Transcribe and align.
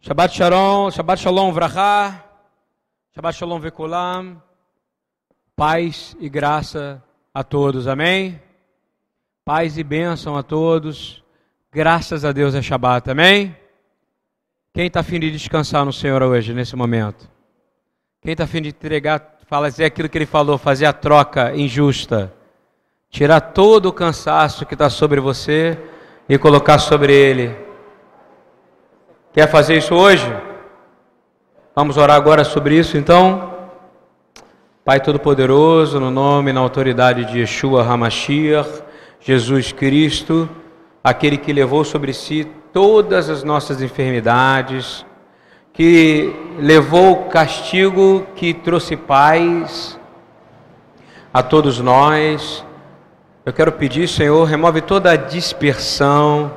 Shabbat 0.00 0.32
Shalom, 0.32 0.92
Shabbat 0.92 1.18
Shalom 1.18 1.50
Vrachá, 1.50 2.24
Shabbat 3.12 3.34
Shalom 3.34 3.58
Vekulam, 3.58 4.40
paz 5.56 6.16
e 6.20 6.28
graça 6.28 7.02
a 7.34 7.42
todos, 7.42 7.88
amém? 7.88 8.40
Paz 9.44 9.76
e 9.76 9.82
bênção 9.82 10.36
a 10.36 10.44
todos, 10.44 11.24
graças 11.72 12.24
a 12.24 12.30
Deus 12.30 12.54
é 12.54 12.62
Shabbat, 12.62 13.10
amém? 13.10 13.56
Quem 14.72 14.86
está 14.86 15.00
afim 15.00 15.18
de 15.18 15.32
descansar 15.32 15.84
no 15.84 15.92
Senhor 15.92 16.22
hoje, 16.22 16.54
nesse 16.54 16.76
momento? 16.76 17.28
Quem 18.22 18.30
está 18.34 18.44
afim 18.44 18.62
de 18.62 18.68
entregar, 18.68 19.38
fazer 19.48 19.86
aquilo 19.86 20.08
que 20.08 20.16
ele 20.16 20.26
falou, 20.26 20.58
fazer 20.58 20.86
a 20.86 20.92
troca 20.92 21.52
injusta, 21.56 22.32
tirar 23.10 23.40
todo 23.40 23.86
o 23.86 23.92
cansaço 23.92 24.64
que 24.64 24.74
está 24.76 24.88
sobre 24.88 25.18
você 25.18 25.76
e 26.28 26.38
colocar 26.38 26.78
sobre 26.78 27.12
ele 27.12 27.63
Quer 29.34 29.48
fazer 29.48 29.78
isso 29.78 29.96
hoje? 29.96 30.32
Vamos 31.74 31.96
orar 31.96 32.16
agora 32.16 32.44
sobre 32.44 32.78
isso 32.78 32.96
então? 32.96 33.52
Pai 34.84 35.00
Todo-Poderoso, 35.00 35.98
no 35.98 36.08
nome 36.08 36.50
e 36.50 36.52
na 36.52 36.60
autoridade 36.60 37.24
de 37.24 37.40
Yeshua 37.40 37.82
Hamashiach, 37.82 38.84
Jesus 39.18 39.72
Cristo, 39.72 40.48
aquele 41.02 41.36
que 41.36 41.52
levou 41.52 41.84
sobre 41.84 42.12
si 42.12 42.44
todas 42.72 43.28
as 43.28 43.42
nossas 43.42 43.82
enfermidades, 43.82 45.04
que 45.72 46.32
levou 46.60 47.10
o 47.10 47.24
castigo 47.24 48.24
que 48.36 48.54
trouxe 48.54 48.96
paz 48.96 49.98
a 51.32 51.42
todos 51.42 51.80
nós. 51.80 52.64
Eu 53.44 53.52
quero 53.52 53.72
pedir, 53.72 54.06
Senhor, 54.06 54.44
remove 54.44 54.80
toda 54.80 55.10
a 55.10 55.16
dispersão 55.16 56.52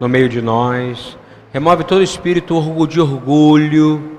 no 0.00 0.08
meio 0.08 0.28
de 0.28 0.42
nós 0.42 1.16
Remove 1.52 1.84
todo 1.84 2.02
espírito 2.02 2.60
de 2.86 3.00
orgulho, 3.00 4.18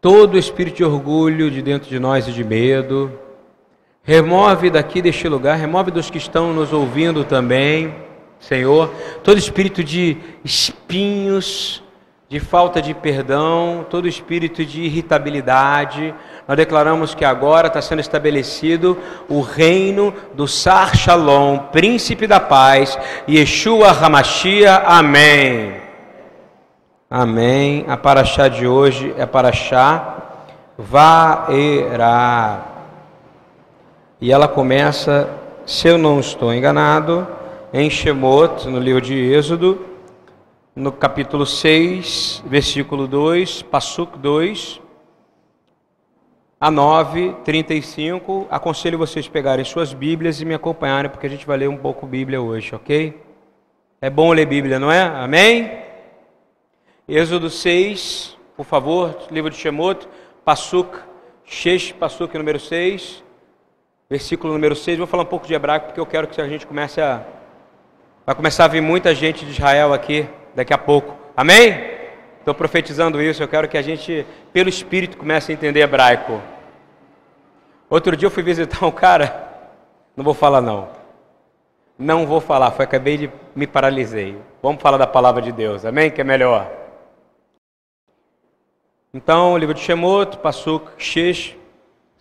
todo 0.00 0.38
espírito 0.38 0.76
de 0.76 0.84
orgulho 0.84 1.50
de 1.50 1.62
dentro 1.62 1.88
de 1.88 1.98
nós 1.98 2.28
e 2.28 2.32
de 2.32 2.44
medo. 2.44 3.10
Remove 4.02 4.68
daqui 4.68 5.00
deste 5.00 5.28
lugar, 5.28 5.56
remove 5.56 5.90
dos 5.90 6.10
que 6.10 6.18
estão 6.18 6.52
nos 6.52 6.72
ouvindo 6.72 7.24
também, 7.24 7.94
Senhor, 8.40 8.92
todo 9.22 9.38
espírito 9.38 9.82
de 9.82 10.16
espinhos, 10.44 11.82
de 12.28 12.40
falta 12.40 12.82
de 12.82 12.92
perdão, 12.94 13.86
todo 13.88 14.08
espírito 14.08 14.64
de 14.64 14.82
irritabilidade. 14.82 16.14
Nós 16.48 16.56
declaramos 16.56 17.14
que 17.14 17.24
agora 17.24 17.68
está 17.68 17.80
sendo 17.80 18.00
estabelecido 18.00 18.98
o 19.28 19.40
reino 19.40 20.12
do 20.34 20.48
Sar 20.48 20.96
Shalom, 20.96 21.58
príncipe 21.70 22.26
da 22.26 22.40
paz, 22.40 22.98
Yeshua 23.28 23.90
Hamashia. 23.90 24.76
Amém. 24.78 25.81
Amém. 27.14 27.84
A 27.88 27.96
paraxá 27.98 28.48
de 28.48 28.66
hoje 28.66 29.14
é 29.18 29.26
paraxá 29.26 30.40
Vaerá. 30.78 32.66
E 34.18 34.32
ela 34.32 34.48
começa, 34.48 35.28
se 35.66 35.88
eu 35.88 35.98
não 35.98 36.20
estou 36.20 36.54
enganado, 36.54 37.28
em 37.70 37.90
Shemot, 37.90 38.66
no 38.66 38.78
livro 38.78 39.02
de 39.02 39.14
Êxodo, 39.14 39.84
no 40.74 40.90
capítulo 40.90 41.44
6, 41.44 42.44
versículo 42.46 43.06
2, 43.06 43.60
Passuk 43.60 44.18
2, 44.18 44.80
a 46.58 46.70
9, 46.70 47.36
35. 47.44 48.46
Aconselho 48.50 48.96
vocês 48.96 49.28
pegarem 49.28 49.66
suas 49.66 49.92
Bíblias 49.92 50.40
e 50.40 50.46
me 50.46 50.54
acompanharem, 50.54 51.10
porque 51.10 51.26
a 51.26 51.30
gente 51.30 51.46
vai 51.46 51.58
ler 51.58 51.68
um 51.68 51.76
pouco 51.76 52.06
Bíblia 52.06 52.40
hoje, 52.40 52.74
ok? 52.74 53.20
É 54.00 54.08
bom 54.08 54.32
ler 54.32 54.46
Bíblia, 54.46 54.78
não 54.78 54.90
é? 54.90 55.02
Amém? 55.02 55.91
Êxodo 57.08 57.50
6, 57.50 58.38
por 58.56 58.64
favor, 58.64 59.18
livro 59.28 59.50
de 59.50 59.56
Shemot, 59.56 60.06
Passuk, 60.44 61.00
Shesh, 61.44 61.90
Passuk 61.90 62.38
número 62.38 62.60
6, 62.60 63.24
versículo 64.08 64.52
número 64.52 64.76
6. 64.76 64.98
Vou 64.98 65.06
falar 65.08 65.24
um 65.24 65.26
pouco 65.26 65.44
de 65.44 65.52
hebraico 65.52 65.86
porque 65.86 65.98
eu 65.98 66.06
quero 66.06 66.28
que 66.28 66.40
a 66.40 66.46
gente 66.46 66.64
comece 66.64 67.00
a. 67.00 67.26
Vai 68.24 68.36
começar 68.36 68.66
a 68.66 68.68
vir 68.68 68.80
muita 68.80 69.12
gente 69.16 69.44
de 69.44 69.50
Israel 69.50 69.92
aqui 69.92 70.28
daqui 70.54 70.72
a 70.72 70.78
pouco. 70.78 71.16
Amém? 71.36 71.90
Estou 72.38 72.54
profetizando 72.54 73.20
isso. 73.20 73.42
Eu 73.42 73.48
quero 73.48 73.68
que 73.68 73.76
a 73.76 73.82
gente, 73.82 74.24
pelo 74.52 74.68
Espírito, 74.68 75.16
comece 75.16 75.50
a 75.50 75.54
entender 75.54 75.80
hebraico. 75.80 76.40
Outro 77.90 78.16
dia 78.16 78.26
eu 78.26 78.30
fui 78.30 78.44
visitar 78.44 78.86
um 78.86 78.92
cara. 78.92 79.48
Não 80.16 80.22
vou 80.22 80.34
falar 80.34 80.60
não. 80.60 80.88
Não 81.98 82.26
vou 82.26 82.40
falar. 82.40 82.70
Foi 82.70 82.84
acabei 82.84 83.16
de 83.16 83.30
me 83.56 83.66
paralisei. 83.66 84.38
Vamos 84.62 84.80
falar 84.80 84.98
da 84.98 85.06
palavra 85.06 85.42
de 85.42 85.50
Deus. 85.50 85.84
Amém? 85.84 86.08
Que 86.08 86.20
é 86.20 86.24
melhor. 86.24 86.81
Então, 89.14 89.52
o 89.52 89.58
livro 89.58 89.74
de 89.74 89.82
Shemot, 89.82 90.38
Passuk 90.38 90.90
Shesh 90.96 91.54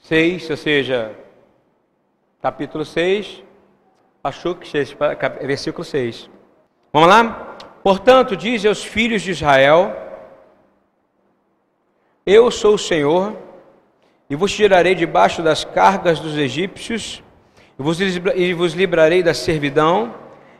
6, 0.03 0.49
ou 0.49 0.57
seja, 0.57 1.15
capítulo 2.41 2.83
6, 2.83 3.41
Passuk 4.21 4.67
Shesh, 4.67 4.93
versículo 5.41 5.85
6. 5.85 6.29
Vamos 6.91 7.07
lá? 7.07 7.55
Portanto, 7.81 8.35
diz 8.35 8.65
aos 8.65 8.83
filhos 8.83 9.21
de 9.21 9.31
Israel: 9.31 9.95
Eu 12.25 12.51
sou 12.51 12.73
o 12.73 12.77
Senhor, 12.77 13.37
e 14.29 14.35
vos 14.35 14.53
tirarei 14.53 14.93
debaixo 14.93 15.41
das 15.41 15.63
cargas 15.63 16.19
dos 16.19 16.37
egípcios, 16.37 17.23
e 18.35 18.53
vos 18.53 18.73
livrarei 18.73 19.23
da 19.23 19.33
servidão, 19.33 20.13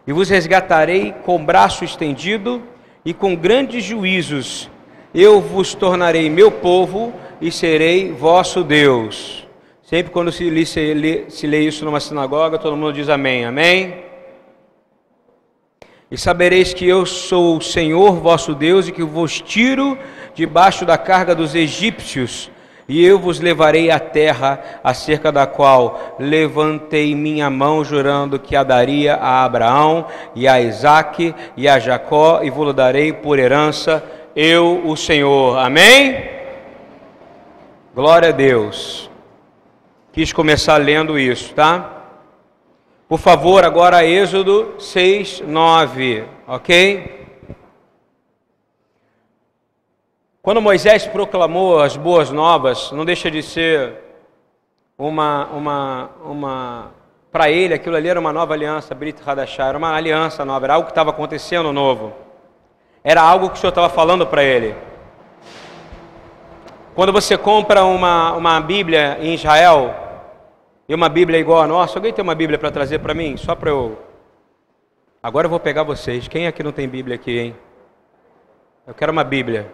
e 0.08 0.14
vos 0.14 0.30
resgatarei 0.30 1.12
com 1.26 1.44
braço 1.44 1.84
estendido 1.84 2.64
e 3.04 3.14
com 3.14 3.36
grandes 3.36 3.84
juízos 3.84 4.72
eu 5.14 5.42
vos 5.42 5.74
tornarei 5.74 6.30
meu 6.30 6.52
povo 6.52 7.14
e 7.40 7.52
serei 7.52 8.12
vosso 8.12 8.64
Deus. 8.64 9.48
Sempre 9.82 10.12
quando 10.12 10.32
se 10.32 10.50
lê, 10.50 10.66
se, 10.66 10.94
lê, 10.94 11.30
se 11.30 11.46
lê 11.46 11.62
isso 11.62 11.84
numa 11.84 12.00
sinagoga, 12.00 12.58
todo 12.58 12.78
mundo 12.78 12.94
diz 12.94 13.10
amém. 13.10 13.46
Amém? 13.46 14.12
E 16.10 16.18
sabereis 16.18 16.74
que 16.74 16.88
eu 16.88 17.06
sou 17.06 17.58
o 17.58 17.62
Senhor 17.62 18.14
vosso 18.14 18.54
Deus 18.54 18.88
e 18.88 18.92
que 18.92 19.04
vos 19.04 19.42
tiro 19.42 19.98
debaixo 20.34 20.86
da 20.86 20.98
carga 20.98 21.34
dos 21.34 21.56
egípcios, 21.56 22.50
e 22.88 23.06
eu 23.06 23.18
vos 23.18 23.40
levarei 23.40 23.90
à 23.90 24.00
terra 24.00 24.62
acerca 24.84 25.32
da 25.32 25.46
qual 25.46 26.18
levantei 26.20 27.16
minha 27.16 27.50
mão, 27.50 27.84
jurando 27.84 28.40
que 28.40 28.56
a 28.56 28.64
daria 28.64 29.16
a 29.16 29.46
Abraão 29.46 30.06
e 30.36 30.48
a 30.48 30.60
Isaque 30.60 31.34
e 31.56 31.68
a 31.68 31.80
Jacó, 31.80 32.42
e 32.44 32.50
vos 32.50 32.74
darei 32.74 33.14
por 33.14 33.40
herança 33.40 34.04
eu, 34.36 34.82
o 34.86 34.96
Senhor. 34.96 35.58
Amém? 35.58 36.30
Glória 37.94 38.30
a 38.30 38.32
Deus. 38.32 39.10
Quis 40.14 40.32
começar 40.32 40.78
lendo 40.78 41.18
isso, 41.20 41.54
tá? 41.54 42.04
Por 43.08 43.20
favor, 43.20 43.66
agora 43.66 44.06
Êxodo 44.06 44.76
6, 44.80 45.42
9, 45.42 46.24
ok? 46.48 47.28
Quando 50.42 50.62
Moisés 50.62 51.06
proclamou 51.06 51.82
as 51.82 51.98
boas 51.98 52.32
novas, 52.32 52.92
não 52.92 53.06
deixa 53.06 53.30
de 53.30 53.44
ser 53.44 53.96
uma, 54.98 55.46
uma, 55.48 56.10
uma 56.24 56.92
para 57.32 57.50
ele 57.50 57.74
aquilo 57.74 57.96
ali 57.96 58.08
era 58.08 58.20
uma 58.20 58.34
nova 58.34 58.54
aliança, 58.54 58.96
Brit 58.96 59.22
Hadashah, 59.26 59.68
era 59.68 59.78
uma 59.78 59.94
aliança 59.94 60.44
nova, 60.46 60.66
era 60.66 60.74
algo 60.76 60.86
que 60.86 60.92
estava 60.92 61.10
acontecendo 61.10 61.72
novo. 61.72 62.31
Era 63.04 63.22
algo 63.22 63.50
que 63.50 63.56
o 63.56 63.60
Senhor 63.60 63.70
estava 63.70 63.90
falando 63.90 64.28
para 64.28 64.44
ele. 64.44 64.76
Quando 66.94 67.12
você 67.12 67.38
compra 67.38 67.84
uma, 67.86 68.34
uma 68.34 68.60
Bíblia 68.60 69.18
em 69.22 69.34
Israel, 69.34 69.96
e 70.88 70.94
uma 70.94 71.08
Bíblia 71.08 71.40
igual 71.40 71.62
a 71.62 71.68
nossa, 71.68 71.98
alguém 71.98 72.12
tem 72.12 72.22
uma 72.22 72.36
Bíblia 72.36 72.60
para 72.60 72.70
trazer 72.70 73.00
para 73.00 73.14
mim? 73.14 73.38
Só 73.38 73.56
para 73.56 73.70
eu. 73.70 73.98
Agora 75.24 75.46
eu 75.46 75.50
vou 75.50 75.60
pegar 75.60 75.84
vocês. 75.84 76.28
Quem 76.28 76.48
aqui 76.48 76.62
não 76.62 76.74
tem 76.74 76.88
Bíblia 76.88 77.16
aqui, 77.16 77.40
hein? 77.40 77.56
Eu 78.86 78.94
quero 78.94 79.12
uma 79.12 79.24
Bíblia. 79.24 79.72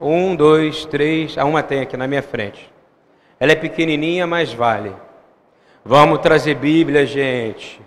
Um, 0.00 0.34
dois, 0.34 0.86
três. 0.86 1.36
A 1.36 1.44
uma 1.44 1.62
tem 1.62 1.80
aqui 1.80 1.98
na 1.98 2.06
minha 2.06 2.22
frente. 2.22 2.72
Ela 3.38 3.52
é 3.52 3.56
pequenininha, 3.56 4.26
mas 4.26 4.54
vale. 4.54 4.96
Vamos 5.84 6.20
trazer 6.20 6.54
Bíblia, 6.54 7.04
gente. 7.04 7.78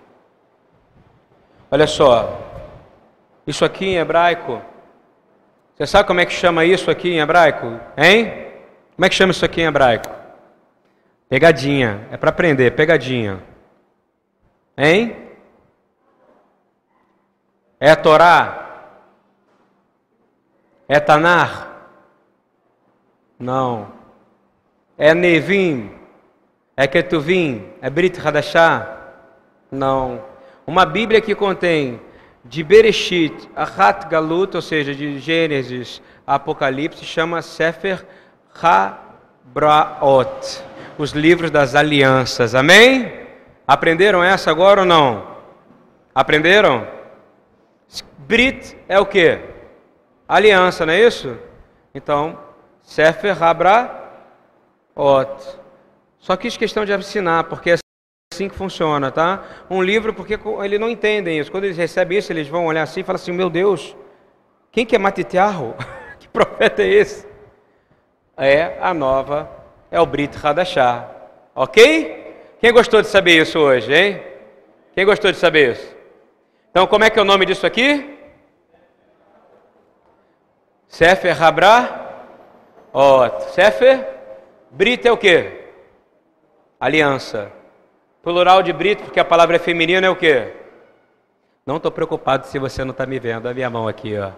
Olha 1.72 1.88
só. 1.88 2.55
Isso 3.46 3.64
aqui 3.64 3.86
em 3.86 3.98
hebraico. 3.98 4.62
Você 5.76 5.86
sabe 5.86 6.08
como 6.08 6.20
é 6.20 6.26
que 6.26 6.34
chama 6.34 6.66
isso 6.66 6.90
aqui 6.90 7.10
em 7.10 7.20
hebraico? 7.20 7.80
Hein? 7.98 8.46
Como 8.96 9.06
é 9.06 9.10
que 9.10 9.16
chama 9.16 9.32
isso 9.32 9.44
aqui 9.44 9.62
em 9.62 9.66
hebraico? 9.66 10.10
Pegadinha. 11.30 12.08
É 12.12 12.18
para 12.18 12.30
aprender, 12.30 12.72
pegadinha. 12.72 13.44
Hein? 14.78 15.16
É 17.80 17.94
Torá? 17.96 18.62
É 20.88 21.00
Tanar? 21.00 21.90
Não. 23.38 23.92
É 24.98 25.14
Nevim? 25.14 25.92
É 26.78 26.88
Ketuvim? 26.88 27.70
É 27.82 27.90
Brit 27.90 28.20
Hadashah? 28.20 28.96
Não. 29.70 30.24
Uma 30.66 30.86
Bíblia 30.86 31.22
que 31.22 31.36
contém 31.36 32.00
de 32.46 32.64
Bereshit 32.64 33.50
a 33.56 33.64
Hat 33.64 34.08
Galut, 34.08 34.56
ou 34.56 34.62
seja, 34.62 34.94
de 34.94 35.20
Gênesis 35.20 36.02
a 36.26 36.36
Apocalipse, 36.36 37.04
chama 37.04 37.42
Sefer 37.42 38.06
HaBraot, 38.62 40.64
os 40.98 41.12
livros 41.12 41.52
das 41.52 41.76
alianças. 41.76 42.54
Amém? 42.54 43.12
Aprenderam 43.68 44.24
essa 44.24 44.52
agora 44.52 44.82
ou 44.82 44.86
não? 44.86 45.36
Aprenderam? 46.14 46.88
Brit 48.20 48.78
é 48.88 49.00
o 49.00 49.06
que? 49.06 49.40
Aliança, 50.28 50.86
não 50.86 50.94
é 50.94 51.02
isso? 51.02 51.38
Então, 51.94 52.38
Sefer 52.82 53.42
HaBraot. 53.42 54.00
Só 56.20 56.36
quis 56.36 56.58
questão 56.58 56.86
de 56.86 56.94
ensinar, 56.94 57.46
porque 57.46 57.72
é 57.72 57.85
assim 58.36 58.50
que 58.50 58.56
funciona, 58.56 59.12
tá? 59.12 59.44
Um 59.70 59.82
livro, 59.82 60.14
porque 60.14 60.38
eles 60.64 60.80
não 60.80 60.90
entendem 60.90 61.40
isso. 61.40 61.50
Quando 61.50 61.64
eles 61.64 61.78
recebem 61.78 62.18
isso, 62.18 62.32
eles 62.32 62.48
vão 62.48 62.66
olhar 62.66 62.84
assim 62.84 63.00
e 63.00 63.04
falar 63.04 63.16
assim: 63.16 63.32
Meu 63.32 63.50
Deus, 63.50 63.96
quem 64.72 64.86
que 64.86 64.96
é 64.96 65.00
Matitearro? 65.00 65.74
que 66.20 66.28
profeta 66.28 66.84
é 66.84 66.88
esse? 66.88 67.26
É 68.38 68.78
a 68.82 68.94
nova, 68.94 69.50
é 69.90 70.00
o 70.00 70.06
Brit 70.06 70.38
Hadashah. 70.42 71.10
Ok? 71.56 72.36
Quem 72.60 72.74
gostou 72.74 73.02
de 73.02 73.08
saber 73.08 73.42
isso 73.42 73.58
hoje, 73.58 73.94
hein? 73.94 74.22
Quem 74.94 75.06
gostou 75.06 75.32
de 75.32 75.38
saber 75.38 75.72
isso? 75.72 75.96
Então, 76.70 76.86
como 76.88 77.06
é 77.06 77.10
que 77.10 77.18
é 77.18 77.22
o 77.22 77.26
nome 77.26 77.46
disso 77.46 77.66
aqui? 77.66 78.18
Sefer 80.88 81.42
Habra. 81.42 82.04
Ó, 82.92 83.40
Sefer. 83.52 84.06
Brit 84.72 85.08
é 85.08 85.12
o 85.12 85.18
quê? 85.18 85.70
Aliança. 86.78 87.55
Plural 88.26 88.64
de 88.64 88.74
brito, 88.74 89.04
porque 89.04 89.20
a 89.20 89.24
palavra 89.24 89.58
é 89.58 89.60
feminina, 89.60 90.08
é 90.08 90.10
o 90.10 90.16
quê? 90.16 90.52
Não 91.64 91.78
estou 91.78 91.92
preocupado 91.92 92.48
se 92.48 92.58
você 92.58 92.84
não 92.84 92.90
está 92.90 93.06
me 93.06 93.20
vendo. 93.20 93.48
A 93.48 93.54
minha 93.54 93.70
mão 93.70 93.88
aqui, 93.88 94.18
ó. 94.18 94.32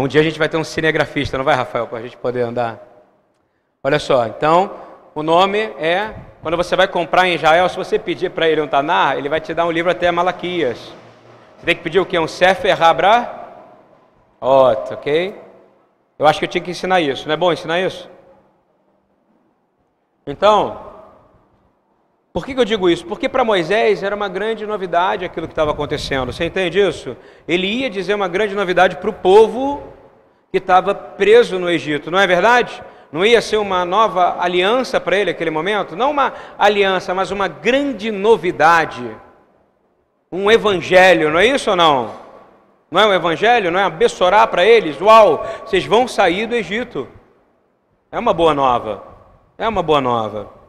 Um 0.00 0.08
dia 0.08 0.22
a 0.22 0.24
gente 0.24 0.38
vai 0.38 0.48
ter 0.48 0.56
um 0.56 0.64
cinegrafista, 0.64 1.36
não 1.36 1.44
vai, 1.44 1.54
Rafael, 1.54 1.86
para 1.86 1.98
a 1.98 2.00
gente 2.00 2.16
poder 2.16 2.40
andar? 2.40 2.80
Olha 3.84 3.98
só, 3.98 4.26
então, 4.26 4.70
o 5.14 5.22
nome 5.22 5.58
é, 5.58 6.14
quando 6.40 6.56
você 6.56 6.74
vai 6.74 6.88
comprar 6.88 7.28
em 7.28 7.34
Israel, 7.34 7.68
se 7.68 7.76
você 7.76 7.98
pedir 7.98 8.30
para 8.30 8.48
ele 8.48 8.62
um 8.62 8.68
Tanar, 8.68 9.18
ele 9.18 9.28
vai 9.28 9.38
te 9.38 9.52
dar 9.52 9.66
um 9.66 9.70
livro 9.70 9.90
até 9.90 10.10
Malaquias. 10.10 10.78
Você 11.58 11.66
tem 11.66 11.76
que 11.76 11.82
pedir 11.82 12.00
o 12.00 12.06
quê? 12.06 12.18
Um 12.18 12.26
Sefer 12.26 12.82
Habra? 12.82 13.50
Ot, 14.40 14.94
ok? 14.94 15.38
Eu 16.18 16.26
acho 16.26 16.38
que 16.38 16.46
eu 16.46 16.48
tinha 16.48 16.64
que 16.64 16.70
ensinar 16.70 17.02
isso. 17.02 17.28
Não 17.28 17.34
é 17.34 17.36
bom 17.36 17.52
ensinar 17.52 17.80
isso? 17.80 18.08
Então, 20.26 20.91
por 22.32 22.46
que, 22.46 22.54
que 22.54 22.60
eu 22.60 22.64
digo 22.64 22.88
isso? 22.88 23.04
Porque 23.04 23.28
para 23.28 23.44
Moisés 23.44 24.02
era 24.02 24.16
uma 24.16 24.28
grande 24.28 24.66
novidade 24.66 25.24
aquilo 25.24 25.46
que 25.46 25.52
estava 25.52 25.70
acontecendo. 25.70 26.32
Você 26.32 26.44
entende 26.46 26.80
isso? 26.80 27.14
Ele 27.46 27.66
ia 27.66 27.90
dizer 27.90 28.14
uma 28.14 28.28
grande 28.28 28.54
novidade 28.54 28.96
para 28.96 29.10
o 29.10 29.12
povo 29.12 29.82
que 30.50 30.56
estava 30.56 30.94
preso 30.94 31.58
no 31.58 31.68
Egito, 31.68 32.10
não 32.10 32.18
é 32.18 32.26
verdade? 32.26 32.82
Não 33.10 33.24
ia 33.26 33.42
ser 33.42 33.58
uma 33.58 33.84
nova 33.84 34.38
aliança 34.40 34.98
para 34.98 35.16
ele 35.16 35.32
naquele 35.32 35.50
momento? 35.50 35.94
Não 35.94 36.10
uma 36.10 36.32
aliança, 36.58 37.12
mas 37.12 37.30
uma 37.30 37.46
grande 37.46 38.10
novidade. 38.10 39.14
Um 40.30 40.50
evangelho, 40.50 41.30
não 41.30 41.38
é 41.38 41.46
isso 41.46 41.68
ou 41.68 41.76
não? 41.76 42.14
Não 42.90 42.98
é 42.98 43.06
um 43.06 43.12
evangelho? 43.12 43.70
Não 43.70 43.78
é 43.78 43.84
abençoar 43.84 44.48
para 44.48 44.64
eles? 44.64 44.98
Uau, 44.98 45.46
vocês 45.66 45.84
vão 45.84 46.08
sair 46.08 46.46
do 46.46 46.54
Egito. 46.54 47.06
É 48.10 48.18
uma 48.18 48.32
boa 48.32 48.54
nova. 48.54 49.04
É 49.58 49.68
uma 49.68 49.82
boa 49.82 50.00
nova. 50.00 50.61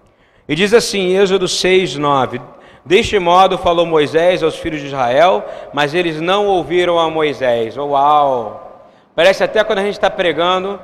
E 0.47 0.55
diz 0.55 0.73
assim, 0.73 1.15
Êxodo 1.17 1.47
6, 1.47 1.95
9: 1.95 2.41
Deste 2.85 3.17
modo 3.17 3.57
falou 3.57 3.85
Moisés 3.85 4.43
aos 4.43 4.57
filhos 4.57 4.81
de 4.81 4.87
Israel, 4.87 5.45
mas 5.73 5.93
eles 5.93 6.19
não 6.19 6.47
ouviram 6.47 6.99
a 6.99 7.09
Moisés. 7.09 7.77
Uau! 7.77 8.91
Parece 9.15 9.43
até 9.43 9.63
quando 9.63 9.79
a 9.79 9.83
gente 9.83 9.93
está 9.93 10.09
pregando, 10.09 10.79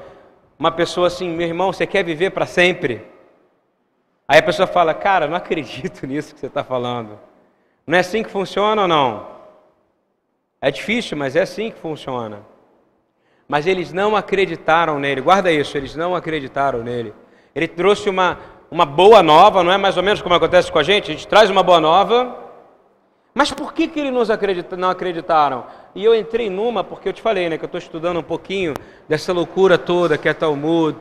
uma 0.58 0.72
pessoa 0.72 1.08
assim, 1.08 1.30
meu 1.30 1.48
irmão, 1.48 1.74
você 1.74 1.86
quer 1.86 2.04
viver 2.04 2.30
para 2.32 2.46
sempre? 2.46 3.06
Aí 4.28 4.40
a 4.40 4.44
pessoa 4.44 4.68
fala, 4.68 4.94
cara, 4.94 5.28
não 5.28 5.36
acredito 5.36 6.06
nisso 6.08 6.34
que 6.34 6.40
você 6.40 6.48
está 6.48 6.64
falando. 6.64 7.20
Não 7.86 7.98
é 7.98 8.02
assim 8.02 8.22
que 8.22 8.30
funciona 8.30 8.84
ou 8.84 8.88
não? 8.88 9.28
É 10.62 10.70
difícil, 10.70 11.18
mas 11.18 11.36
é 11.36 11.42
assim 11.42 11.72
que 11.72 11.80
funciona. 11.80 12.42
Mas 13.48 13.66
eles 13.66 13.92
não 13.92 14.16
acreditaram 14.16 15.00
nele, 15.00 15.22
guarda 15.22 15.52
isso, 15.52 15.76
eles 15.76 15.96
não 15.96 16.16
acreditaram 16.16 16.84
nele. 16.84 17.14
Ele 17.56 17.68
trouxe 17.68 18.08
uma, 18.08 18.38
uma 18.72 18.86
boa 18.86 19.24
nova, 19.24 19.64
não 19.64 19.72
é 19.72 19.78
mais 19.78 19.98
ou 19.98 20.04
menos 20.04 20.22
como 20.22 20.36
acontece 20.36 20.72
com 20.72 20.78
a 20.78 20.84
gente? 20.84 21.12
A 21.12 21.14
gente 21.14 21.28
traz 21.28 21.50
uma 21.50 21.64
boa 21.64 21.80
nova, 21.80 22.36
mas 23.34 23.52
por 23.52 23.74
que, 23.74 23.88
que 23.88 24.00
eles 24.00 24.14
nos 24.14 24.30
acredita, 24.30 24.78
não 24.78 24.90
acreditaram? 24.90 25.66
E 25.96 26.06
eu 26.06 26.14
entrei 26.14 26.50
numa, 26.50 26.84
porque 26.84 27.10
eu 27.10 27.14
te 27.14 27.22
falei, 27.22 27.50
né, 27.50 27.58
que 27.58 27.64
eu 27.64 27.68
estou 27.68 27.80
estudando 27.80 28.20
um 28.20 28.24
pouquinho 28.24 28.74
dessa 29.08 29.34
loucura 29.34 29.78
toda 29.78 30.18
que 30.18 30.30
é 30.30 30.34
Talmud, 30.34 30.98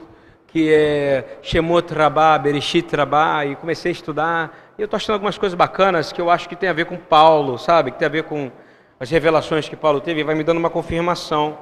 que 0.47 0.73
é 0.73 1.39
Shemot 1.43 1.93
Rabá, 1.93 2.39
Bereshit 2.39 2.95
Rabá, 2.97 3.45
e 3.45 3.55
comecei 3.57 3.91
a 3.91 3.93
estudar, 3.93 4.59
e 4.79 4.83
eu 4.83 4.87
estou 4.87 4.97
achando 4.97 5.15
algumas 5.15 5.37
coisas 5.37 5.57
bacanas 5.57 6.11
que 6.11 6.21
eu 6.21 6.31
acho 6.31 6.49
que 6.49 6.57
tem 6.57 6.71
a 6.71 6.73
ver 6.73 6.87
com 6.87 6.97
Paulo, 6.97 7.59
sabe? 7.59 7.91
Que 7.91 7.99
tem 7.99 8.07
a 8.07 8.11
ver 8.11 8.23
com 8.23 8.51
as 8.99 9.11
revelações 9.11 9.69
que 9.69 9.77
Paulo 9.77 10.01
teve, 10.01 10.21
e 10.21 10.25
vai 10.25 10.35
me 10.35 10.43
dando 10.43 10.59
uma 10.59 10.71
confirmação. 10.71 11.59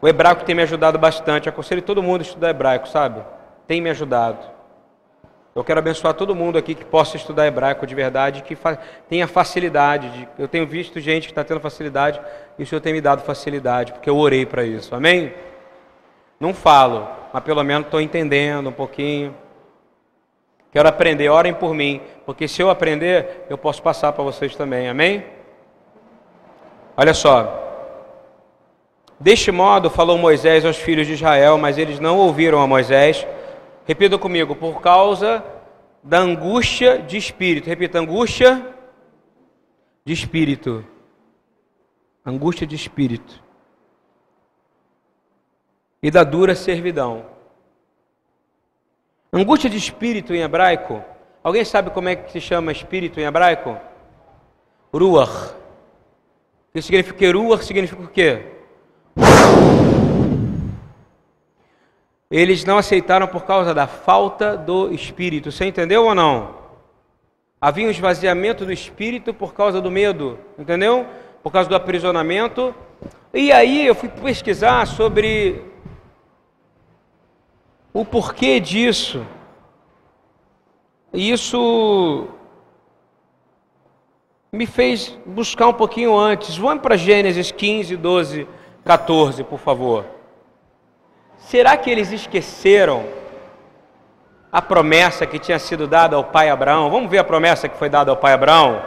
O 0.00 0.06
hebraico 0.06 0.44
tem 0.44 0.54
me 0.54 0.62
ajudado 0.62 0.96
bastante, 0.98 1.48
aconselho 1.48 1.82
todo 1.82 2.02
mundo 2.02 2.20
a 2.20 2.22
estudar 2.22 2.50
hebraico, 2.50 2.88
sabe? 2.88 3.20
Tem 3.66 3.80
me 3.80 3.90
ajudado. 3.90 4.51
Eu 5.54 5.62
quero 5.62 5.80
abençoar 5.80 6.14
todo 6.14 6.34
mundo 6.34 6.56
aqui 6.56 6.74
que 6.74 6.84
possa 6.84 7.16
estudar 7.16 7.46
hebraico 7.46 7.86
de 7.86 7.94
verdade, 7.94 8.42
que 8.42 8.56
tenha 9.08 9.26
facilidade. 9.26 10.08
De... 10.08 10.28
eu 10.38 10.48
tenho 10.48 10.66
visto 10.66 10.98
gente 10.98 11.26
que 11.26 11.32
está 11.32 11.44
tendo 11.44 11.60
facilidade 11.60 12.18
e 12.58 12.62
o 12.62 12.66
Senhor 12.66 12.80
tem 12.80 12.92
me 12.92 13.02
dado 13.02 13.22
facilidade, 13.22 13.92
porque 13.92 14.08
eu 14.08 14.16
orei 14.16 14.46
para 14.46 14.64
isso. 14.64 14.94
Amém? 14.94 15.34
Não 16.40 16.54
falo, 16.54 17.06
mas 17.32 17.42
pelo 17.44 17.62
menos 17.62 17.84
estou 17.84 18.00
entendendo 18.00 18.70
um 18.70 18.72
pouquinho. 18.72 19.34
Quero 20.72 20.88
aprender, 20.88 21.28
orem 21.28 21.52
por 21.52 21.74
mim, 21.74 22.00
porque 22.24 22.48
se 22.48 22.62
eu 22.62 22.70
aprender, 22.70 23.44
eu 23.50 23.58
posso 23.58 23.82
passar 23.82 24.10
para 24.12 24.24
vocês 24.24 24.56
também. 24.56 24.88
Amém? 24.88 25.22
Olha 26.96 27.12
só. 27.12 27.58
Deste 29.20 29.52
modo 29.52 29.90
falou 29.90 30.16
Moisés 30.16 30.64
aos 30.64 30.78
filhos 30.78 31.06
de 31.06 31.12
Israel, 31.12 31.58
mas 31.58 31.76
eles 31.76 32.00
não 32.00 32.16
ouviram 32.16 32.60
a 32.60 32.66
Moisés 32.66 33.26
Repita 33.86 34.18
comigo, 34.18 34.54
por 34.54 34.80
causa 34.80 35.44
da 36.02 36.18
angústia 36.18 36.98
de 36.98 37.16
espírito. 37.16 37.66
Repita, 37.66 37.98
angústia 37.98 38.74
de 40.04 40.12
espírito. 40.12 40.84
Angústia 42.24 42.66
de 42.66 42.76
espírito. 42.76 43.42
E 46.02 46.10
da 46.10 46.24
dura 46.24 46.54
servidão. 46.54 47.26
Angústia 49.32 49.70
de 49.70 49.76
espírito 49.76 50.34
em 50.34 50.42
hebraico. 50.42 51.02
Alguém 51.42 51.64
sabe 51.64 51.90
como 51.90 52.08
é 52.08 52.16
que 52.16 52.30
se 52.30 52.40
chama 52.40 52.70
espírito 52.70 53.18
em 53.18 53.24
hebraico? 53.24 53.76
Ruach. 54.92 55.54
Que 56.72 56.80
significa 56.80 57.32
Ruach 57.32 57.64
significa 57.64 58.02
o 58.02 58.08
quê? 58.08 58.46
Eles 62.32 62.64
não 62.64 62.78
aceitaram 62.78 63.26
por 63.26 63.44
causa 63.44 63.74
da 63.74 63.86
falta 63.86 64.56
do 64.56 64.90
espírito. 64.90 65.52
Você 65.52 65.66
entendeu 65.66 66.06
ou 66.06 66.14
não? 66.14 66.54
Havia 67.60 67.86
um 67.86 67.90
esvaziamento 67.90 68.64
do 68.64 68.72
espírito 68.72 69.34
por 69.34 69.52
causa 69.52 69.82
do 69.82 69.90
medo, 69.90 70.38
entendeu? 70.58 71.06
Por 71.42 71.52
causa 71.52 71.68
do 71.68 71.76
aprisionamento. 71.76 72.74
E 73.34 73.52
aí 73.52 73.86
eu 73.86 73.94
fui 73.94 74.08
pesquisar 74.08 74.86
sobre 74.86 75.62
o 77.92 78.02
porquê 78.02 78.58
disso. 78.58 79.26
Isso 81.12 82.28
me 84.50 84.64
fez 84.64 85.18
buscar 85.26 85.68
um 85.68 85.74
pouquinho 85.74 86.16
antes. 86.16 86.56
Vamos 86.56 86.82
para 86.82 86.96
Gênesis 86.96 87.52
15, 87.52 87.94
12, 87.94 88.48
14, 88.86 89.44
por 89.44 89.58
favor. 89.58 90.06
Será 91.46 91.76
que 91.76 91.90
eles 91.90 92.10
esqueceram 92.12 93.04
a 94.50 94.62
promessa 94.62 95.26
que 95.26 95.38
tinha 95.38 95.58
sido 95.58 95.86
dada 95.86 96.16
ao 96.16 96.24
pai 96.24 96.48
Abraão? 96.48 96.90
Vamos 96.90 97.10
ver 97.10 97.18
a 97.18 97.24
promessa 97.24 97.68
que 97.68 97.76
foi 97.76 97.88
dada 97.88 98.10
ao 98.10 98.16
pai 98.16 98.32
Abraão, 98.32 98.82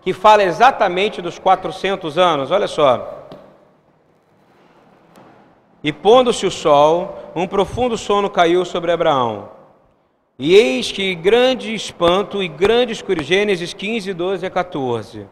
que 0.00 0.12
fala 0.12 0.42
exatamente 0.42 1.20
dos 1.20 1.38
400 1.38 2.16
anos. 2.16 2.50
Olha 2.50 2.66
só. 2.66 3.26
E 5.82 5.92
pondo-se 5.92 6.46
o 6.46 6.50
sol, 6.50 7.32
um 7.34 7.46
profundo 7.46 7.96
sono 7.96 8.30
caiu 8.30 8.64
sobre 8.64 8.92
Abraão. 8.92 9.48
E 10.38 10.54
eis 10.54 10.90
que 10.90 11.14
grande 11.14 11.74
espanto 11.74 12.42
e 12.42 12.48
grande 12.48 12.92
escuridão. 12.92 13.26
Gênesis 13.26 13.74
15, 13.74 14.14
12 14.14 14.46
a 14.46 14.50
14. 14.50 15.26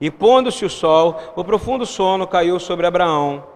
E 0.00 0.10
pondo-se 0.10 0.64
o 0.64 0.70
sol, 0.70 1.18
o 1.34 1.42
profundo 1.42 1.86
sono 1.86 2.26
caiu 2.26 2.60
sobre 2.60 2.86
Abraão. 2.86 3.53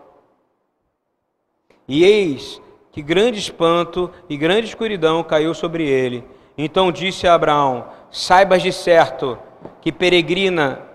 E 1.89 2.05
eis 2.05 2.61
que 2.93 3.03
grande 3.03 3.39
espanto 3.39 4.11
e 4.29 4.37
grande 4.37 4.69
escuridão 4.69 5.25
caiu 5.25 5.55
sobre 5.55 5.89
ele. 5.89 6.25
Então 6.57 6.93
disse 6.93 7.27
a 7.27 7.35
Abraão: 7.35 7.87
Saibas 8.11 8.63
de 8.63 8.73
certo 8.73 9.39
que 9.81 9.91
peregrina 9.91 10.87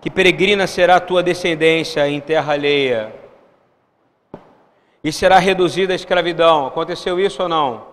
que 0.00 0.10
peregrina 0.10 0.66
será 0.66 0.96
a 0.96 1.00
tua 1.00 1.22
descendência 1.22 2.06
em 2.06 2.20
terra 2.20 2.52
alheia, 2.52 3.14
e 5.02 5.10
será 5.10 5.38
reduzida 5.38 5.94
à 5.94 5.96
escravidão. 5.96 6.66
Aconteceu 6.66 7.18
isso 7.18 7.42
ou 7.42 7.48
não? 7.48 7.86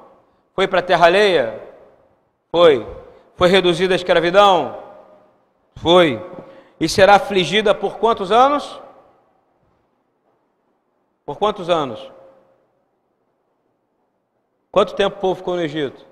Foi 0.53 0.67
para 0.67 0.79
a 0.79 0.83
terra 0.83 1.05
alheia? 1.05 1.57
Foi. 2.51 2.85
Foi 3.37 3.47
reduzida 3.47 3.93
à 3.93 3.95
escravidão? 3.95 4.77
Foi. 5.77 6.21
E 6.81 6.89
será 6.89 7.15
afligida 7.15 7.73
por 7.73 7.97
quantos 7.97 8.29
anos? 8.29 8.80
Por 11.25 11.37
quantos 11.37 11.69
anos? 11.69 12.11
Quanto 14.71 14.95
tempo 14.95 15.17
o 15.17 15.19
povo 15.19 15.35
ficou 15.35 15.55
no 15.55 15.61
Egito? 15.61 16.05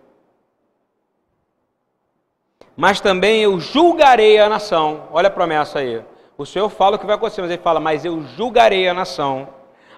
Mas 2.75 3.01
também 3.01 3.41
eu 3.41 3.59
julgarei 3.59 4.39
a 4.39 4.47
nação. 4.47 5.07
Olha 5.11 5.27
a 5.27 5.31
promessa 5.31 5.79
aí. 5.79 6.01
O 6.37 6.45
Senhor 6.45 6.69
fala 6.69 6.95
o 6.95 6.99
que 6.99 7.05
vai 7.05 7.15
acontecer, 7.15 7.41
mas 7.41 7.51
ele 7.51 7.61
fala: 7.61 7.79
Mas 7.79 8.05
eu 8.05 8.21
julgarei 8.23 8.87
a 8.87 8.93
nação, 8.93 9.49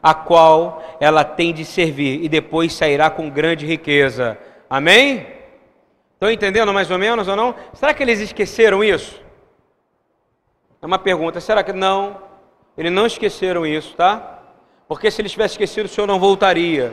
a 0.01 0.13
qual 0.13 0.83
ela 0.99 1.23
tem 1.23 1.53
de 1.53 1.63
servir, 1.63 2.23
e 2.23 2.27
depois 2.27 2.73
sairá 2.73 3.09
com 3.09 3.29
grande 3.29 3.65
riqueza. 3.65 4.37
Amém? 4.67 5.27
Estão 6.13 6.31
entendendo 6.31 6.73
mais 6.73 6.89
ou 6.89 6.97
menos 6.97 7.27
ou 7.27 7.35
não? 7.35 7.53
Será 7.73 7.93
que 7.93 8.01
eles 8.01 8.19
esqueceram 8.19 8.83
isso? 8.83 9.21
É 10.81 10.85
uma 10.85 10.97
pergunta. 10.97 11.39
Será 11.39 11.63
que 11.63 11.73
não? 11.73 12.21
Eles 12.75 12.91
não 12.91 13.05
esqueceram 13.05 13.65
isso, 13.65 13.95
tá? 13.95 14.40
Porque 14.91 15.09
se 15.09 15.21
eles 15.21 15.31
tivessem 15.31 15.53
esquecido, 15.53 15.85
o 15.85 15.87
Senhor 15.87 16.05
não 16.05 16.19
voltaria. 16.19 16.91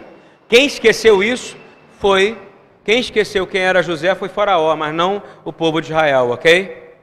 Quem 0.49 0.67
esqueceu 0.67 1.21
isso 1.21 1.57
foi 1.99 2.39
quem 2.85 3.01
esqueceu 3.01 3.45
quem 3.45 3.61
era 3.61 3.83
José 3.83 4.15
foi 4.15 4.29
Faraó, 4.29 4.77
mas 4.77 4.95
não 4.95 5.21
o 5.45 5.53
povo 5.53 5.81
de 5.81 5.89
Israel, 5.89 6.31
ok? 6.31 6.95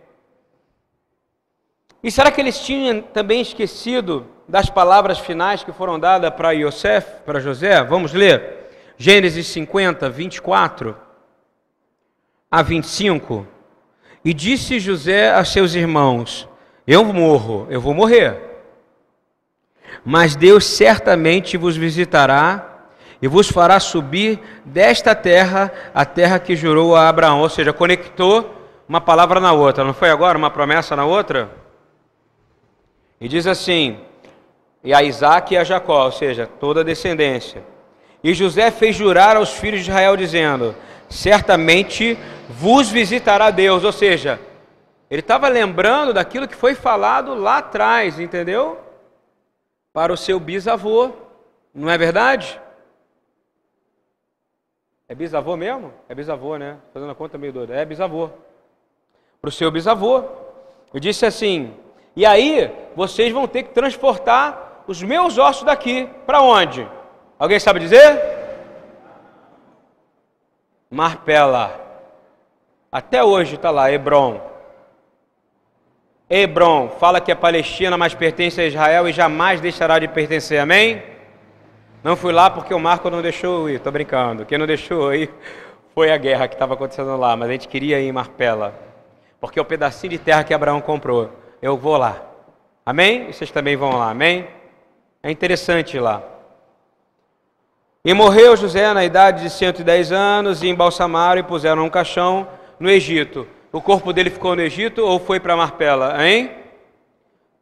E 2.02 2.10
será 2.10 2.32
que 2.32 2.40
eles 2.40 2.58
tinham 2.62 3.02
também 3.02 3.42
esquecido 3.42 4.26
das 4.48 4.70
palavras 4.70 5.20
finais 5.20 5.66
que 5.66 5.74
foram 5.74 6.00
dadas 6.00 6.34
para 6.34 6.54
Yosef, 6.54 7.06
para 7.26 7.42
José? 7.42 7.84
Vamos 7.84 8.14
ler. 8.14 8.70
Gênesis 8.98 9.48
50, 9.48 10.10
24 10.10 10.96
a 12.50 12.62
25. 12.62 13.46
E 14.24 14.34
disse 14.34 14.80
José 14.80 15.34
a 15.34 15.44
seus 15.44 15.76
irmãos: 15.76 16.48
Eu 16.88 17.04
morro, 17.04 17.68
eu 17.70 17.82
vou 17.82 17.94
morrer. 17.94 18.55
Mas 20.04 20.36
Deus 20.36 20.66
certamente 20.66 21.58
vos 21.58 21.78
visitará 21.78 22.88
e 23.22 23.28
vos 23.28 23.50
fará 23.50 23.80
subir 23.80 24.40
desta 24.64 25.16
terra 25.16 25.72
a 25.94 26.06
terra 26.06 26.40
que 26.40 26.56
jurou 26.56 26.96
a 26.96 27.08
Abraão. 27.08 27.40
Ou 27.40 27.50
seja, 27.50 27.72
conectou 27.72 28.54
uma 28.88 29.02
palavra 29.02 29.40
na 29.40 29.52
outra. 29.52 29.84
Não 29.84 29.94
foi 29.94 30.10
agora 30.10 30.38
uma 30.38 30.50
promessa 30.50 30.96
na 30.96 31.06
outra? 31.06 31.50
E 33.20 33.28
diz 33.28 33.48
assim: 33.48 34.00
e 34.86 34.94
a 34.94 35.02
Isaac 35.02 35.52
e 35.52 35.58
a 35.58 35.64
Jacó, 35.64 36.06
ou 36.06 36.12
seja, 36.12 36.48
toda 36.60 36.82
a 36.82 36.84
descendência. 36.84 37.64
E 38.24 38.36
José 38.36 38.70
fez 38.70 38.96
jurar 38.96 39.36
aos 39.36 39.52
filhos 39.52 39.84
de 39.84 39.90
Israel, 39.90 40.16
dizendo: 40.16 40.76
Certamente 41.10 42.16
vos 42.48 42.90
visitará 42.90 43.50
Deus. 43.50 43.84
Ou 43.84 43.92
seja, 43.92 44.40
ele 45.10 45.22
estava 45.22 45.48
lembrando 45.48 46.14
daquilo 46.14 46.48
que 46.48 46.56
foi 46.56 46.76
falado 46.76 47.34
lá 47.34 47.58
atrás, 47.58 48.20
entendeu? 48.20 48.78
Para 49.96 50.12
o 50.12 50.18
seu 50.18 50.42
bisavô, 50.42 51.10
não 51.74 51.90
é 51.90 51.98
verdade? 51.98 52.60
É 55.08 55.16
bisavô 55.16 55.56
mesmo? 55.56 55.94
É 56.10 56.14
bisavô, 56.14 56.58
né? 56.58 56.80
Fazendo 56.94 57.14
a 57.14 57.16
conta 57.16 57.38
meio 57.38 57.54
doida. 57.54 57.74
É 57.74 57.86
bisavô. 57.86 58.30
Para 59.40 59.48
o 59.48 59.52
seu 59.54 59.72
bisavô. 59.72 60.22
Eu 60.94 61.00
disse 61.00 61.26
assim: 61.26 61.74
e 62.14 62.26
aí 62.26 62.70
vocês 62.94 63.32
vão 63.32 63.48
ter 63.48 63.64
que 63.64 63.70
transportar 63.70 64.84
os 64.86 65.02
meus 65.02 65.38
ossos 65.38 65.64
daqui 65.64 66.10
para 66.26 66.42
onde? 66.42 66.86
Alguém 67.40 67.58
sabe 67.58 67.80
dizer? 67.80 68.22
Marpela. 70.92 71.80
Até 72.92 73.24
hoje 73.24 73.56
está 73.56 73.72
lá, 73.72 73.90
Hebron. 73.90 74.42
Hebron 76.30 76.90
fala 77.00 77.22
que 77.22 77.32
é 77.32 77.36
Palestina, 77.36 77.98
mas 77.98 78.16
pertence 78.16 78.60
a 78.60 78.66
Israel 78.66 79.08
e 79.08 79.14
jamais 79.14 79.62
deixará 79.62 80.00
de 80.00 80.08
pertencer. 80.08 80.60
Amém? 80.60 81.04
Não 82.04 82.16
fui 82.16 82.34
lá 82.34 82.50
porque 82.50 82.74
o 82.74 82.80
Marco 82.80 83.10
não 83.10 83.22
deixou 83.22 83.68
eu 83.68 83.76
ir, 83.76 83.80
tô 83.80 83.92
brincando. 83.92 84.46
Quem 84.46 84.58
não 84.58 84.66
deixou 84.66 85.14
eu 85.14 85.22
ir 85.22 85.30
foi 85.94 86.12
a 86.12 86.18
guerra 86.18 86.48
que 86.48 86.56
estava 86.56 86.74
acontecendo 86.74 87.16
lá, 87.16 87.36
mas 87.36 87.50
a 87.50 87.52
gente 87.52 87.68
queria 87.68 88.00
ir 88.00 88.08
em 88.08 88.12
Marpela, 88.12 88.74
porque 89.40 89.60
é 89.60 89.62
o 89.62 89.66
pedacinho 89.66 90.12
de 90.12 90.18
terra 90.18 90.44
que 90.44 90.54
Abraão 90.54 90.82
comprou. 90.82 91.32
Eu 91.62 91.78
vou 91.78 91.98
lá. 91.98 92.22
Amém? 92.86 93.30
E 93.30 93.34
vocês 93.34 93.52
também 93.52 93.76
vão 93.76 93.98
lá, 93.98 94.10
amém? 94.10 94.48
É 95.22 95.32
interessante 95.32 96.00
lá. 96.00 96.24
E 98.04 98.14
morreu 98.14 98.56
José 98.56 98.94
na 98.94 99.04
idade 99.04 99.42
de 99.42 99.50
110 99.50 100.12
anos 100.12 100.62
e 100.62 100.68
embalsamaram 100.68 101.40
e 101.40 101.44
puseram 101.44 101.84
um 101.84 101.90
caixão 101.90 102.48
no 102.80 102.90
Egito. 102.90 103.48
O 103.76 103.82
corpo 103.82 104.14
dele 104.14 104.30
ficou 104.30 104.56
no 104.56 104.62
Egito 104.62 105.06
ou 105.06 105.20
foi 105.20 105.38
para 105.38 105.54
Marpela, 105.54 106.26
hein? 106.26 106.50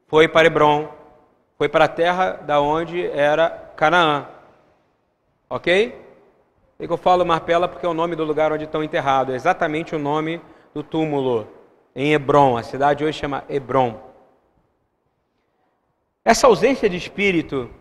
Foi 0.05 0.27
para 0.27 0.45
Hebron. 0.45 0.87
Foi 1.57 1.67
para 1.67 1.85
a 1.85 1.87
terra 1.87 2.33
da 2.33 2.61
onde 2.61 3.03
era 3.07 3.49
Canaã. 3.75 4.27
Ok? 5.49 5.99
E 6.79 6.85
que 6.85 6.93
eu 6.93 6.97
falo 6.97 7.25
Marpela 7.25 7.67
porque 7.67 7.83
é 7.83 7.89
o 7.89 7.95
nome 7.95 8.15
do 8.15 8.23
lugar 8.23 8.51
onde 8.53 8.65
estão 8.65 8.83
enterrados, 8.83 9.33
é 9.33 9.35
exatamente 9.35 9.95
o 9.95 9.97
nome 9.97 10.39
do 10.71 10.83
túmulo, 10.83 11.47
em 11.95 12.13
Hebron. 12.13 12.57
A 12.57 12.61
cidade 12.61 13.03
hoje 13.03 13.17
chama 13.17 13.43
Hebron. 13.49 13.99
Essa 16.23 16.45
ausência 16.45 16.87
de 16.87 16.95
espírito, 16.95 17.71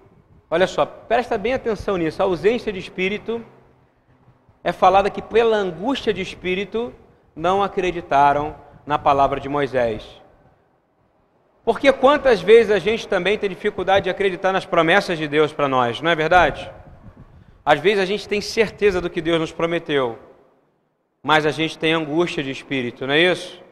olha 0.51 0.67
só, 0.67 0.87
presta 0.87 1.37
bem 1.37 1.53
atenção 1.53 1.99
nisso. 1.99 2.23
A 2.23 2.25
ausência 2.25 2.73
de 2.73 2.79
espírito 2.79 3.45
é 4.65 4.73
falada 4.73 5.11
que 5.11 5.21
pela 5.21 5.55
angústia 5.55 6.15
de 6.15 6.23
espírito 6.23 6.95
não 7.35 7.63
acreditaram 7.63 8.55
na 8.87 8.99
palavra 8.99 9.41
de 9.41 9.49
Moisés. 9.49 10.05
Porque 11.65 11.93
quantas 11.93 12.41
vezes 12.41 12.73
a 12.73 12.79
gente 12.79 13.07
também 13.07 13.39
tem 13.39 13.49
dificuldade 13.49 14.05
de 14.05 14.11
acreditar 14.11 14.53
nas 14.53 14.67
promessas 14.67 15.17
de 15.17 15.29
Deus 15.29 15.53
para 15.53 15.69
nós, 15.69 16.01
não 16.01 16.11
é 16.11 16.15
verdade? 16.15 16.71
Às 17.65 17.79
vezes 17.79 18.01
a 18.01 18.05
gente 18.05 18.29
tem 18.29 18.41
certeza 18.41 19.01
do 19.01 19.09
que 19.09 19.21
Deus 19.21 19.39
nos 19.39 19.53
prometeu, 19.53 20.19
mas 21.23 21.47
a 21.47 21.53
gente 21.53 21.79
tem 21.79 21.93
angústia 21.93 22.43
de 22.43 22.51
espírito, 22.51 23.07
não 23.07 23.15
é 23.15 23.21
isso? 23.21 23.63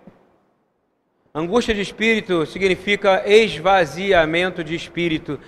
Angústia 1.35 1.75
de 1.75 1.81
espírito 1.81 2.47
significa 2.47 3.25
esvaziamento 3.27 4.63
de 4.63 4.75
espírito, 4.77 5.39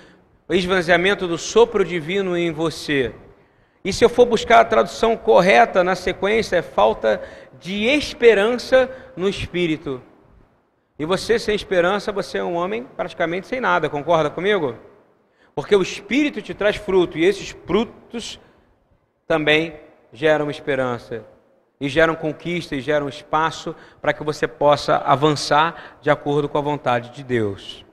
esvaziamento 0.50 1.28
do 1.28 1.38
sopro 1.38 1.84
divino 1.84 2.36
em 2.36 2.50
você. 2.50 3.12
E 3.84 3.92
se 3.92 4.04
eu 4.04 4.08
for 4.08 4.26
buscar 4.26 4.60
a 4.60 4.64
tradução 4.64 5.16
correta 5.16 5.82
na 5.82 5.96
sequência, 5.96 6.56
é 6.56 6.62
falta 6.62 7.20
de 7.62 7.86
esperança 7.86 8.90
no 9.16 9.28
espírito. 9.28 10.02
E 10.98 11.06
você 11.06 11.38
sem 11.38 11.54
esperança, 11.54 12.12
você 12.12 12.38
é 12.38 12.44
um 12.44 12.54
homem 12.54 12.84
praticamente 12.84 13.46
sem 13.46 13.60
nada, 13.60 13.88
concorda 13.88 14.28
comigo? 14.28 14.76
Porque 15.54 15.76
o 15.76 15.82
Espírito 15.82 16.40
te 16.40 16.54
traz 16.54 16.76
fruto 16.76 17.18
e 17.18 17.24
esses 17.24 17.50
frutos 17.66 18.40
também 19.26 19.78
geram 20.12 20.50
esperança. 20.50 21.24
E 21.80 21.88
geram 21.88 22.14
conquista 22.14 22.76
e 22.76 22.80
geram 22.80 23.08
espaço 23.08 23.74
para 24.00 24.12
que 24.12 24.22
você 24.22 24.46
possa 24.46 24.98
avançar 24.98 25.98
de 26.00 26.10
acordo 26.10 26.48
com 26.48 26.56
a 26.56 26.62
vontade 26.62 27.10
de 27.10 27.24
Deus. 27.24 27.84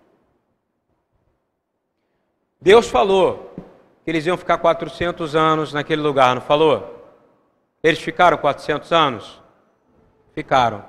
Deus 2.61 2.87
falou 2.87 3.55
que 4.03 4.11
eles 4.11 4.25
iam 4.25 4.37
ficar 4.37 4.59
400 4.59 5.35
anos 5.35 5.73
naquele 5.73 6.01
lugar, 6.01 6.35
não 6.35 6.41
falou? 6.41 6.95
Eles 7.81 7.99
ficaram 7.99 8.37
400 8.37 8.91
anos? 8.91 9.41
Ficaram. 10.39 10.85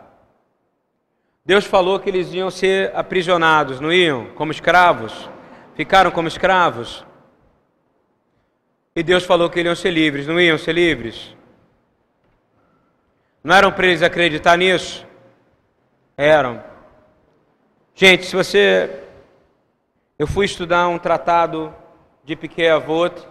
Deus 1.44 1.64
falou 1.64 1.98
que 1.98 2.08
eles 2.08 2.32
iam 2.32 2.52
ser 2.52 2.94
aprisionados, 2.94 3.80
não 3.80 3.92
iam? 3.92 4.26
Como 4.36 4.52
escravos? 4.52 5.28
ficaram 5.74 6.12
como 6.12 6.28
escravos. 6.28 7.04
E 8.94 9.02
Deus 9.02 9.24
falou 9.24 9.50
que 9.50 9.60
iam 9.60 9.74
ser 9.74 9.90
livres, 9.90 10.24
não 10.24 10.40
iam 10.40 10.56
ser 10.56 10.72
livres? 10.72 11.34
Não 13.42 13.56
eram 13.56 13.72
para 13.72 13.88
eles 13.88 14.02
acreditar 14.02 14.56
nisso? 14.56 15.04
Eram. 16.16 16.62
Gente, 17.92 18.26
se 18.26 18.36
você. 18.36 19.02
Eu 20.16 20.28
fui 20.28 20.44
estudar 20.46 20.86
um 20.86 20.98
tratado 20.98 21.74
de 22.22 22.36
Piquet 22.36 22.68
Avot, 22.68 23.26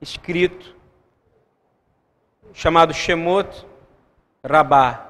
escrito, 0.00 0.76
chamado 2.52 2.94
Shemot 2.94 3.66
Rabá. 4.44 5.05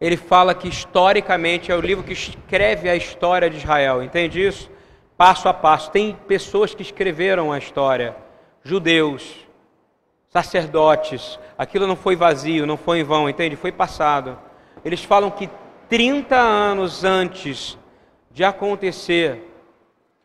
Ele 0.00 0.16
fala 0.16 0.54
que 0.54 0.68
historicamente 0.68 1.72
é 1.72 1.74
o 1.74 1.80
livro 1.80 2.04
que 2.04 2.12
escreve 2.12 2.88
a 2.88 2.96
história 2.96 3.48
de 3.48 3.56
Israel, 3.56 4.02
entende 4.02 4.44
isso? 4.46 4.70
passo 5.16 5.48
a 5.48 5.54
passo. 5.54 5.90
Tem 5.90 6.16
pessoas 6.26 6.74
que 6.74 6.82
escreveram 6.82 7.52
a 7.52 7.58
história, 7.58 8.14
judeus, 8.62 9.46
sacerdotes. 10.28 11.38
Aquilo 11.56 11.86
não 11.86 11.96
foi 11.96 12.14
vazio, 12.14 12.66
não 12.66 12.76
foi 12.76 13.00
em 13.00 13.04
vão, 13.04 13.28
entende? 13.28 13.56
Foi 13.56 13.72
passado. 13.72 14.38
Eles 14.84 15.02
falam 15.02 15.30
que 15.30 15.48
30 15.88 16.36
anos 16.36 17.04
antes 17.04 17.78
de 18.30 18.44
acontecer 18.44 19.42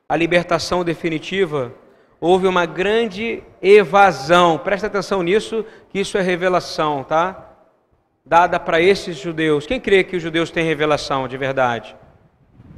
a 0.09 0.17
libertação 0.17 0.83
definitiva, 0.83 1.73
houve 2.19 2.45
uma 2.45 2.65
grande 2.65 3.41
evasão. 3.61 4.57
Presta 4.57 4.87
atenção 4.87 5.23
nisso, 5.23 5.65
que 5.89 5.99
isso 6.01 6.17
é 6.17 6.21
revelação, 6.21 7.05
tá? 7.05 7.50
Dada 8.25 8.59
para 8.59 8.79
esses 8.79 9.17
judeus. 9.17 9.65
Quem 9.65 9.79
crê 9.79 10.03
que 10.03 10.15
os 10.15 10.23
judeus 10.23 10.51
têm 10.51 10.65
revelação 10.65 11.27
de 11.27 11.37
verdade? 11.37 11.95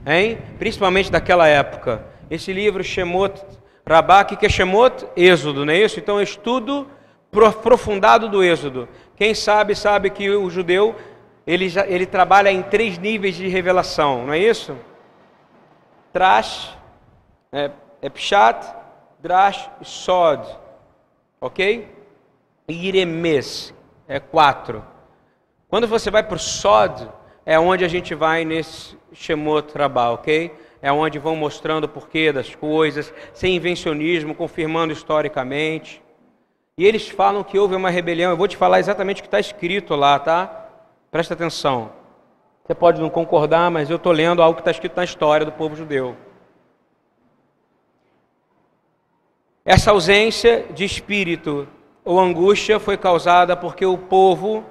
Hein? 0.06 0.38
Principalmente 0.58 1.12
daquela 1.12 1.48
época. 1.48 2.06
Esse 2.30 2.52
livro 2.54 2.84
Shemot 2.84 3.44
Rabá, 3.86 4.24
que 4.24 4.46
é 4.46 4.50
Shemot? 4.50 5.06
Êxodo, 5.16 5.66
não 5.66 5.74
é 5.74 5.78
isso? 5.78 6.00
Então, 6.00 6.22
estudo 6.22 6.88
aprofundado 7.32 8.30
do 8.30 8.44
Êxodo. 8.44 8.88
Quem 9.16 9.34
sabe, 9.34 9.76
sabe 9.76 10.10
que 10.10 10.30
o 10.30 10.50
judeu, 10.50 10.96
ele, 11.46 11.68
já, 11.68 11.86
ele 11.86 12.06
trabalha 12.06 12.50
em 12.50 12.62
três 12.62 12.98
níveis 12.98 13.36
de 13.36 13.48
revelação, 13.48 14.26
não 14.26 14.34
é 14.34 14.40
isso? 14.40 14.76
Trash, 16.14 16.78
é, 17.52 17.72
é 18.02 18.10
Pshat, 18.10 18.66
Drash 19.20 19.70
e 19.82 19.86
Sod, 19.86 20.48
ok? 21.42 21.88
E 22.68 22.88
Iremes, 22.88 23.74
é 24.08 24.20
quatro. 24.20 24.84
Quando 25.74 25.88
você 25.88 26.12
vai 26.12 26.22
para 26.22 26.36
o 26.36 26.40
Sod, 26.40 27.10
é 27.44 27.58
onde 27.58 27.84
a 27.84 27.88
gente 27.88 28.14
vai 28.14 28.46
nesse 28.46 28.96
Shemot 29.12 29.76
Rabá, 29.76 30.12
ok? 30.12 30.54
É 30.80 30.92
onde 30.92 31.18
vão 31.18 31.36
mostrando 31.36 31.86
o 31.86 31.90
porquê 31.90 32.32
das 32.32 32.54
coisas, 32.54 33.12
sem 33.34 33.56
invencionismo, 33.56 34.36
confirmando 34.36 34.94
historicamente. 34.94 36.00
E 36.78 36.86
eles 36.86 37.10
falam 37.10 37.44
que 37.44 37.58
houve 37.58 37.76
uma 37.76 37.90
rebelião. 37.90 38.30
Eu 38.30 38.38
vou 38.38 38.48
te 38.48 38.56
falar 38.56 38.80
exatamente 38.82 39.22
o 39.22 39.24
que 39.24 39.28
está 39.28 39.40
escrito 39.40 39.96
lá, 39.96 40.20
tá? 40.20 40.70
Presta 41.10 41.34
atenção. 41.34 41.92
Você 42.64 42.76
pode 42.76 43.02
não 43.02 43.10
concordar, 43.10 43.72
mas 43.72 43.90
eu 43.90 43.96
estou 43.96 44.12
lendo 44.12 44.44
algo 44.44 44.54
que 44.54 44.62
está 44.62 44.70
escrito 44.70 44.96
na 44.96 45.04
história 45.04 45.44
do 45.44 45.54
povo 45.54 45.76
judeu. 45.76 46.16
Essa 49.66 49.90
ausência 49.90 50.68
de 50.72 50.86
espírito 50.86 51.68
ou 52.06 52.20
angústia 52.20 52.80
foi 52.80 52.96
causada 52.96 53.58
porque 53.58 53.88
o 53.88 53.98
povo 53.98 54.64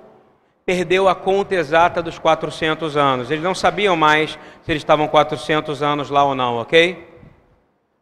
perdeu 0.72 1.06
a 1.06 1.14
conta 1.14 1.54
exata 1.54 2.02
dos 2.02 2.18
400 2.18 2.96
anos. 2.96 3.30
Eles 3.30 3.44
não 3.44 3.54
sabiam 3.54 3.94
mais 3.94 4.38
se 4.62 4.72
eles 4.72 4.80
estavam 4.80 5.06
400 5.06 5.82
anos 5.82 6.08
lá 6.08 6.24
ou 6.24 6.34
não, 6.34 6.56
ok? 6.56 7.06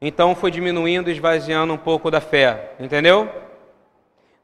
Então 0.00 0.36
foi 0.36 0.52
diminuindo, 0.52 1.10
esvaziando 1.10 1.72
um 1.72 1.76
pouco 1.76 2.12
da 2.12 2.20
fé, 2.20 2.74
entendeu? 2.78 3.28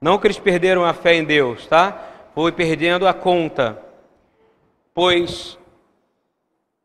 Não 0.00 0.18
que 0.18 0.26
eles 0.26 0.40
perderam 0.40 0.84
a 0.84 0.92
fé 0.92 1.14
em 1.14 1.22
Deus, 1.22 1.68
tá? 1.68 1.96
Foi 2.34 2.50
perdendo 2.50 3.06
a 3.06 3.14
conta. 3.14 3.80
Pois, 4.92 5.56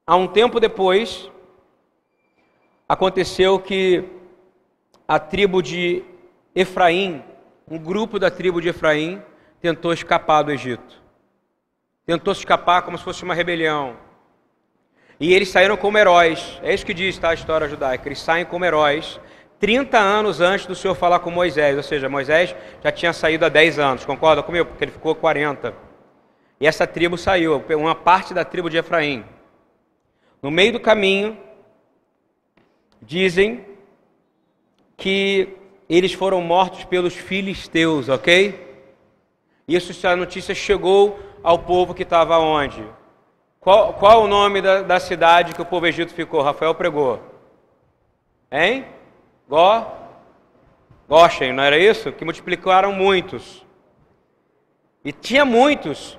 há 0.05 0.15
um 0.15 0.27
tempo 0.27 0.60
depois, 0.60 1.27
aconteceu 2.88 3.57
que 3.57 4.03
a 5.07 5.17
tribo 5.17 5.63
de 5.63 6.03
Efraim, 6.53 7.24
um 7.67 7.79
grupo 7.79 8.19
da 8.19 8.29
tribo 8.29 8.62
de 8.62 8.69
Efraim, 8.69 9.24
tentou 9.60 9.91
escapar 9.91 10.43
do 10.43 10.51
Egito. 10.51 11.00
Tentou 12.05 12.31
escapar 12.34 12.81
como 12.81 12.98
se 12.98 13.03
fosse 13.03 13.24
uma 13.24 13.34
rebelião. 13.34 13.98
E 15.20 15.34
eles 15.34 15.50
saíram 15.50 15.77
como 15.77 15.98
heróis. 15.98 16.60
É 16.63 16.74
isso 16.74 16.86
que 16.86 16.93
diz 16.93 17.17
tá, 17.17 17.29
a 17.29 17.34
história 17.34 17.67
judaica. 17.67 18.08
Eles 18.08 18.20
saem 18.20 18.46
como 18.46 18.65
heróis 18.65 19.20
30 19.62 19.96
anos 19.96 20.41
antes 20.41 20.65
do 20.65 20.74
Senhor 20.74 20.96
falar 20.96 21.20
com 21.20 21.29
Moisés, 21.29 21.77
ou 21.77 21.84
seja, 21.84 22.10
Moisés 22.10 22.55
já 22.84 22.91
tinha 22.91 23.13
saído 23.13 23.46
há 23.46 23.50
10 23.50 23.77
anos, 23.77 24.03
concorda 24.03 24.41
comigo? 24.41 24.65
Porque 24.65 24.84
ele 24.84 24.91
ficou 24.91 25.13
40. 25.13 25.72
E 26.60 26.65
essa 26.65 26.88
tribo 26.88 27.15
saiu, 27.15 27.63
uma 27.77 27.93
parte 27.93 28.34
da 28.34 28.43
tribo 28.43 28.72
de 28.72 28.77
Efraim. 28.77 29.24
No 30.41 30.50
meio 30.50 30.74
do 30.74 30.79
caminho, 30.79 31.38
dizem 33.00 33.63
que 34.98 35.50
eles 35.88 36.12
foram 36.12 36.41
mortos 36.41 36.84
pelos 36.84 37.13
filisteus, 37.15 38.10
ok? 38.10 38.67
Isso, 39.67 39.91
essa 39.91 40.15
notícia 40.15 40.56
chegou 40.56 41.19
ao 41.43 41.60
povo 41.60 41.93
que 41.93 42.04
estava 42.04 42.38
onde? 42.39 42.84
Qual, 43.60 43.93
qual 43.93 44.23
o 44.23 44.27
nome 44.27 44.62
da, 44.62 44.82
da 44.82 44.99
cidade 44.99 45.54
que 45.54 45.62
o 45.62 45.65
povo 45.65 45.86
egito 45.86 46.13
ficou? 46.13 46.41
Rafael 46.41 46.73
pregou. 46.73 47.19
Hein? 48.51 48.86
Gó, 49.47 50.01
Goshen, 51.08 51.54
não 51.54 51.63
era 51.63 51.77
isso? 51.77 52.12
Que 52.12 52.23
multiplicaram 52.23 52.93
muitos. 52.93 53.65
E 55.04 55.12
tinha 55.12 55.43
muitos. 55.43 56.17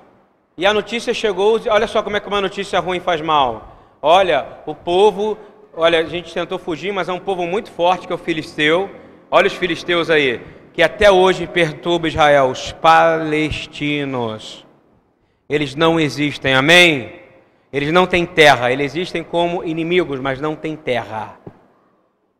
E 0.55 0.65
a 0.65 0.73
notícia 0.73 1.13
chegou, 1.13 1.59
olha 1.67 1.87
só 1.87 2.03
como 2.03 2.15
é 2.15 2.19
que 2.19 2.27
uma 2.27 2.39
notícia 2.39 2.79
ruim 2.79 2.99
faz 2.99 3.19
mal. 3.19 3.75
Olha, 4.01 4.45
o 4.65 4.75
povo, 4.75 5.37
olha, 5.75 5.99
a 5.99 6.03
gente 6.03 6.33
tentou 6.33 6.59
fugir, 6.59 6.93
mas 6.93 7.09
é 7.09 7.13
um 7.13 7.19
povo 7.19 7.45
muito 7.47 7.71
forte 7.71 8.05
que 8.05 8.13
é 8.13 8.15
o 8.15 8.19
filisteu. 8.19 8.89
Olha 9.31 9.47
os 9.47 9.53
filisteus 9.53 10.11
aí, 10.11 10.41
que 10.73 10.83
até 10.83 11.09
hoje 11.09 11.47
perturba 11.47 12.07
Israel, 12.07 12.51
os 12.51 12.71
palestinos. 12.71 14.63
Eles 15.53 15.75
não 15.75 15.99
existem, 15.99 16.55
amém? 16.55 17.13
Eles 17.71 17.91
não 17.91 18.07
têm 18.07 18.25
terra, 18.25 18.71
eles 18.71 18.95
existem 18.95 19.23
como 19.23 19.63
inimigos, 19.63 20.19
mas 20.19 20.41
não 20.41 20.55
têm 20.55 20.75
terra. 20.75 21.39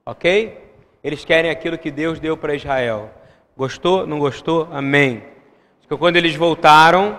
Ok? 0.03 0.57
Eles 1.03 1.23
querem 1.23 1.51
aquilo 1.51 1.77
que 1.77 1.91
Deus 1.91 2.19
deu 2.19 2.35
para 2.35 2.55
Israel. 2.55 3.11
Gostou? 3.55 4.07
Não 4.07 4.17
gostou? 4.17 4.67
Amém. 4.71 5.21
Porque 5.81 5.95
quando 5.95 6.15
eles 6.15 6.35
voltaram, 6.35 7.15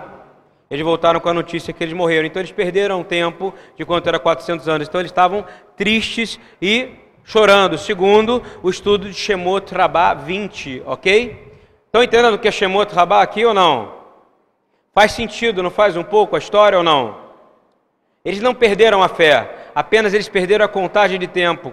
eles 0.69 0.83
voltaram 0.83 1.21
com 1.21 1.29
a 1.29 1.33
notícia 1.33 1.71
que 1.71 1.81
eles 1.81 1.93
morreram. 1.93 2.25
Então 2.25 2.41
eles 2.41 2.51
perderam 2.51 3.01
tempo 3.01 3.53
de 3.77 3.85
quanto 3.85 4.09
era 4.09 4.19
400 4.19 4.67
anos. 4.67 4.89
Então 4.89 4.99
eles 4.99 5.11
estavam 5.11 5.45
tristes 5.77 6.37
e 6.61 6.89
chorando. 7.23 7.77
Segundo 7.77 8.43
o 8.61 8.69
estudo 8.69 9.07
de 9.07 9.13
Shemot 9.13 9.73
Rabá 9.73 10.13
20, 10.13 10.83
ok? 10.85 11.55
Estão 11.85 12.03
entendendo 12.03 12.33
o 12.33 12.39
que 12.39 12.49
é 12.49 12.51
Shemot 12.51 12.93
Rabá 12.93 13.21
aqui 13.21 13.45
ou 13.45 13.53
não? 13.53 13.94
Faz 14.95 15.11
sentido, 15.11 15.61
não 15.61 15.69
faz 15.69 15.95
um 15.95 16.03
pouco 16.03 16.35
a 16.35 16.39
história 16.39 16.77
ou 16.77 16.83
não? 16.83 17.17
Eles 18.23 18.41
não 18.41 18.55
perderam 18.55 19.03
a 19.03 19.07
fé, 19.07 19.67
apenas 19.75 20.13
eles 20.13 20.27
perderam 20.27 20.65
a 20.65 20.69
contagem 20.69 21.19
de 21.19 21.27
tempo. 21.27 21.71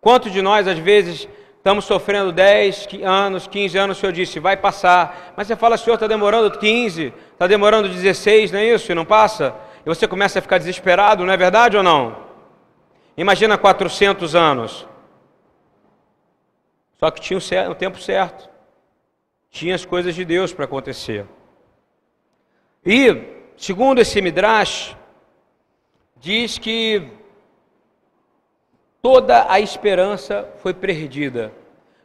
Quantos 0.00 0.30
de 0.30 0.42
nós, 0.42 0.68
às 0.68 0.78
vezes, 0.78 1.26
Estamos 1.58 1.84
sofrendo 1.84 2.32
10 2.32 2.88
anos, 3.04 3.46
15 3.46 3.76
anos, 3.76 3.98
o 3.98 4.00
Senhor 4.00 4.12
disse, 4.12 4.40
vai 4.40 4.56
passar. 4.56 5.34
Mas 5.36 5.46
você 5.46 5.56
fala, 5.56 5.76
Senhor, 5.76 5.94
está 5.94 6.06
demorando 6.06 6.56
15, 6.56 7.12
está 7.32 7.46
demorando 7.46 7.88
16, 7.88 8.52
não 8.52 8.60
é 8.60 8.72
isso? 8.72 8.90
E 8.90 8.94
não 8.94 9.04
passa? 9.04 9.54
E 9.84 9.88
você 9.88 10.08
começa 10.08 10.38
a 10.38 10.42
ficar 10.42 10.56
desesperado, 10.56 11.26
não 11.26 11.32
é 11.32 11.36
verdade 11.36 11.76
ou 11.76 11.82
não? 11.82 12.16
Imagina 13.18 13.58
400 13.58 14.34
anos. 14.34 14.86
Só 16.98 17.10
que 17.10 17.20
tinha 17.20 17.38
o 17.70 17.74
tempo 17.74 17.98
certo. 18.00 18.48
Tinha 19.50 19.74
as 19.74 19.84
coisas 19.84 20.14
de 20.14 20.24
Deus 20.24 20.54
para 20.54 20.64
acontecer. 20.64 21.26
E, 22.84 23.22
segundo 23.56 24.00
esse 24.00 24.20
Midrash, 24.20 24.96
diz 26.16 26.58
que 26.58 27.02
toda 29.02 29.50
a 29.50 29.60
esperança 29.60 30.48
foi 30.62 30.72
perdida. 30.72 31.52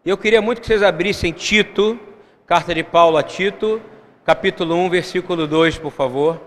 Eu 0.05 0.17
queria 0.17 0.41
muito 0.41 0.62
que 0.62 0.67
vocês 0.67 0.83
abrissem 0.83 1.31
Tito, 1.31 1.99
carta 2.45 2.73
de 2.73 2.83
Paulo 2.83 3.17
a 3.17 3.23
Tito, 3.23 3.81
capítulo 4.25 4.75
1, 4.75 4.89
versículo 4.89 5.47
2, 5.47 5.77
por 5.77 5.91
favor. 5.91 6.41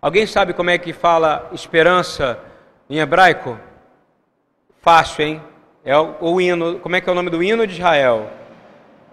Alguém 0.00 0.26
sabe 0.26 0.52
como 0.52 0.70
é 0.70 0.78
que 0.78 0.92
fala 0.92 1.48
esperança 1.52 2.38
em 2.88 2.98
hebraico? 2.98 3.58
Fácil, 4.80 5.24
hein? 5.24 5.42
É 5.84 5.96
o, 5.96 6.16
o 6.20 6.40
hino, 6.40 6.78
como 6.80 6.96
é 6.96 7.00
que 7.00 7.08
é 7.08 7.12
o 7.12 7.14
nome 7.14 7.30
do 7.30 7.42
hino 7.42 7.66
de 7.66 7.74
Israel? 7.74 8.30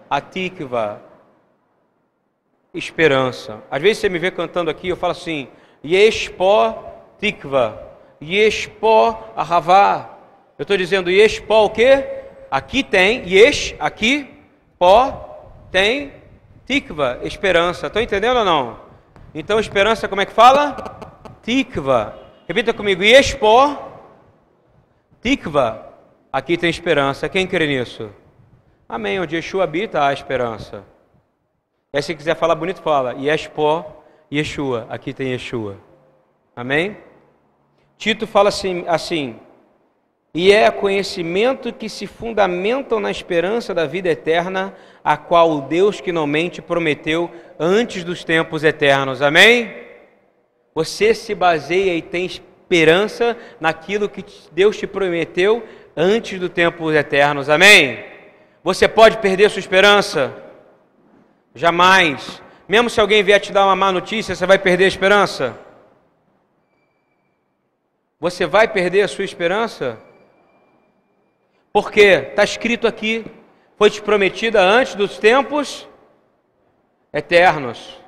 Atikva. 0.10 1.02
Esperança. 2.74 3.62
Às 3.70 3.82
vezes 3.82 4.00
você 4.00 4.10
me 4.10 4.18
vê 4.18 4.32
cantando 4.32 4.72
aqui, 4.72 4.90
eu 4.90 4.98
falo 4.98 5.12
assim: 5.12 5.48
Yeshpo 5.86 6.76
Tikva. 7.20 7.80
Yeshpo 8.22 9.18
Ahavá. 9.36 10.10
Eu 10.58 10.64
estou 10.64 10.76
dizendo 10.76 11.12
Yeshpo 11.12 11.54
o 11.54 11.70
quê? 11.70 12.04
Aqui 12.50 12.84
tem 12.84 13.28
Yesh, 13.28 13.76
aqui, 13.80 14.30
Pó, 14.78 15.50
tem 15.72 16.14
Tikva, 16.66 17.20
esperança. 17.24 17.88
Estão 17.88 18.02
entendendo 18.02 18.38
ou 18.38 18.46
não? 18.46 18.80
Então 19.34 19.60
esperança 19.60 20.08
como 20.08 20.22
é 20.22 20.26
que 20.26 20.34
fala? 20.34 20.76
Tikva. 21.42 22.18
Repita 22.48 22.74
comigo, 22.74 23.04
Yeshpo, 23.04 23.78
Tikva. 25.22 25.94
Aqui 26.32 26.58
tem 26.58 26.70
esperança. 26.70 27.30
Quem 27.30 27.46
crê 27.46 27.68
nisso? 27.68 28.10
Amém. 28.88 29.20
Onde 29.20 29.36
Yeshua 29.36 29.64
habita, 29.64 30.06
há 30.06 30.14
esperança. 30.14 30.84
Aí 31.96 32.02
se 32.02 32.16
quiser 32.16 32.36
falar 32.36 32.56
bonito, 32.56 32.82
fala 32.82 33.14
Yeshpo, 33.14 33.86
Yeshua. 34.32 34.88
Aqui 34.90 35.14
tem 35.14 35.30
Yeshua. 35.30 35.78
Amém? 36.56 36.98
Tito 38.00 38.26
fala 38.26 38.50
assim, 38.50 38.84
assim, 38.88 39.40
e 40.34 40.52
é 40.52 40.72
conhecimento 40.72 41.72
que 41.72 41.88
se 41.88 42.08
fundamentam 42.08 43.00
na 43.00 43.12
esperança 43.12 43.76
da 43.76 43.86
vida 43.86 44.10
eterna, 44.10 44.74
a 45.04 45.16
qual 45.16 45.52
o 45.52 45.62
Deus 45.62 46.02
que 46.02 46.12
não 46.12 46.26
mente 46.26 46.64
prometeu 46.64 47.30
antes 47.60 48.04
dos 48.04 48.24
tempos 48.24 48.64
eternos. 48.64 49.22
Amém? 49.22 49.72
Você 50.74 51.14
se 51.14 51.36
baseia 51.36 51.94
e 51.94 52.02
tem 52.02 52.26
esperança 52.26 53.38
naquilo 53.60 54.10
que 54.10 54.26
Deus 54.52 54.76
te 54.76 54.88
prometeu 54.88 55.64
antes 55.96 56.40
do 56.40 56.50
tempo 56.50 56.92
eternos. 56.92 57.48
Amém? 57.50 58.04
Você 58.64 58.88
pode 58.88 59.20
perder 59.20 59.52
sua 59.52 59.60
esperança? 59.60 60.43
Jamais. 61.56 62.42
Mesmo 62.68 62.90
se 62.90 63.00
alguém 63.00 63.24
vier 63.24 63.40
te 63.40 63.52
dar 63.52 63.66
uma 63.66 63.76
má 63.76 63.92
notícia, 63.92 64.36
você 64.36 64.46
vai 64.46 64.58
perder 64.58 64.86
a 64.86 64.88
esperança? 64.88 65.58
Você 68.20 68.46
vai 68.46 68.68
perder 68.68 69.02
a 69.02 69.08
sua 69.08 69.26
esperança? 69.26 70.00
Porque 71.72 72.02
está 72.02 72.44
escrito 72.44 72.88
aqui, 72.88 73.26
foi 73.78 73.90
te 73.90 74.02
prometida 74.02 74.62
antes 74.62 74.96
dos 74.96 75.18
tempos 75.18 75.88
eternos. 77.12 78.00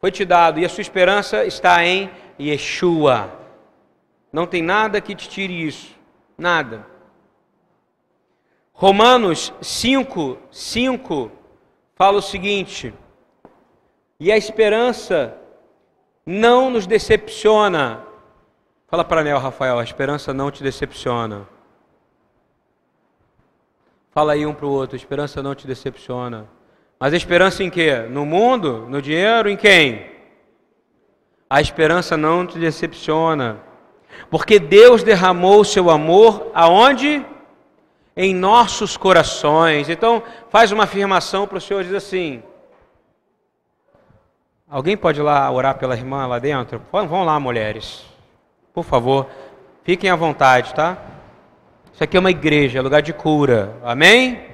Foi 0.00 0.12
te 0.12 0.24
dado 0.24 0.60
e 0.60 0.64
a 0.64 0.68
sua 0.68 0.82
esperança 0.82 1.44
está 1.44 1.84
em 1.84 2.10
Yeshua. 2.38 3.32
Não 4.32 4.46
tem 4.46 4.62
nada 4.62 5.00
que 5.00 5.14
te 5.14 5.28
tire 5.28 5.66
isso. 5.66 5.96
Nada. 6.36 6.86
Romanos 8.72 9.52
5, 9.60 10.38
5 10.52 11.32
fala 11.98 12.18
o 12.18 12.22
seguinte: 12.22 12.94
E 14.20 14.30
a 14.30 14.36
esperança 14.36 15.36
não 16.24 16.70
nos 16.70 16.86
decepciona. 16.86 18.04
Fala 18.86 19.04
para 19.04 19.24
Nel, 19.24 19.38
Rafael, 19.38 19.78
a 19.78 19.84
esperança 19.84 20.32
não 20.32 20.50
te 20.50 20.62
decepciona. 20.62 21.46
Fala 24.12 24.32
aí 24.32 24.46
um 24.46 24.54
para 24.54 24.66
o 24.66 24.70
outro, 24.70 24.96
a 24.96 24.98
esperança 24.98 25.42
não 25.42 25.54
te 25.54 25.66
decepciona. 25.66 26.48
Mas 26.98 27.12
a 27.12 27.16
esperança 27.16 27.62
em 27.62 27.70
quê? 27.70 28.06
No 28.08 28.24
mundo? 28.24 28.86
No 28.88 29.02
dinheiro? 29.02 29.48
Em 29.48 29.56
quem? 29.56 30.10
A 31.50 31.60
esperança 31.60 32.16
não 32.16 32.46
te 32.46 32.58
decepciona. 32.58 33.60
Porque 34.30 34.58
Deus 34.58 35.02
derramou 35.02 35.60
o 35.60 35.64
seu 35.64 35.90
amor 35.90 36.50
aonde? 36.54 37.24
Em 38.18 38.34
nossos 38.34 38.96
corações. 38.96 39.88
Então, 39.88 40.22
faz 40.50 40.72
uma 40.72 40.84
afirmação 40.84 41.46
para 41.46 41.56
o 41.58 41.60
Senhor, 41.60 41.84
diz 41.84 41.94
assim: 41.94 42.42
Alguém 44.68 44.96
pode 44.96 45.20
ir 45.20 45.22
lá 45.22 45.50
orar 45.50 45.78
pela 45.78 45.96
irmã 45.96 46.26
lá 46.26 46.38
dentro? 46.38 46.82
Vão 46.92 47.24
lá, 47.24 47.40
mulheres. 47.40 48.04
Por 48.74 48.84
favor, 48.84 49.26
fiquem 49.82 50.10
à 50.10 50.16
vontade, 50.16 50.74
tá? 50.74 50.98
Isso 51.90 52.04
aqui 52.04 52.16
é 52.16 52.20
uma 52.20 52.30
igreja, 52.30 52.78
é 52.78 52.82
lugar 52.82 53.00
de 53.00 53.12
cura. 53.12 53.74
Amém? 53.82 54.46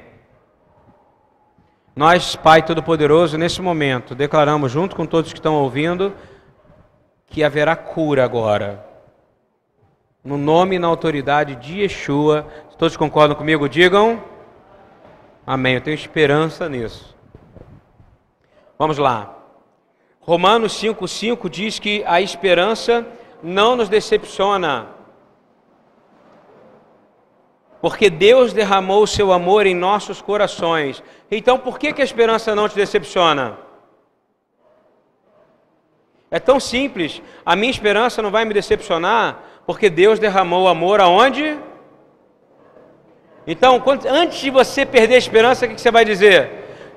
Nós, 1.97 2.37
Pai 2.37 2.63
Todo-Poderoso, 2.63 3.37
nesse 3.37 3.61
momento, 3.61 4.15
declaramos 4.15 4.71
junto 4.71 4.95
com 4.95 5.07
todos 5.07 5.33
que 5.33 5.39
estão 5.39 5.55
ouvindo 5.55 6.15
que 7.27 7.43
haverá 7.43 7.75
cura 7.75 8.25
agora. 8.25 8.87
No 10.25 10.39
nome 10.39 10.77
e 10.77 10.79
na 10.79 10.87
autoridade 10.87 11.57
de 11.57 11.83
Yeshua. 11.83 12.47
Todos 12.77 12.97
concordam 12.97 13.37
comigo, 13.37 13.69
digam 13.69 14.23
amém. 15.47 15.75
Eu 15.75 15.81
tenho 15.81 15.95
esperança 15.95 16.69
nisso. 16.69 17.15
Vamos 18.79 18.99
lá. 18.99 19.37
Romanos 20.21 20.73
5,5 20.81 21.49
diz 21.49 21.79
que 21.79 22.03
a 22.07 22.21
esperança 22.21 23.07
não 23.43 23.77
nos 23.77 23.89
decepciona 23.89 24.95
porque 27.85 28.09
Deus 28.09 28.55
derramou 28.55 29.03
o 29.03 29.07
seu 29.07 29.31
amor 29.31 29.67
em 29.67 29.75
nossos 29.75 30.23
corações. 30.23 31.03
Então, 31.31 31.59
por 31.59 31.79
que, 31.79 31.93
que 31.93 32.01
a 32.01 32.05
esperança 32.05 32.55
não 32.55 32.67
te 32.67 32.75
decepciona? 32.75 33.59
É 36.31 36.41
tão 36.41 36.59
simples. 36.59 37.21
A 37.45 37.55
minha 37.55 37.71
esperança 37.71 38.23
não 38.23 38.31
vai 38.31 38.47
me 38.47 38.55
decepcionar, 38.55 39.39
porque 39.67 39.91
Deus 39.91 40.19
derramou 40.19 40.65
o 40.65 40.69
amor 40.69 40.99
aonde? 40.99 41.59
Então, 43.47 43.83
antes 44.09 44.41
de 44.41 44.51
você 44.51 44.87
perder 44.87 45.17
a 45.17 45.19
esperança, 45.19 45.67
o 45.67 45.69
que, 45.69 45.81
você 45.81 45.91
vai 45.91 46.05
dizer? 46.05 46.51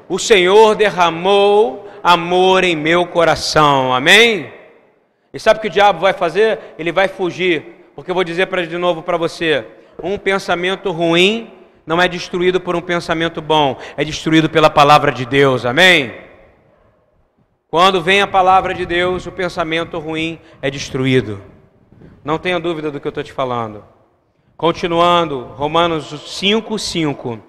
O 0.08 0.18
Senhor 0.18 0.76
derramou 0.76 1.88
amor 2.02 2.64
em 2.64 2.76
meu 2.76 3.06
coração. 3.06 3.94
Amém? 3.94 4.54
E 5.34 5.40
sabe 5.40 5.60
o 5.60 5.62
que 5.62 5.68
o 5.68 5.72
diabo 5.72 6.00
vai 6.00 6.14
fazer? 6.14 6.60
Ele 6.80 6.92
vai 6.92 7.08
fugir. 7.08 7.86
Porque 7.96 8.12
eu 8.12 8.16
vou 8.16 8.24
dizer 8.24 8.46
para 8.48 8.66
de 8.66 8.78
novo 8.78 9.02
para 9.02 9.18
você 9.18 9.66
um 10.02 10.18
pensamento 10.18 10.92
ruim 10.92 11.52
não 11.88 12.02
é 12.02 12.08
destruído 12.08 12.60
por 12.60 12.76
um 12.76 12.82
pensamento 12.82 13.42
bom, 13.42 13.78
é 13.96 14.04
destruído 14.04 14.50
pela 14.50 14.70
palavra 14.70 15.10
de 15.10 15.26
Deus, 15.26 15.66
amém? 15.66 16.14
Quando 17.70 18.02
vem 18.02 18.22
a 18.22 18.28
palavra 18.28 18.74
de 18.74 18.86
Deus, 18.86 19.26
o 19.26 19.32
pensamento 19.32 19.98
ruim 19.98 20.38
é 20.62 20.70
destruído. 20.70 21.42
Não 22.26 22.38
tenha 22.38 22.60
dúvida 22.60 22.92
do 22.92 23.00
que 23.00 23.08
eu 23.08 23.10
estou 23.10 23.24
te 23.24 23.32
falando. 23.32 23.86
Continuando, 24.58 25.54
Romanos 25.56 26.10
5, 26.10 26.80
5. 26.80 27.40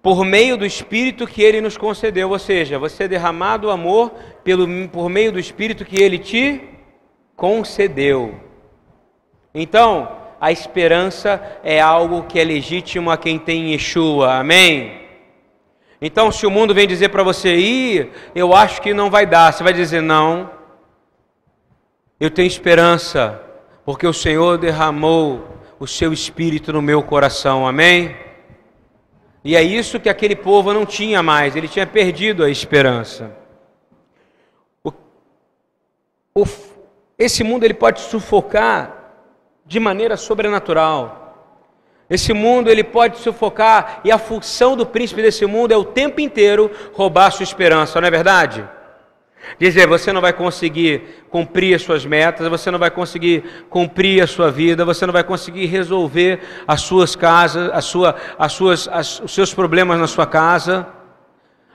Por 0.00 0.24
meio 0.24 0.56
do 0.56 0.64
Espírito 0.64 1.26
que 1.26 1.42
Ele 1.42 1.60
nos 1.60 1.76
concedeu, 1.76 2.30
ou 2.30 2.38
seja, 2.38 2.78
você 2.78 3.04
é 3.04 3.08
derramado 3.08 3.70
amor 3.70 4.14
pelo, 4.42 4.66
por 4.88 5.10
meio 5.10 5.30
do 5.30 5.38
Espírito 5.38 5.84
que 5.84 6.02
Ele 6.02 6.18
te 6.18 6.58
concedeu. 7.36 8.40
Então, 9.54 10.10
a 10.40 10.50
esperança 10.50 11.58
é 11.62 11.78
algo 11.78 12.22
que 12.22 12.40
é 12.40 12.44
legítimo 12.44 13.10
a 13.10 13.18
quem 13.18 13.38
tem 13.38 13.72
Yeshua, 13.72 14.36
amém? 14.36 15.02
Então, 16.00 16.32
se 16.32 16.46
o 16.46 16.50
mundo 16.50 16.74
vem 16.74 16.88
dizer 16.88 17.10
para 17.10 17.22
você, 17.22 17.54
Ih, 17.54 18.10
eu 18.34 18.54
acho 18.54 18.80
que 18.80 18.94
não 18.94 19.10
vai 19.10 19.26
dar, 19.26 19.52
você 19.52 19.62
vai 19.62 19.74
dizer, 19.74 20.00
não, 20.00 20.50
eu 22.18 22.30
tenho 22.30 22.46
esperança, 22.46 23.43
porque 23.84 24.06
o 24.06 24.12
Senhor 24.12 24.58
derramou 24.58 25.46
o 25.78 25.86
seu 25.86 26.12
espírito 26.12 26.72
no 26.72 26.80
meu 26.80 27.02
coração, 27.02 27.66
amém? 27.66 28.16
E 29.44 29.54
é 29.54 29.62
isso 29.62 30.00
que 30.00 30.08
aquele 30.08 30.34
povo 30.34 30.72
não 30.72 30.86
tinha 30.86 31.22
mais, 31.22 31.54
ele 31.54 31.68
tinha 31.68 31.86
perdido 31.86 32.42
a 32.42 32.48
esperança. 32.48 33.30
O, 34.82 34.90
o, 36.34 36.46
esse 37.18 37.44
mundo 37.44 37.64
ele 37.64 37.74
pode 37.74 38.00
sufocar 38.00 39.04
de 39.66 39.78
maneira 39.78 40.16
sobrenatural. 40.16 41.20
Esse 42.08 42.32
mundo 42.32 42.70
ele 42.70 42.84
pode 42.84 43.18
sufocar 43.18 44.00
e 44.04 44.10
a 44.10 44.18
função 44.18 44.76
do 44.76 44.86
príncipe 44.86 45.20
desse 45.20 45.44
mundo 45.44 45.72
é 45.72 45.76
o 45.76 45.84
tempo 45.84 46.20
inteiro 46.20 46.70
roubar 46.94 47.30
sua 47.30 47.44
esperança, 47.44 48.00
não 48.00 48.08
é 48.08 48.10
verdade? 48.10 48.66
Dizer, 49.58 49.86
você 49.86 50.12
não 50.12 50.20
vai 50.20 50.32
conseguir 50.32 51.24
cumprir 51.30 51.74
as 51.74 51.82
suas 51.82 52.04
metas, 52.04 52.48
você 52.48 52.70
não 52.70 52.78
vai 52.78 52.90
conseguir 52.90 53.44
cumprir 53.68 54.22
a 54.22 54.26
sua 54.26 54.50
vida, 54.50 54.84
você 54.84 55.06
não 55.06 55.12
vai 55.12 55.24
conseguir 55.24 55.66
resolver 55.66 56.40
as 56.66 56.80
suas 56.80 57.14
casas, 57.14 57.70
a 57.72 57.80
sua, 57.80 58.16
as 58.38 58.52
suas, 58.52 58.88
as, 58.88 59.20
os 59.20 59.34
seus 59.34 59.52
problemas 59.52 59.98
na 59.98 60.06
sua 60.06 60.26
casa. 60.26 60.86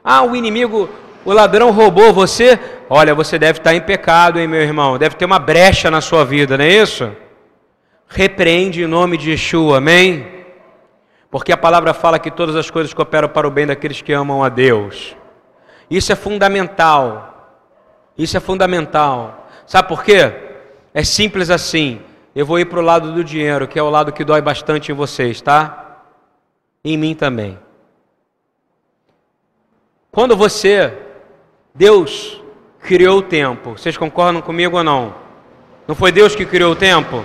Ah, 0.03 0.23
o 0.23 0.35
inimigo, 0.35 0.89
o 1.23 1.31
ladrão 1.31 1.71
roubou 1.71 2.13
você. 2.13 2.59
Olha, 2.89 3.13
você 3.13 3.37
deve 3.37 3.59
estar 3.59 3.73
em 3.73 3.81
pecado, 3.81 4.39
hein, 4.39 4.47
meu 4.47 4.61
irmão? 4.61 4.97
Deve 4.97 5.15
ter 5.15 5.25
uma 5.25 5.39
brecha 5.39 5.91
na 5.91 6.01
sua 6.01 6.25
vida, 6.25 6.57
não 6.57 6.65
é 6.65 6.69
isso? 6.69 7.11
repreende 8.09 8.81
em 8.81 8.87
nome 8.87 9.17
de 9.17 9.31
Yeshua, 9.31 9.77
amém? 9.77 10.27
Porque 11.29 11.51
a 11.51 11.57
palavra 11.57 11.93
fala 11.93 12.17
que 12.17 12.31
todas 12.31 12.55
as 12.55 12.71
coisas 12.71 12.91
cooperam 12.91 13.29
para 13.29 13.47
o 13.47 13.51
bem 13.51 13.67
daqueles 13.67 14.01
que 14.01 14.11
amam 14.11 14.43
a 14.43 14.49
Deus. 14.49 15.15
Isso 15.89 16.11
é 16.11 16.15
fundamental. 16.15 17.38
Isso 18.19 18.37
é 18.37 18.39
fundamental. 18.39 19.49
Sabe 19.65 19.87
por 19.87 20.03
quê? 20.03 20.31
É 20.93 21.03
simples 21.03 21.49
assim. 21.49 21.99
Eu 22.35 22.45
vou 22.45 22.59
ir 22.59 22.65
para 22.65 22.79
o 22.79 22.83
lado 22.83 23.11
do 23.11 23.23
dinheiro, 23.23 23.67
que 23.67 23.79
é 23.79 23.81
o 23.81 23.89
lado 23.89 24.11
que 24.11 24.23
dói 24.23 24.41
bastante 24.41 24.91
em 24.91 24.95
vocês, 24.95 25.41
tá? 25.41 25.79
em 26.83 26.97
mim 26.97 27.13
também. 27.13 27.57
Quando 30.11 30.35
você, 30.35 30.93
Deus 31.73 32.41
criou 32.79 33.19
o 33.19 33.21
tempo, 33.21 33.71
vocês 33.71 33.97
concordam 33.97 34.41
comigo 34.41 34.77
ou 34.77 34.83
não? 34.83 35.13
Não 35.87 35.95
foi 35.95 36.11
Deus 36.11 36.35
que 36.35 36.45
criou 36.45 36.73
o 36.73 36.75
tempo? 36.75 37.23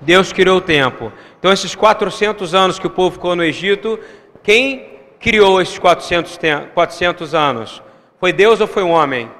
Deus 0.00 0.32
criou 0.32 0.58
o 0.58 0.60
tempo. 0.60 1.12
Então, 1.38 1.52
esses 1.52 1.74
400 1.74 2.54
anos 2.54 2.78
que 2.78 2.86
o 2.86 2.90
povo 2.90 3.12
ficou 3.12 3.34
no 3.36 3.44
Egito, 3.44 3.98
quem 4.42 4.98
criou 5.18 5.60
esses 5.60 5.78
400, 5.78 6.38
400 6.74 7.34
anos? 7.34 7.82
Foi 8.18 8.32
Deus 8.32 8.60
ou 8.60 8.66
foi 8.66 8.82
um 8.82 8.90
homem? 8.90 9.30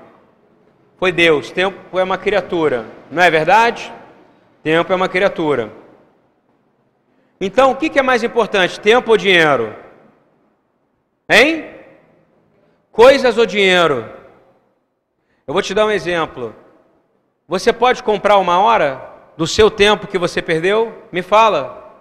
Foi 1.04 1.12
Deus. 1.12 1.50
Tempo 1.50 1.98
é 1.98 2.02
uma 2.02 2.16
criatura, 2.16 2.86
não 3.10 3.22
é 3.22 3.30
verdade? 3.30 3.92
Tempo 4.62 4.90
é 4.90 4.96
uma 4.96 5.06
criatura. 5.06 5.70
Então, 7.38 7.72
o 7.72 7.76
que 7.76 7.98
é 7.98 8.02
mais 8.02 8.22
importante, 8.22 8.80
tempo 8.80 9.10
ou 9.10 9.16
dinheiro? 9.18 9.76
Hein? 11.28 11.66
Coisas 12.90 13.36
ou 13.36 13.44
dinheiro? 13.44 14.08
Eu 15.46 15.52
vou 15.52 15.60
te 15.60 15.74
dar 15.74 15.84
um 15.84 15.90
exemplo. 15.90 16.56
Você 17.46 17.70
pode 17.70 18.02
comprar 18.02 18.38
uma 18.38 18.58
hora? 18.58 19.12
do 19.36 19.46
seu 19.46 19.70
tempo 19.70 20.06
que 20.06 20.16
você 20.16 20.40
perdeu? 20.40 21.02
Me 21.12 21.20
fala. 21.20 21.92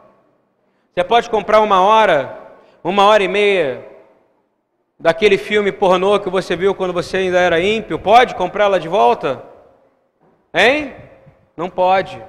Você 0.95 1.03
pode 1.03 1.29
comprar 1.29 1.59
uma 1.59 1.81
hora, 1.81 2.39
uma 2.81 3.03
hora 3.03 3.21
e 3.21 3.27
meia 3.27 3.92
daquele 5.03 5.37
filme 5.37 5.69
pornô 5.69 6.17
que 6.17 6.29
você 6.29 6.55
viu 6.55 6.73
quando 6.73 6.93
você 6.93 7.17
ainda 7.17 7.37
era 7.37 7.59
ímpio? 7.59 7.99
Pode 7.99 8.35
comprá-la 8.35 8.79
de 8.79 8.87
volta? 8.87 9.43
Hein? 10.53 10.95
Não 11.57 11.69
pode. 11.69 12.23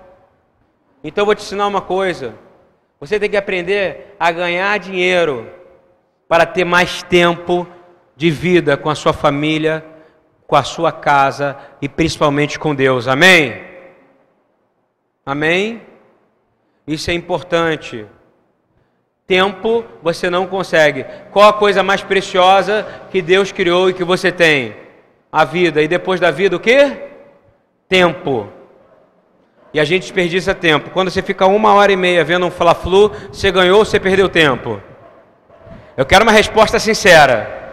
Então 1.04 1.22
eu 1.22 1.26
vou 1.26 1.36
te 1.36 1.42
ensinar 1.42 1.68
uma 1.68 1.80
coisa. 1.80 2.34
Você 2.98 3.20
tem 3.20 3.30
que 3.30 3.36
aprender 3.36 4.16
a 4.18 4.32
ganhar 4.32 4.76
dinheiro 4.80 5.48
para 6.26 6.44
ter 6.44 6.64
mais 6.64 7.00
tempo 7.04 7.64
de 8.16 8.28
vida 8.28 8.76
com 8.76 8.90
a 8.90 8.96
sua 8.96 9.12
família, 9.12 9.84
com 10.44 10.56
a 10.56 10.64
sua 10.64 10.90
casa 10.90 11.56
e 11.80 11.88
principalmente 11.88 12.58
com 12.58 12.74
Deus. 12.74 13.06
Amém? 13.06 13.62
Amém? 15.24 15.80
Isso 16.88 17.08
é 17.08 17.14
importante. 17.14 18.04
Tempo 19.26 19.84
você 20.02 20.28
não 20.28 20.46
consegue. 20.46 21.06
Qual 21.30 21.48
a 21.48 21.52
coisa 21.52 21.82
mais 21.82 22.02
preciosa 22.02 22.86
que 23.10 23.22
Deus 23.22 23.50
criou 23.52 23.88
e 23.88 23.94
que 23.94 24.04
você 24.04 24.30
tem? 24.30 24.76
A 25.32 25.44
vida. 25.44 25.82
E 25.82 25.88
depois 25.88 26.20
da 26.20 26.30
vida 26.30 26.56
o 26.56 26.60
quê? 26.60 27.08
Tempo. 27.88 28.48
E 29.72 29.80
a 29.80 29.84
gente 29.84 30.02
desperdiça 30.02 30.54
tempo. 30.54 30.90
Quando 30.90 31.10
você 31.10 31.22
fica 31.22 31.46
uma 31.46 31.72
hora 31.74 31.90
e 31.90 31.96
meia 31.96 32.22
vendo 32.22 32.46
um 32.46 32.50
Fla-Flu, 32.50 33.10
você 33.32 33.50
ganhou 33.50 33.78
ou 33.78 33.84
você 33.84 33.98
perdeu 33.98 34.28
tempo? 34.28 34.80
Eu 35.96 36.04
quero 36.04 36.22
uma 36.22 36.32
resposta 36.32 36.78
sincera. 36.78 37.72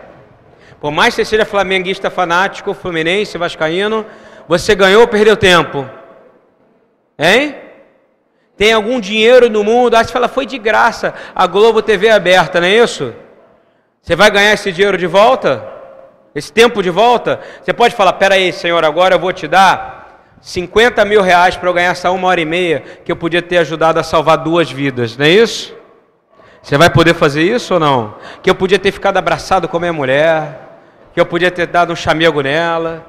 Por 0.80 0.90
mais 0.92 1.14
que 1.14 1.22
você 1.22 1.30
seja 1.30 1.46
flamenguista 1.46 2.10
fanático, 2.10 2.74
fluminense, 2.74 3.38
vascaíno, 3.38 4.06
você 4.48 4.74
ganhou 4.74 5.02
ou 5.02 5.08
perdeu 5.08 5.38
tempo? 5.38 5.88
Hein? 7.20 7.56
Tem 8.62 8.74
algum 8.74 9.00
dinheiro 9.00 9.50
no 9.50 9.64
mundo? 9.64 9.96
Ah, 9.96 10.04
você 10.04 10.12
fala, 10.14 10.28
foi 10.28 10.46
de 10.46 10.60
graça 10.60 11.16
a 11.34 11.48
Globo 11.48 11.82
TV 11.82 12.12
aberta, 12.12 12.62
não 12.62 12.68
é 12.68 12.76
isso? 12.76 13.12
Você 14.00 14.16
vai 14.16 14.30
ganhar 14.30 14.54
esse 14.54 14.72
dinheiro 14.72 15.00
de 15.00 15.08
volta? 15.08 15.68
Esse 16.36 16.54
tempo 16.54 16.84
de 16.84 16.92
volta? 16.92 17.40
Você 17.60 17.74
pode 17.74 17.96
falar, 17.96 18.14
peraí, 18.14 18.54
Senhor, 18.54 18.86
agora 18.86 19.16
eu 19.16 19.20
vou 19.20 19.34
te 19.34 19.48
dar 19.48 20.38
50 20.42 21.04
mil 21.06 21.24
reais 21.24 21.58
para 21.58 21.68
eu 21.70 21.74
ganhar 21.74 21.90
essa 21.90 22.12
uma 22.12 22.28
hora 22.28 22.40
e 22.40 22.46
meia 22.46 22.84
que 23.04 23.12
eu 23.12 23.16
podia 23.16 23.42
ter 23.42 23.58
ajudado 23.58 24.00
a 24.00 24.04
salvar 24.04 24.38
duas 24.38 24.70
vidas, 24.70 25.18
não 25.18 25.26
é 25.26 25.30
isso? 25.30 25.76
Você 26.62 26.78
vai 26.78 26.92
poder 26.92 27.16
fazer 27.16 27.42
isso 27.42 27.74
ou 27.74 27.80
não? 27.80 28.14
Que 28.44 28.50
eu 28.52 28.54
podia 28.54 28.78
ter 28.78 28.92
ficado 28.92 29.18
abraçado 29.18 29.68
com 29.68 29.78
a 29.78 29.80
minha 29.80 29.94
mulher, 29.94 30.70
que 31.16 31.20
eu 31.20 31.26
podia 31.26 31.50
ter 31.50 31.66
dado 31.66 31.94
um 31.94 31.96
chamego 31.96 32.42
nela, 32.42 33.04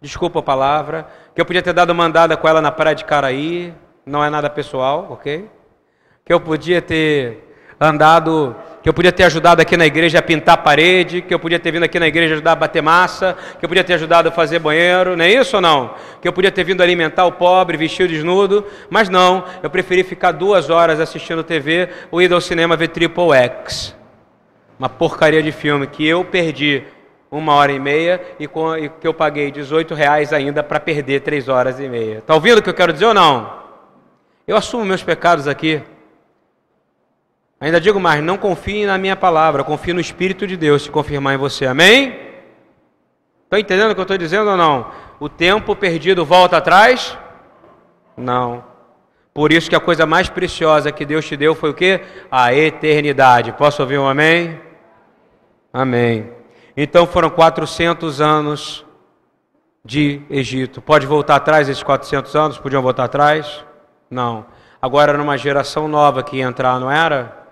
desculpa 0.00 0.38
a 0.38 0.42
palavra, 0.42 1.08
que 1.34 1.40
eu 1.40 1.44
podia 1.44 1.62
ter 1.62 1.72
dado 1.72 1.92
mandada 1.92 2.36
com 2.36 2.46
ela 2.46 2.62
na 2.62 2.70
praia 2.70 2.94
de 2.94 3.04
Caraí, 3.04 3.74
não 4.06 4.24
é 4.24 4.28
nada 4.28 4.50
pessoal, 4.50 5.08
ok? 5.10 5.48
Que 6.24 6.32
eu 6.32 6.40
podia 6.40 6.82
ter 6.82 7.44
andado, 7.80 8.54
que 8.82 8.88
eu 8.88 8.94
podia 8.94 9.12
ter 9.12 9.24
ajudado 9.24 9.60
aqui 9.60 9.76
na 9.76 9.86
igreja 9.86 10.18
a 10.18 10.22
pintar 10.22 10.54
a 10.54 10.58
parede, 10.58 11.22
que 11.22 11.32
eu 11.32 11.38
podia 11.38 11.58
ter 11.58 11.72
vindo 11.72 11.84
aqui 11.84 11.98
na 11.98 12.06
igreja 12.06 12.34
ajudar 12.34 12.52
a 12.52 12.56
bater 12.56 12.82
massa, 12.82 13.36
que 13.58 13.64
eu 13.64 13.68
podia 13.68 13.84
ter 13.84 13.94
ajudado 13.94 14.28
a 14.28 14.32
fazer 14.32 14.58
banheiro, 14.58 15.16
não 15.16 15.24
é 15.24 15.32
isso 15.32 15.56
ou 15.56 15.62
não? 15.62 15.94
Que 16.20 16.28
eu 16.28 16.32
podia 16.32 16.50
ter 16.50 16.64
vindo 16.64 16.82
alimentar 16.82 17.24
o 17.24 17.32
pobre, 17.32 17.76
vestir 17.76 18.04
o 18.04 18.08
desnudo, 18.08 18.66
mas 18.90 19.08
não, 19.08 19.44
eu 19.62 19.70
preferi 19.70 20.02
ficar 20.02 20.32
duas 20.32 20.70
horas 20.70 21.00
assistindo 21.00 21.42
TV 21.42 21.88
ou 22.10 22.20
ir 22.20 22.32
ao 22.32 22.40
cinema 22.40 22.76
ver 22.76 22.88
Triple 22.88 23.32
X. 23.32 23.94
Uma 24.78 24.88
porcaria 24.88 25.42
de 25.42 25.52
filme 25.52 25.86
que 25.86 26.06
eu 26.06 26.24
perdi 26.24 26.82
uma 27.30 27.54
hora 27.54 27.72
e 27.72 27.80
meia 27.80 28.20
e, 28.38 28.44
e 28.44 28.88
que 28.88 29.06
eu 29.06 29.14
paguei 29.14 29.50
18 29.50 29.94
reais 29.94 30.32
ainda 30.32 30.62
para 30.62 30.78
perder 30.78 31.20
três 31.20 31.48
horas 31.48 31.80
e 31.80 31.88
meia. 31.88 32.18
Está 32.18 32.34
ouvindo 32.34 32.58
o 32.58 32.62
que 32.62 32.70
eu 32.70 32.74
quero 32.74 32.92
dizer 32.92 33.06
ou 33.06 33.14
não? 33.14 33.63
Eu 34.46 34.56
assumo 34.56 34.84
meus 34.84 35.02
pecados 35.02 35.48
aqui. 35.48 35.82
Ainda 37.58 37.80
digo 37.80 37.98
mais, 37.98 38.22
não 38.22 38.36
confie 38.36 38.84
na 38.84 38.98
minha 38.98 39.16
palavra, 39.16 39.64
confie 39.64 39.94
no 39.94 40.00
Espírito 40.00 40.46
de 40.46 40.56
Deus 40.56 40.82
se 40.82 40.90
confirmar 40.90 41.34
em 41.34 41.38
você. 41.38 41.64
Amém? 41.64 42.18
Estão 43.44 43.58
entendendo 43.58 43.92
o 43.92 43.94
que 43.94 44.00
eu 44.00 44.02
estou 44.02 44.18
dizendo 44.18 44.50
ou 44.50 44.56
não? 44.56 44.90
O 45.18 45.28
tempo 45.30 45.74
perdido 45.74 46.24
volta 46.26 46.58
atrás? 46.58 47.16
Não. 48.16 48.64
Por 49.32 49.50
isso 49.50 49.70
que 49.70 49.76
a 49.76 49.80
coisa 49.80 50.04
mais 50.04 50.28
preciosa 50.28 50.92
que 50.92 51.06
Deus 51.06 51.24
te 51.26 51.36
deu 51.36 51.54
foi 51.54 51.70
o 51.70 51.74
que? 51.74 52.00
A 52.30 52.52
eternidade. 52.54 53.52
Posso 53.52 53.80
ouvir 53.80 53.98
um 53.98 54.06
amém? 54.06 54.60
Amém. 55.72 56.30
Então 56.76 57.06
foram 57.06 57.30
400 57.30 58.20
anos 58.20 58.84
de 59.84 60.20
Egito. 60.28 60.82
Pode 60.82 61.06
voltar 61.06 61.36
atrás 61.36 61.68
esses 61.68 61.82
400 61.82 62.36
anos? 62.36 62.58
Podiam 62.58 62.82
voltar 62.82 63.04
atrás? 63.04 63.64
Não. 64.10 64.46
Agora 64.80 65.12
era 65.12 65.22
uma 65.22 65.38
geração 65.38 65.88
nova 65.88 66.22
que 66.22 66.36
ia 66.36 66.44
entrar, 66.44 66.78
não 66.78 66.90
era? 66.90 67.44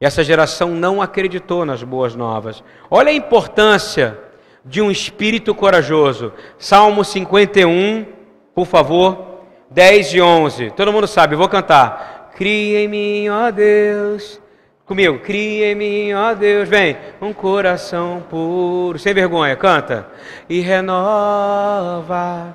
Essa 0.00 0.22
geração 0.22 0.70
não 0.70 1.00
acreditou 1.00 1.64
nas 1.64 1.82
boas 1.82 2.14
novas. 2.14 2.62
Olha 2.90 3.10
a 3.10 3.14
importância 3.14 4.18
de 4.64 4.80
um 4.80 4.90
espírito 4.90 5.54
corajoso. 5.54 6.32
Salmo 6.58 7.04
51, 7.04 8.06
por 8.54 8.66
favor, 8.66 9.40
10 9.70 10.14
e 10.14 10.20
11. 10.20 10.70
Todo 10.72 10.92
mundo 10.92 11.06
sabe, 11.06 11.36
vou 11.36 11.48
cantar. 11.48 12.32
Cria 12.36 12.80
em 12.80 12.88
mim, 12.88 13.28
ó 13.28 13.50
Deus, 13.50 14.40
Comigo, 14.86 15.18
cria 15.20 15.72
em 15.72 15.74
mim, 15.74 16.12
ó 16.12 16.34
Deus, 16.34 16.68
vem, 16.68 16.94
um 17.18 17.32
coração 17.32 18.22
puro, 18.28 18.98
sem 18.98 19.14
vergonha, 19.14 19.56
canta. 19.56 20.06
E 20.46 20.60
renova, 20.60 22.54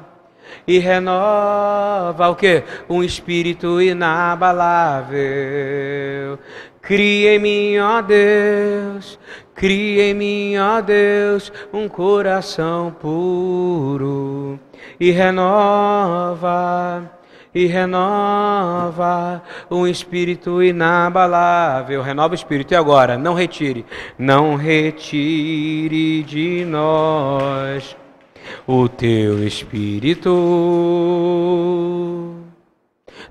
e 0.67 0.79
renova 0.79 2.29
o 2.29 2.35
que? 2.35 2.63
Um 2.89 3.03
espírito 3.03 3.81
inabalável. 3.81 5.19
Cria 6.81 7.35
em 7.35 7.39
mim, 7.39 7.77
ó 7.77 8.01
Deus, 8.01 9.19
cria 9.53 10.11
em 10.11 10.13
mim, 10.13 10.57
ó 10.57 10.81
Deus, 10.81 11.51
um 11.73 11.87
coração 11.87 12.95
puro. 12.99 14.59
E 14.99 15.11
renova 15.11 17.09
e 17.53 17.65
renova 17.65 19.41
um 19.69 19.87
espírito 19.87 20.61
inabalável. 20.63 22.01
Renova 22.01 22.33
o 22.33 22.35
espírito. 22.35 22.73
E 22.73 22.75
agora? 22.75 23.17
Não 23.17 23.33
retire. 23.33 23.85
Não 24.17 24.55
retire 24.55 26.23
de 26.23 26.65
nós 26.65 27.95
o 28.67 28.87
teu 28.87 29.45
espírito. 29.45 30.29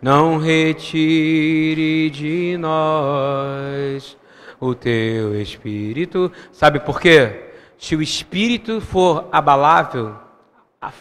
Não 0.01 0.39
retire 0.39 2.11
de 2.11 2.57
nós 2.59 4.17
o 4.61 4.75
teu 4.75 5.41
espírito. 5.41 6.31
Sabe 6.53 6.81
por 6.81 7.01
quê? 7.01 7.51
Se 7.79 7.95
o 7.95 8.03
espírito 8.03 8.81
for 8.81 9.29
abalável, 9.31 10.17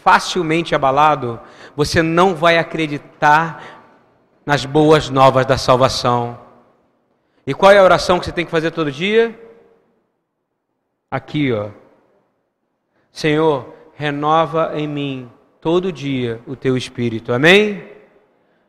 facilmente 0.03 0.73
abalado, 0.73 1.39
você 1.75 2.01
não 2.01 2.35
vai 2.35 2.57
acreditar 2.57 3.77
nas 4.45 4.65
boas 4.65 5.09
novas 5.09 5.45
da 5.45 5.57
salvação. 5.57 6.39
E 7.45 7.53
qual 7.53 7.71
é 7.71 7.79
a 7.79 7.83
oração 7.83 8.19
que 8.19 8.25
você 8.25 8.31
tem 8.31 8.45
que 8.45 8.51
fazer 8.51 8.71
todo 8.71 8.91
dia? 8.91 9.39
Aqui, 11.09 11.51
ó. 11.51 11.69
Senhor, 13.11 13.73
renova 13.97 14.73
em 14.75 14.87
mim 14.87 15.29
todo 15.59 15.91
dia 15.91 16.39
o 16.45 16.55
teu 16.55 16.77
espírito. 16.77 17.33
Amém? 17.33 17.83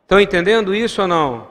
Estão 0.01 0.19
entendendo 0.19 0.73
isso 0.73 1.03
ou 1.03 1.07
não? 1.07 1.47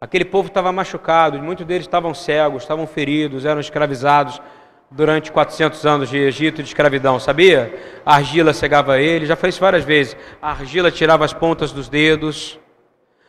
Aquele 0.00 0.24
povo 0.24 0.48
estava 0.48 0.72
machucado, 0.72 1.38
muitos 1.40 1.64
deles 1.64 1.86
estavam 1.86 2.12
cegos, 2.12 2.62
estavam 2.62 2.86
feridos, 2.86 3.44
eram 3.44 3.60
escravizados 3.60 4.42
durante 4.90 5.30
400 5.30 5.86
anos 5.86 6.08
de 6.08 6.18
Egito 6.18 6.60
de 6.60 6.68
escravidão, 6.68 7.20
sabia? 7.20 7.72
A 8.04 8.16
argila 8.16 8.52
cegava 8.52 8.98
ele, 8.98 9.26
já 9.26 9.36
fez 9.36 9.56
várias 9.56 9.84
vezes. 9.84 10.16
A 10.42 10.50
argila 10.50 10.90
tirava 10.90 11.24
as 11.24 11.32
pontas 11.32 11.70
dos 11.70 11.88
dedos, 11.88 12.58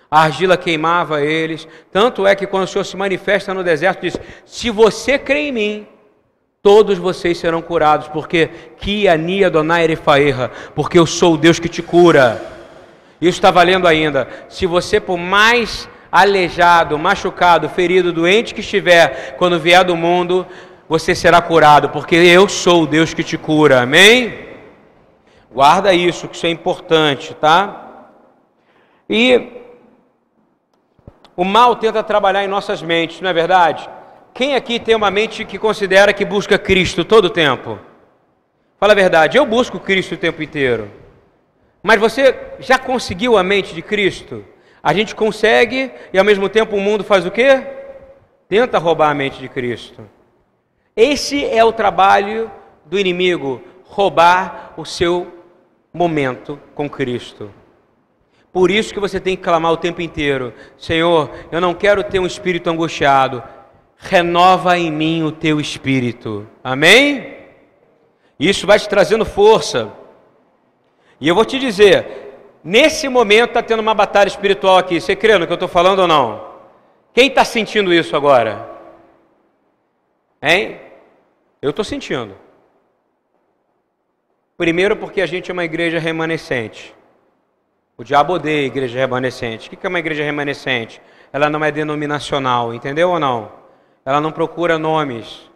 a 0.09 0.23
argila 0.23 0.57
queimava 0.57 1.21
eles. 1.21 1.67
Tanto 1.91 2.25
é 2.25 2.35
que 2.35 2.47
quando 2.47 2.63
o 2.63 2.67
Senhor 2.67 2.85
se 2.85 2.97
manifesta 2.97 3.53
no 3.53 3.63
deserto, 3.63 4.01
diz: 4.01 4.17
Se 4.45 4.71
você 4.71 5.19
crê 5.19 5.49
em 5.49 5.51
mim, 5.51 5.87
todos 6.62 7.00
vocês 7.00 7.39
serão 7.39 7.62
curados, 7.62 8.08
porque 8.08 8.47
que 8.78 9.08
ania 9.08 9.50
donaire 9.50 9.95
faerra, 9.95 10.52
porque 10.76 10.97
eu 11.00 11.08
sou 11.08 11.34
o 11.34 11.38
Deus 11.38 11.60
que 11.60 11.67
te 11.67 11.82
cura. 11.82 12.39
Isso 13.19 13.38
está 13.38 13.50
valendo 13.50 13.88
ainda. 13.88 14.28
Se 14.47 14.67
você, 14.67 15.00
por 15.00 15.17
mais 15.17 15.89
aleijado, 16.12 17.00
machucado, 17.00 17.67
ferido, 17.67 18.13
doente 18.13 18.54
que 18.54 18.62
estiver, 18.62 19.36
quando 19.38 19.60
vier 19.60 19.84
do 19.84 19.95
mundo, 19.95 20.45
você 20.88 21.15
será 21.15 21.41
curado, 21.41 21.89
porque 21.89 22.15
eu 22.15 22.47
sou 22.47 22.84
o 22.84 22.88
Deus 22.88 23.13
que 23.13 23.24
te 23.24 23.38
cura. 23.38 23.82
Amém? 23.82 24.50
Guarda 25.52 25.93
isso, 25.93 26.28
que 26.28 26.36
isso 26.36 26.45
é 26.45 26.50
importante, 26.50 27.34
tá? 27.34 28.06
E 29.10 29.50
o 31.36 31.43
mal 31.43 31.76
tenta 31.76 32.04
trabalhar 32.04 32.43
em 32.43 32.47
nossas 32.47 32.84
mentes, 32.84 33.19
não 33.19 33.30
é 33.30 33.34
verdade? 33.34 33.89
Quem 34.33 34.55
aqui 34.55 34.79
tem 34.79 34.95
uma 34.95 35.11
mente 35.11 35.43
que 35.43 35.57
considera 35.57 36.13
que 36.13 36.23
busca 36.23 36.57
Cristo 36.57 37.03
todo 37.03 37.25
o 37.25 37.29
tempo? 37.29 37.77
Fala 38.79 38.93
a 38.93 38.95
verdade, 38.95 39.37
eu 39.37 39.45
busco 39.45 39.79
Cristo 39.79 40.15
o 40.15 40.17
tempo 40.17 40.41
inteiro. 40.41 40.89
Mas 41.83 41.99
você 41.99 42.35
já 42.59 42.79
conseguiu 42.79 43.37
a 43.37 43.43
mente 43.43 43.75
de 43.75 43.81
Cristo? 43.81 44.43
A 44.81 44.93
gente 44.93 45.13
consegue 45.13 45.91
e 46.11 46.17
ao 46.17 46.25
mesmo 46.25 46.49
tempo 46.49 46.75
o 46.75 46.81
mundo 46.81 47.03
faz 47.03 47.25
o 47.25 47.31
quê? 47.31 47.61
Tenta 48.47 48.77
roubar 48.77 49.11
a 49.11 49.13
mente 49.13 49.39
de 49.39 49.47
Cristo. 49.47 50.03
Esse 50.95 51.45
é 51.45 51.63
o 51.63 51.71
trabalho 51.71 52.49
do 52.85 52.99
inimigo, 52.99 53.61
roubar 53.83 54.73
o 54.77 54.85
seu 54.85 55.27
momento 55.93 56.59
com 56.73 56.89
Cristo. 56.89 57.51
Por 58.51 58.69
isso 58.69 58.93
que 58.93 58.99
você 58.99 59.19
tem 59.19 59.35
que 59.35 59.43
clamar 59.43 59.71
o 59.71 59.77
tempo 59.77 60.01
inteiro: 60.01 60.53
Senhor, 60.77 61.29
eu 61.51 61.61
não 61.61 61.73
quero 61.73 62.03
ter 62.03 62.19
um 62.19 62.25
espírito 62.25 62.69
angustiado. 62.69 63.43
Renova 64.01 64.77
em 64.77 64.91
mim 64.91 65.23
o 65.23 65.31
teu 65.31 65.59
espírito. 65.59 66.47
Amém? 66.63 67.37
Isso 68.39 68.65
vai 68.65 68.79
te 68.79 68.89
trazendo 68.89 69.23
força. 69.23 69.91
E 71.19 71.27
eu 71.27 71.35
vou 71.35 71.45
te 71.45 71.59
dizer: 71.59 72.33
nesse 72.63 73.07
momento 73.07 73.49
está 73.49 73.61
tendo 73.61 73.79
uma 73.79 73.93
batalha 73.93 74.27
espiritual 74.27 74.77
aqui. 74.77 74.99
Você 74.99 75.15
crê 75.15 75.37
no 75.37 75.45
que 75.45 75.53
eu 75.53 75.55
estou 75.55 75.69
falando 75.69 75.99
ou 75.99 76.07
não? 76.07 76.49
Quem 77.13 77.27
está 77.27 77.45
sentindo 77.45 77.93
isso 77.93 78.15
agora? 78.15 78.67
Hein? 80.41 80.79
Eu 81.61 81.69
estou 81.69 81.85
sentindo. 81.85 82.35
Primeiro, 84.57 84.95
porque 84.97 85.21
a 85.21 85.27
gente 85.27 85.51
é 85.51 85.53
uma 85.53 85.63
igreja 85.63 85.99
remanescente. 85.99 86.95
O 87.95 88.03
diabo 88.03 88.33
odeia 88.33 88.63
a 88.63 88.65
igreja 88.65 88.97
remanescente. 88.97 89.67
O 89.67 89.77
que 89.77 89.85
é 89.85 89.89
uma 89.89 89.99
igreja 89.99 90.23
remanescente? 90.23 90.99
Ela 91.31 91.51
não 91.51 91.63
é 91.63 91.71
denominacional, 91.71 92.73
entendeu 92.73 93.11
ou 93.11 93.19
não? 93.19 93.61
Ela 94.05 94.19
não 94.19 94.31
procura 94.31 94.77
nomes. 94.77 95.49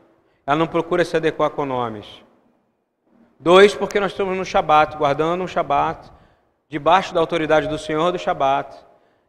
Ela 0.45 0.57
não 0.57 0.67
procura 0.67 1.03
se 1.03 1.15
adequar 1.17 1.49
com 1.49 1.65
nomes. 1.65 2.05
Dois, 3.39 3.73
porque 3.75 3.99
nós 3.99 4.11
estamos 4.11 4.37
no 4.37 4.45
Shabat, 4.45 4.95
guardando 4.97 5.43
um 5.43 5.47
Shabat, 5.47 6.11
debaixo 6.69 7.13
da 7.13 7.19
autoridade 7.19 7.67
do 7.67 7.77
Senhor 7.77 8.11
do 8.11 8.19
Shabat. 8.19 8.75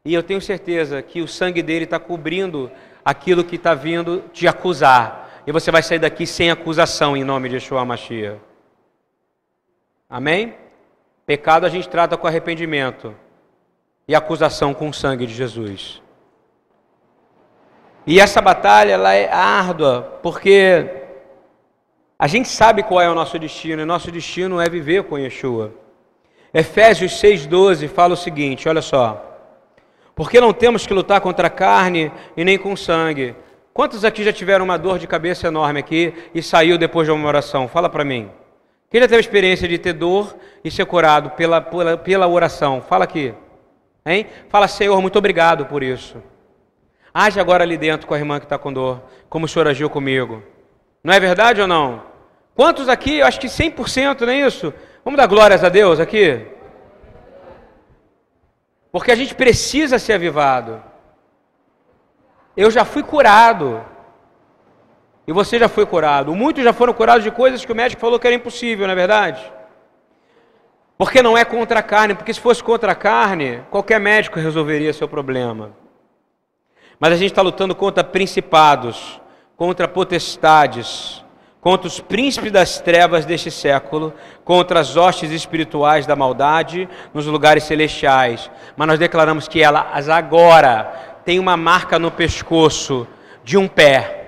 E 0.05 0.15
eu 0.15 0.23
tenho 0.23 0.41
certeza 0.41 1.03
que 1.03 1.21
o 1.21 1.29
sangue 1.29 1.63
dele 1.63 1.85
está 1.85 1.99
cobrindo 1.99 2.71
aquilo 3.05 3.45
que 3.45 3.57
está 3.57 3.75
vindo 3.75 4.23
te 4.33 4.47
acusar. 4.47 5.43
E 5.47 5.53
você 5.53 5.71
vai 5.71 5.83
sair 5.83 5.99
daqui 5.99 6.27
sem 6.27 6.51
acusação 6.51 7.17
em 7.17 7.25
nome 7.25 7.49
de 7.49 7.57
Yeshua 7.57 7.85
Mashiach. 7.85 8.41
Amém? 10.09 10.55
Pecado 11.25 11.67
a 11.67 11.69
gente 11.69 11.89
trata 11.89 12.17
com 12.17 12.27
arrependimento 12.27 13.15
e 14.07 14.15
acusação 14.15 14.73
com 14.73 14.89
o 14.89 14.95
sangue 14.95 15.27
de 15.27 15.35
Jesus. 15.35 16.01
E 18.07 18.21
essa 18.21 18.41
batalha 18.41 18.93
ela 18.93 19.13
é 19.13 19.31
árdua, 19.33 20.19
porque 20.23 20.89
a 22.19 22.27
gente 22.29 22.49
sabe 22.49 22.83
qual 22.83 23.01
é 23.01 23.11
o 23.11 23.15
nosso 23.15 23.39
destino, 23.39 23.83
e 23.83 23.85
nosso 23.85 24.13
destino 24.13 24.61
é 24.61 24.69
viver 24.69 25.03
com 25.05 25.19
Yeshua. 25.19 25.75
Efésios 26.55 27.13
6,12 27.21 27.89
fala 27.89 28.15
o 28.15 28.17
seguinte: 28.17 28.69
olha 28.69 28.81
só. 28.81 29.23
Porque 30.15 30.41
não 30.41 30.53
temos 30.53 30.87
que 30.87 30.95
lutar 30.95 31.21
contra 31.21 31.49
a 31.49 31.51
carne 31.51 32.11
e 32.37 32.45
nem 32.45 32.57
com 32.57 32.75
sangue. 32.75 33.35
Quantos 33.75 34.05
aqui 34.05 34.25
já 34.25 34.33
tiveram 34.33 34.65
uma 34.65 34.79
dor 34.79 34.99
de 34.99 35.07
cabeça 35.07 35.49
enorme 35.49 35.81
aqui 35.81 36.15
e 36.35 36.43
saiu 36.43 36.79
depois 36.79 37.07
de 37.07 37.13
uma 37.13 37.29
oração? 37.29 37.69
Fala 37.69 37.91
para 37.91 38.05
mim. 38.05 38.31
Quem 38.89 39.01
já 39.01 39.09
teve 39.09 39.21
experiência 39.21 39.69
de 39.69 39.77
ter 39.77 39.93
dor 39.93 40.35
e 40.65 40.71
ser 40.71 40.87
curado 40.87 41.31
pela, 41.31 41.61
pela, 41.61 41.99
pela 41.99 42.27
oração? 42.27 42.81
Fala 42.81 43.05
aqui. 43.05 43.35
Hein? 44.07 44.27
Fala, 44.49 44.69
Senhor, 44.69 44.99
muito 45.03 45.19
obrigado 45.19 45.67
por 45.67 45.83
isso. 45.83 46.23
Age 47.19 47.41
agora 47.41 47.65
ali 47.65 47.79
dentro 47.79 48.07
com 48.07 48.13
a 48.13 48.19
irmã 48.19 48.39
que 48.39 48.45
está 48.45 48.59
com 48.59 48.71
dor, 48.71 49.03
como 49.31 49.47
o 49.47 49.49
Senhor 49.49 49.67
agiu 49.67 49.89
comigo. 49.89 50.43
Não 51.03 51.15
é 51.15 51.19
verdade 51.19 51.63
ou 51.63 51.67
não? 51.67 52.03
Quantos 52.55 52.91
aqui, 52.91 53.21
eu 53.21 53.27
acho 53.27 53.41
que 53.41 53.47
100%, 53.47 54.21
não 54.21 54.33
é 54.35 54.41
isso? 54.41 54.75
Vamos 55.03 55.17
dar 55.17 55.27
glórias 55.27 55.65
a 55.65 55.71
Deus 55.71 55.99
aqui? 55.99 56.47
Porque 58.93 59.11
a 59.11 59.15
gente 59.15 59.35
precisa 59.35 59.99
ser 59.99 60.13
avivado. 60.13 60.83
Eu 62.55 62.71
já 62.71 62.85
fui 62.85 63.03
curado. 63.03 63.83
E 65.27 65.33
você 65.33 65.59
já 65.59 65.71
foi 65.71 65.87
curado. 65.87 66.35
Muitos 66.35 66.63
já 66.63 66.75
foram 66.75 66.93
curados 66.93 67.25
de 67.25 67.31
coisas 67.31 67.65
que 67.65 67.73
o 67.73 67.75
médico 67.75 67.99
falou 67.99 68.19
que 68.19 68.27
era 68.27 68.37
impossível, 68.37 68.87
não 68.87 68.93
é 68.93 68.95
verdade? 68.95 69.41
Porque 70.99 71.23
não 71.23 71.35
é 71.35 71.47
contra 71.47 71.81
a 71.81 71.83
carne, 71.83 72.15
porque 72.15 72.35
se 72.35 72.41
fosse 72.41 72.63
contra 72.63 72.93
a 72.93 72.95
carne, 72.95 73.63
qualquer 73.71 73.99
médico 73.99 74.39
resolveria 74.39 74.93
seu 74.93 75.09
problema. 75.09 75.86
Mas 76.99 77.13
a 77.13 77.17
gente 77.17 77.31
está 77.31 77.43
lutando 77.43 77.75
contra 77.75 78.03
principados, 78.03 79.21
contra 79.57 79.87
potestades, 79.87 81.25
contra 81.61 81.87
os 81.89 82.01
príncipes 82.01 82.53
das 82.53 82.81
trevas 82.81 83.25
deste 83.25 83.51
século, 83.51 84.15
contra 84.45 84.81
as 84.81 84.97
hostes 84.97 85.31
espirituais 85.31 86.07
da 86.07 86.17
maldade 86.17 86.89
nos 87.13 87.27
lugares 87.27 87.65
celestiais. 87.65 88.51
Mas 88.77 88.89
nós 88.89 88.99
declaramos 88.99 89.49
que 89.49 89.63
elas 89.63 90.09
agora 90.09 91.21
têm 91.25 91.39
uma 91.39 91.57
marca 91.57 91.99
no 91.99 92.11
pescoço 92.11 93.07
de 93.43 93.57
um 93.57 93.67
pé 93.67 94.27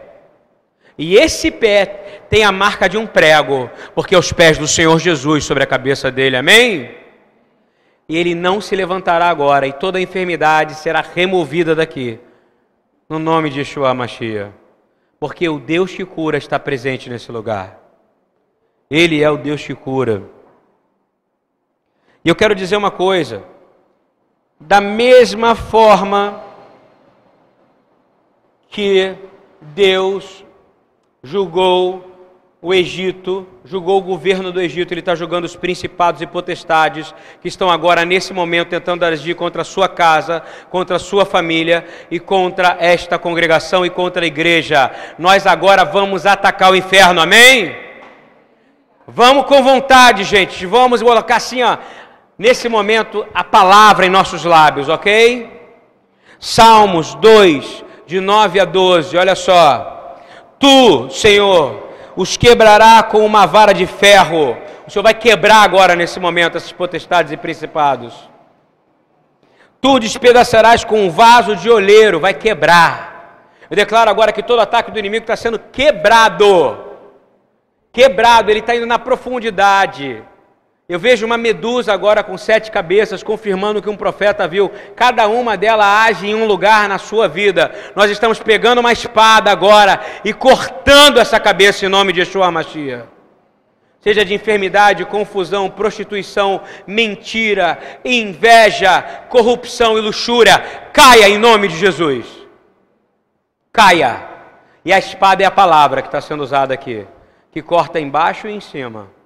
e 0.98 1.16
esse 1.16 1.52
pé 1.52 2.24
tem 2.28 2.42
a 2.42 2.50
marca 2.50 2.88
de 2.88 2.98
um 2.98 3.06
prego, 3.06 3.70
porque 3.94 4.16
é 4.16 4.18
os 4.18 4.32
pés 4.32 4.58
do 4.58 4.66
Senhor 4.66 4.98
Jesus 4.98 5.44
sobre 5.44 5.62
a 5.62 5.66
cabeça 5.66 6.10
dele, 6.10 6.36
amém? 6.36 6.90
E 8.08 8.16
ele 8.16 8.34
não 8.34 8.60
se 8.60 8.74
levantará 8.74 9.28
agora, 9.28 9.64
e 9.64 9.72
toda 9.72 9.98
a 9.98 10.02
enfermidade 10.02 10.74
será 10.74 11.04
removida 11.14 11.72
daqui, 11.72 12.18
no 13.08 13.18
nome 13.18 13.48
de 13.48 13.60
Yeshua 13.60 13.94
Mashiach, 13.94 14.52
porque 15.18 15.48
o 15.48 15.58
Deus 15.58 15.94
que 15.94 16.04
cura 16.04 16.36
está 16.36 16.58
presente 16.58 17.08
nesse 17.08 17.32
lugar. 17.32 17.80
Ele 18.90 19.22
é 19.22 19.30
o 19.30 19.38
Deus 19.38 19.64
que 19.64 19.74
cura. 19.74 20.22
E 22.24 22.28
eu 22.28 22.36
quero 22.36 22.54
dizer 22.54 22.76
uma 22.76 22.90
coisa: 22.90 23.42
da 24.60 24.80
mesma 24.80 25.54
forma 25.54 26.42
que 28.68 29.16
Deus 29.60 30.44
julgou 31.22 32.04
o 32.60 32.74
Egito, 32.74 33.46
julgou 33.68 33.98
o 33.98 34.02
governo 34.02 34.50
do 34.50 34.62
Egito, 34.62 34.94
ele 34.94 35.00
está 35.00 35.14
julgando 35.14 35.44
os 35.44 35.54
principados 35.54 36.22
e 36.22 36.26
potestades 36.26 37.14
que 37.42 37.48
estão 37.48 37.70
agora, 37.70 38.02
nesse 38.02 38.32
momento, 38.32 38.70
tentando 38.70 39.04
agir 39.04 39.34
contra 39.34 39.60
a 39.60 39.64
sua 39.64 39.88
casa, 39.88 40.42
contra 40.70 40.96
a 40.96 40.98
sua 40.98 41.26
família 41.26 41.84
e 42.10 42.18
contra 42.18 42.78
esta 42.80 43.18
congregação 43.18 43.84
e 43.84 43.90
contra 43.90 44.24
a 44.24 44.26
igreja. 44.26 44.90
Nós 45.18 45.46
agora 45.46 45.84
vamos 45.84 46.24
atacar 46.24 46.72
o 46.72 46.76
inferno, 46.76 47.20
amém? 47.20 47.76
Vamos 49.06 49.44
com 49.44 49.62
vontade, 49.62 50.24
gente, 50.24 50.64
vamos 50.64 51.02
colocar 51.02 51.36
assim, 51.36 51.62
ó, 51.62 51.76
nesse 52.38 52.70
momento, 52.70 53.26
a 53.34 53.44
palavra 53.44 54.06
em 54.06 54.10
nossos 54.10 54.44
lábios, 54.44 54.88
ok? 54.88 55.50
Salmos 56.40 57.14
2, 57.16 57.84
de 58.06 58.18
9 58.18 58.60
a 58.60 58.64
12, 58.64 59.16
olha 59.16 59.34
só. 59.34 60.16
Tu, 60.58 61.10
Senhor, 61.10 61.87
os 62.18 62.36
quebrará 62.36 63.00
com 63.04 63.24
uma 63.24 63.46
vara 63.46 63.72
de 63.72 63.86
ferro. 63.86 64.56
O 64.84 64.90
Senhor 64.90 65.04
vai 65.04 65.14
quebrar 65.14 65.62
agora, 65.62 65.94
nesse 65.94 66.18
momento, 66.18 66.56
essas 66.56 66.72
potestades 66.72 67.30
e 67.30 67.36
principados. 67.36 68.28
Tu 69.80 70.00
despedaçarás 70.00 70.82
com 70.82 71.06
um 71.06 71.10
vaso 71.10 71.54
de 71.54 71.70
olheiro, 71.70 72.18
vai 72.18 72.34
quebrar. 72.34 73.54
Eu 73.70 73.76
declaro 73.76 74.10
agora 74.10 74.32
que 74.32 74.42
todo 74.42 74.58
ataque 74.58 74.90
do 74.90 74.98
inimigo 74.98 75.22
está 75.22 75.36
sendo 75.36 75.60
quebrado. 75.60 76.86
Quebrado, 77.92 78.50
ele 78.50 78.58
está 78.58 78.74
indo 78.74 78.86
na 78.86 78.98
profundidade. 78.98 80.20
Eu 80.90 80.98
vejo 80.98 81.26
uma 81.26 81.36
medusa 81.36 81.92
agora 81.92 82.22
com 82.22 82.38
sete 82.38 82.70
cabeças, 82.70 83.22
confirmando 83.22 83.82
que 83.82 83.90
um 83.90 83.96
profeta 83.96 84.48
viu. 84.48 84.72
Cada 84.96 85.28
uma 85.28 85.54
delas 85.54 85.84
age 85.84 86.26
em 86.26 86.34
um 86.34 86.46
lugar 86.46 86.88
na 86.88 86.96
sua 86.96 87.28
vida. 87.28 87.70
Nós 87.94 88.10
estamos 88.10 88.38
pegando 88.38 88.78
uma 88.78 88.90
espada 88.90 89.50
agora 89.50 90.00
e 90.24 90.32
cortando 90.32 91.20
essa 91.20 91.38
cabeça 91.38 91.84
em 91.84 91.90
nome 91.90 92.14
de 92.14 92.20
Yeshua 92.20 92.50
Mashiach. 92.50 93.06
Seja 94.00 94.24
de 94.24 94.32
enfermidade, 94.32 95.04
confusão, 95.04 95.68
prostituição, 95.68 96.62
mentira, 96.86 97.78
inveja, 98.02 99.02
corrupção 99.28 99.98
e 99.98 100.00
luxúria, 100.00 100.58
caia 100.90 101.28
em 101.28 101.36
nome 101.36 101.68
de 101.68 101.76
Jesus. 101.76 102.24
Caia. 103.70 104.22
E 104.86 104.90
a 104.90 104.98
espada 104.98 105.42
é 105.42 105.46
a 105.46 105.50
palavra 105.50 106.00
que 106.00 106.08
está 106.08 106.22
sendo 106.22 106.42
usada 106.42 106.72
aqui, 106.72 107.06
que 107.52 107.60
corta 107.60 108.00
embaixo 108.00 108.48
e 108.48 108.54
em 108.54 108.60
cima 108.60 109.17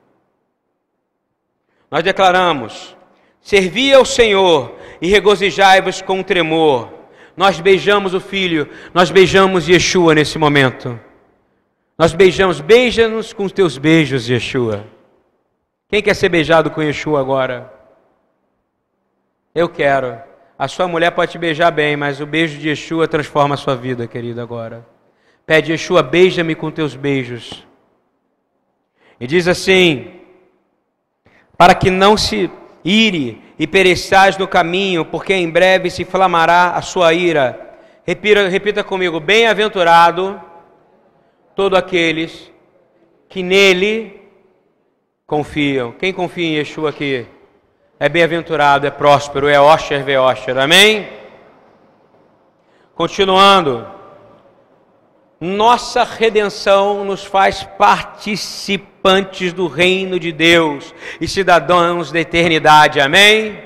nós 1.93 2.03
declaramos: 2.03 2.97
servi 3.39 3.93
ao 3.93 4.07
Senhor 4.07 4.75
e 4.99 5.09
regozijai-vos 5.09 6.01
com 6.01 6.23
tremor. 6.23 6.91
Nós 7.37 7.61
beijamos 7.61 8.15
o 8.15 8.21
Filho, 8.21 8.67
nós 8.95 9.11
beijamos 9.11 9.69
Yeshua 9.69 10.15
nesse 10.15 10.39
momento. 10.39 10.99
Nós 11.99 12.15
beijamos, 12.15 12.61
beija-nos 12.63 13.35
com 13.35 13.45
os 13.45 13.53
teus 13.53 13.77
beijos, 13.77 14.27
Yeshua. 14.27 14.87
Quem 15.87 16.03
quer 16.03 16.15
ser 16.15 16.31
beijado 16.31 16.71
com 16.71 16.83
Yeshua 16.83 17.21
agora? 17.21 17.71
Eu 19.55 19.69
quero. 19.69 20.19
A 20.59 20.69
sua 20.69 20.89
mulher 20.89 21.11
pode 21.11 21.33
te 21.33 21.39
beijar 21.39 21.71
bem, 21.71 21.95
mas 21.95 22.21
o 22.21 22.27
beijo 22.27 22.59
de 22.59 22.71
Yeshua 22.71 23.07
transforma 23.07 23.55
a 23.55 23.59
sua 23.59 23.77
vida, 23.77 24.07
querido, 24.07 24.41
agora. 24.41 24.87
Pede, 25.45 25.73
Yeshua, 25.73 26.03
beija-me 26.03 26.55
com 26.55 26.71
teus 26.71 26.97
beijos. 26.97 27.67
E 29.21 29.27
diz 29.27 29.47
assim: 29.47 30.22
para 31.57 31.75
que 31.75 31.91
não 31.91 32.17
se 32.17 32.51
ire 32.85 33.43
e 33.59 33.67
pereçais 33.67 34.37
no 34.37 34.49
caminho, 34.49 35.05
porque 35.05 35.35
em 35.35 35.49
breve 35.49 35.91
se 35.91 36.03
inflamará 36.03 36.71
a 36.71 36.83
sua 36.83 37.13
ira. 37.13 37.77
Repita, 38.05 38.49
repita 38.49 38.85
comigo: 38.85 39.21
bem-aventurado 39.21 40.41
todos 41.55 41.79
aqueles 41.79 42.51
que 43.29 43.43
nele 43.43 44.21
confiam. 45.27 45.93
Quem 45.93 46.13
confia 46.13 46.47
em 46.47 46.55
Yeshua 46.57 46.91
aqui? 46.91 47.27
é 48.03 48.09
bem-aventurado, 48.09 48.85
é 48.85 48.91
próspero, 48.91 49.47
é 49.47 49.61
osher, 49.61 50.03
veosher. 50.03 50.59
Amém? 50.59 51.09
Continuando. 52.97 53.87
Nossa 55.43 56.05
redenção 56.05 57.05
nos 57.05 57.25
faz 57.25 57.65
participantes 57.77 59.53
do 59.53 59.67
reino 59.67 60.17
de 60.17 60.31
Deus 60.31 60.95
e 61.21 61.27
cidadãos 61.27 62.13
da 62.13 62.21
eternidade. 62.21 63.01
Amém? 63.01 63.59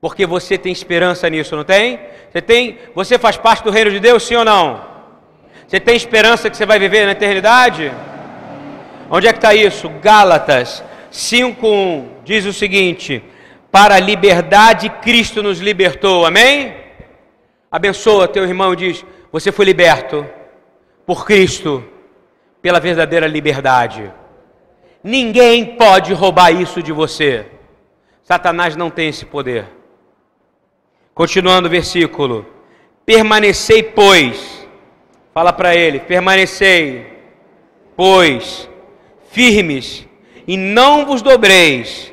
Porque 0.00 0.24
você 0.24 0.56
tem 0.56 0.70
esperança 0.70 1.28
nisso, 1.28 1.56
não 1.56 1.64
tem? 1.64 1.98
Você 2.30 2.40
tem, 2.40 2.78
você 2.94 3.18
faz 3.18 3.36
parte 3.36 3.64
do 3.64 3.72
reino 3.72 3.90
de 3.90 3.98
Deus, 3.98 4.22
sim 4.22 4.36
ou 4.36 4.44
não? 4.44 4.80
Você 5.66 5.80
tem 5.80 5.96
esperança 5.96 6.48
que 6.48 6.56
você 6.56 6.64
vai 6.64 6.78
viver 6.78 7.04
na 7.04 7.10
eternidade? 7.10 7.92
Onde 9.10 9.26
é 9.26 9.32
que 9.32 9.38
está 9.38 9.52
isso? 9.56 9.88
Gálatas 10.00 10.84
5:1 11.10 12.04
diz 12.24 12.46
o 12.46 12.52
seguinte: 12.52 13.24
Para 13.72 13.96
a 13.96 14.00
liberdade 14.00 14.88
Cristo 15.02 15.42
nos 15.42 15.58
libertou. 15.58 16.24
Amém? 16.24 16.76
Abençoa 17.72 18.28
teu 18.28 18.44
irmão 18.44 18.72
e 18.74 18.76
diz: 18.76 19.04
Você 19.30 19.52
foi 19.52 19.66
liberto 19.66 20.26
por 21.04 21.26
Cristo 21.26 21.84
pela 22.62 22.80
verdadeira 22.80 23.26
liberdade. 23.26 24.10
Ninguém 25.02 25.76
pode 25.76 26.12
roubar 26.12 26.50
isso 26.50 26.82
de 26.82 26.92
você. 26.92 27.46
Satanás 28.22 28.76
não 28.76 28.90
tem 28.90 29.08
esse 29.08 29.24
poder. 29.24 29.66
Continuando 31.14 31.68
o 31.68 31.70
versículo: 31.70 32.46
Permanecei, 33.04 33.82
pois, 33.82 34.66
fala 35.32 35.52
para 35.52 35.74
ele: 35.74 36.00
permanecei, 36.00 37.06
pois, 37.96 38.68
firmes, 39.30 40.06
e 40.46 40.56
não 40.56 41.06
vos 41.06 41.22
dobreis 41.22 42.12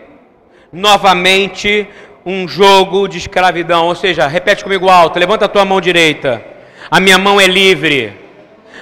novamente 0.71 1.87
um 2.25 2.47
jogo 2.47 3.07
de 3.07 3.17
escravidão. 3.17 3.87
Ou 3.87 3.95
seja, 3.95 4.27
repete 4.27 4.63
comigo 4.63 4.89
alto, 4.89 5.19
levanta 5.19 5.45
a 5.45 5.49
tua 5.49 5.63
mão 5.63 5.79
direita. 5.79 6.54
A 6.89 6.99
minha 6.99 7.17
mão 7.17 7.39
é 7.39 7.47
livre. 7.47 8.13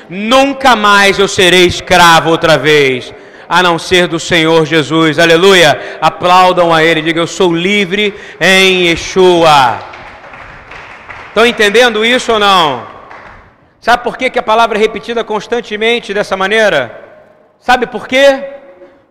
Nunca 0.09 0.75
mais 0.75 1.17
eu 1.17 1.27
serei 1.27 1.65
escravo 1.65 2.29
outra 2.29 2.57
vez, 2.57 3.13
a 3.47 3.63
não 3.63 3.79
ser 3.79 4.07
do 4.07 4.19
Senhor 4.19 4.65
Jesus. 4.65 5.17
Aleluia. 5.17 5.97
Aplaudam 6.01 6.73
a 6.73 6.83
Ele, 6.83 7.01
diga: 7.01 7.19
Eu 7.19 7.27
sou 7.27 7.53
livre 7.53 8.13
em 8.39 8.87
Yeshua. 8.87 9.79
Estão 11.27 11.45
entendendo 11.45 12.05
isso 12.05 12.33
ou 12.33 12.39
não? 12.39 12.85
Sabe 13.79 14.03
por 14.03 14.17
que, 14.17 14.29
que 14.29 14.39
a 14.39 14.43
palavra 14.43 14.77
é 14.77 14.81
repetida 14.81 15.23
constantemente 15.23 16.13
dessa 16.13 16.37
maneira? 16.37 17.01
Sabe 17.59 17.87
por 17.87 18.07
quê? 18.07 18.43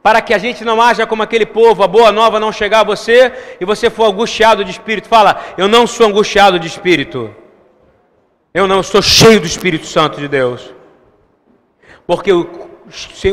Para 0.02 0.20
que 0.20 0.32
a 0.34 0.38
gente 0.38 0.64
não 0.64 0.80
haja 0.80 1.06
como 1.06 1.22
aquele 1.22 1.46
povo, 1.46 1.82
a 1.82 1.88
boa 1.88 2.12
nova 2.12 2.38
não 2.38 2.52
chegar 2.52 2.80
a 2.80 2.84
você 2.84 3.32
e 3.60 3.64
você 3.64 3.88
for 3.90 4.06
angustiado 4.06 4.64
de 4.64 4.70
espírito. 4.70 5.08
Fala, 5.08 5.40
eu 5.56 5.68
não 5.68 5.86
sou 5.86 6.06
angustiado 6.06 6.58
de 6.58 6.66
espírito. 6.66 7.34
Eu 8.54 8.68
não 8.68 8.80
estou 8.80 9.00
cheio 9.00 9.40
do 9.40 9.46
Espírito 9.46 9.86
Santo 9.86 10.20
de 10.20 10.28
Deus. 10.28 10.74
Porque 12.06 12.32
o, 12.32 12.68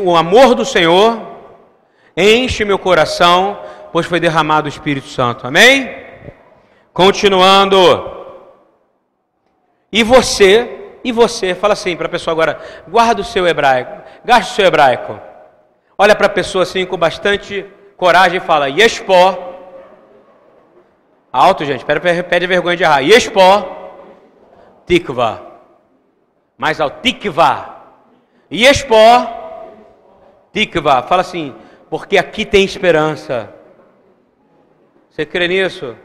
o 0.03 0.15
amor 0.15 0.55
do 0.55 0.63
Senhor 0.63 1.19
enche 2.15 2.63
meu 2.63 2.79
coração, 2.79 3.59
pois 3.91 4.05
foi 4.05 4.19
derramado 4.19 4.67
o 4.67 4.69
Espírito 4.69 5.07
Santo. 5.07 5.45
Amém? 5.45 5.93
Continuando. 6.93 8.17
E 9.91 10.03
você, 10.03 10.93
e 11.03 11.11
você, 11.11 11.53
fala 11.53 11.73
assim 11.73 11.97
para 11.97 12.07
a 12.07 12.11
pessoa 12.11 12.31
agora, 12.31 12.59
guarda 12.87 13.21
o 13.21 13.25
seu 13.25 13.45
hebraico, 13.47 14.01
gaste 14.23 14.53
o 14.53 14.55
seu 14.55 14.65
hebraico. 14.65 15.19
Olha 15.97 16.15
para 16.15 16.27
a 16.27 16.29
pessoa 16.29 16.63
assim 16.63 16.85
com 16.85 16.95
bastante 16.95 17.65
coragem 17.97 18.37
e 18.37 18.45
fala, 18.45 18.69
Yeshpó. 18.69 19.47
Alto, 21.31 21.65
gente, 21.65 21.83
pede, 21.83 22.23
pede 22.23 22.47
vergonha 22.47 22.77
de 22.77 22.83
errar. 22.83 22.99
Yeshpó, 23.01 23.78
Tikva. 24.89 25.39
Mais 26.57 26.81
alto, 26.81 26.99
Tikva. 27.03 27.75
Yeshpó, 28.51 29.67
Tikva. 30.51 31.03
Fala 31.03 31.21
assim, 31.21 31.53
porque 31.91 32.17
aqui 32.17 32.43
tem 32.43 32.65
esperança. 32.65 33.53
Você 35.11 35.27
crê 35.27 35.47
nisso? 35.47 35.95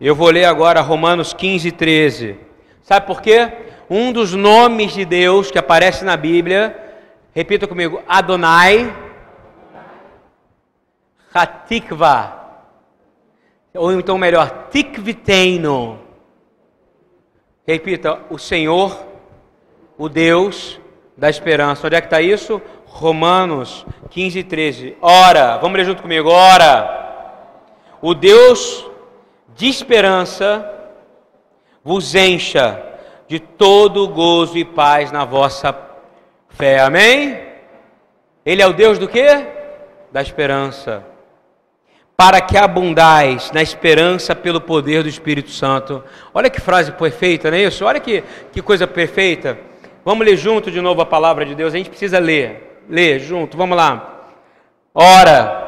Eu 0.00 0.16
vou 0.16 0.30
ler 0.30 0.46
agora 0.46 0.80
Romanos 0.80 1.32
15, 1.32 1.70
13. 1.70 2.40
Sabe 2.82 3.06
por 3.06 3.22
quê? 3.22 3.52
Um 3.88 4.12
dos 4.12 4.34
nomes 4.34 4.92
de 4.92 5.04
Deus 5.04 5.52
que 5.52 5.58
aparece 5.58 6.04
na 6.04 6.16
Bíblia, 6.16 6.76
repita 7.32 7.68
comigo, 7.68 8.02
Adonai, 8.08 8.92
Hatikva, 11.32 12.66
ou 13.72 13.92
então 13.92 14.18
melhor, 14.18 14.68
Tikviteino. 14.72 16.01
Repita, 17.66 18.20
o 18.28 18.38
Senhor, 18.38 19.06
o 19.96 20.08
Deus 20.08 20.80
da 21.16 21.30
esperança. 21.30 21.86
Onde 21.86 21.96
é 21.96 22.00
que 22.00 22.06
está 22.06 22.20
isso? 22.20 22.60
Romanos 22.86 23.86
15, 24.10 24.42
13. 24.42 24.96
Ora, 25.00 25.58
vamos 25.58 25.76
ler 25.78 25.84
junto 25.84 26.02
comigo. 26.02 26.28
Ora, 26.28 27.02
o 28.00 28.14
Deus 28.14 28.84
de 29.54 29.68
esperança 29.68 30.68
vos 31.84 32.14
encha 32.14 32.82
de 33.28 33.38
todo 33.38 34.08
gozo 34.08 34.58
e 34.58 34.64
paz 34.64 35.12
na 35.12 35.24
vossa 35.24 35.74
fé. 36.48 36.80
Amém? 36.80 37.40
Ele 38.44 38.60
é 38.60 38.66
o 38.66 38.72
Deus 38.72 38.98
do 38.98 39.08
quê? 39.08 39.46
Da 40.10 40.20
esperança. 40.20 41.11
Para 42.16 42.40
que 42.40 42.56
abundais 42.56 43.50
na 43.52 43.62
esperança 43.62 44.34
pelo 44.34 44.60
poder 44.60 45.02
do 45.02 45.08
Espírito 45.08 45.50
Santo. 45.50 46.02
Olha 46.32 46.50
que 46.50 46.60
frase 46.60 46.92
perfeita, 46.92 47.50
não 47.50 47.58
é 47.58 47.64
isso? 47.64 47.84
Olha 47.84 47.98
que, 47.98 48.22
que 48.52 48.62
coisa 48.62 48.86
perfeita. 48.86 49.58
Vamos 50.04 50.26
ler 50.26 50.36
junto 50.36 50.70
de 50.70 50.80
novo 50.80 51.00
a 51.00 51.06
palavra 51.06 51.44
de 51.44 51.54
Deus. 51.54 51.74
A 51.74 51.76
gente 51.76 51.90
precisa 51.90 52.18
ler. 52.18 52.82
Ler 52.88 53.20
junto. 53.20 53.56
Vamos 53.56 53.76
lá. 53.76 54.20
Ora, 54.94 55.62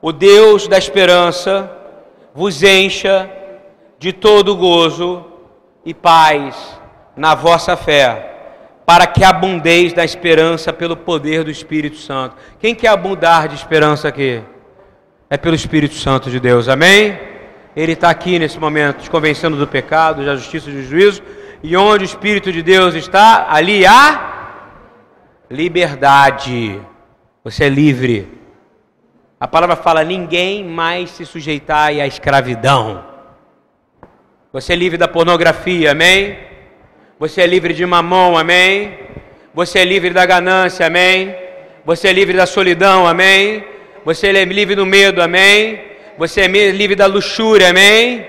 o 0.00 0.10
Deus 0.10 0.66
da 0.66 0.78
esperança 0.78 1.70
vos 2.34 2.62
encha 2.62 3.30
de 3.98 4.12
todo 4.12 4.56
gozo 4.56 5.24
e 5.84 5.92
paz 5.92 6.80
na 7.16 7.34
vossa 7.34 7.76
fé, 7.76 8.30
para 8.86 9.06
que 9.06 9.22
abundeis 9.22 9.92
da 9.92 10.04
esperança 10.04 10.72
pelo 10.72 10.96
poder 10.96 11.44
do 11.44 11.50
Espírito 11.50 11.96
Santo. 11.96 12.36
Quem 12.58 12.74
quer 12.74 12.88
abundar 12.88 13.48
de 13.48 13.54
esperança 13.54 14.08
aqui? 14.08 14.42
É 15.32 15.38
pelo 15.38 15.54
Espírito 15.54 15.94
Santo 15.94 16.30
de 16.30 16.38
Deus, 16.38 16.68
amém? 16.68 17.18
Ele 17.74 17.92
está 17.92 18.10
aqui 18.10 18.38
nesse 18.38 18.58
momento, 18.58 19.00
te 19.00 19.08
convencendo 19.08 19.56
do 19.56 19.66
pecado, 19.66 20.26
da 20.26 20.36
justiça 20.36 20.68
e 20.68 20.74
do 20.74 20.82
juízo, 20.82 21.22
e 21.62 21.74
onde 21.74 22.04
o 22.04 22.10
Espírito 22.12 22.52
de 22.52 22.62
Deus 22.62 22.94
está, 22.94 23.46
ali 23.48 23.86
há 23.86 24.74
liberdade. 25.50 26.78
Você 27.42 27.64
é 27.64 27.70
livre. 27.70 28.28
A 29.40 29.48
palavra 29.48 29.74
fala: 29.74 30.04
ninguém 30.04 30.68
mais 30.68 31.08
se 31.08 31.24
sujeitar 31.24 31.88
à 31.88 32.06
escravidão. 32.06 33.02
Você 34.52 34.74
é 34.74 34.76
livre 34.76 34.98
da 34.98 35.08
pornografia, 35.08 35.92
amém? 35.92 36.36
Você 37.18 37.40
é 37.40 37.46
livre 37.46 37.72
de 37.72 37.86
mamão, 37.86 38.36
amém? 38.36 38.98
Você 39.54 39.78
é 39.78 39.84
livre 39.86 40.10
da 40.10 40.26
ganância, 40.26 40.86
amém? 40.86 41.34
Você 41.86 42.08
é 42.08 42.12
livre 42.12 42.36
da 42.36 42.44
solidão, 42.44 43.06
amém? 43.06 43.71
Você 44.04 44.28
é 44.28 44.44
livre 44.44 44.74
do 44.74 44.84
medo, 44.84 45.22
amém? 45.22 45.80
Você 46.18 46.40
é 46.40 46.48
livre 46.48 46.96
da 46.96 47.06
luxúria, 47.06 47.70
amém? 47.70 48.28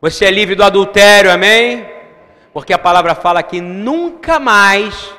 Você 0.00 0.26
é 0.26 0.30
livre 0.30 0.54
do 0.54 0.62
adultério, 0.62 1.32
amém? 1.32 1.84
Porque 2.52 2.72
a 2.72 2.78
palavra 2.78 3.14
fala 3.16 3.42
que 3.42 3.60
nunca 3.60 4.38
mais 4.38 5.12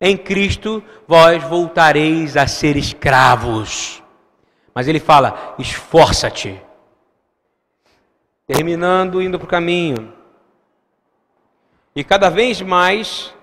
em 0.00 0.16
Cristo 0.16 0.82
vós 1.06 1.42
voltareis 1.44 2.36
a 2.36 2.46
ser 2.46 2.76
escravos. 2.76 4.02
Mas 4.74 4.88
ele 4.88 5.00
fala: 5.00 5.54
esforça-te 5.58 6.58
terminando, 8.46 9.20
indo 9.20 9.38
para 9.38 9.44
o 9.44 9.48
caminho. 9.48 10.14
E 11.94 12.02
cada 12.02 12.30
vez 12.30 12.62
mais 12.62 13.34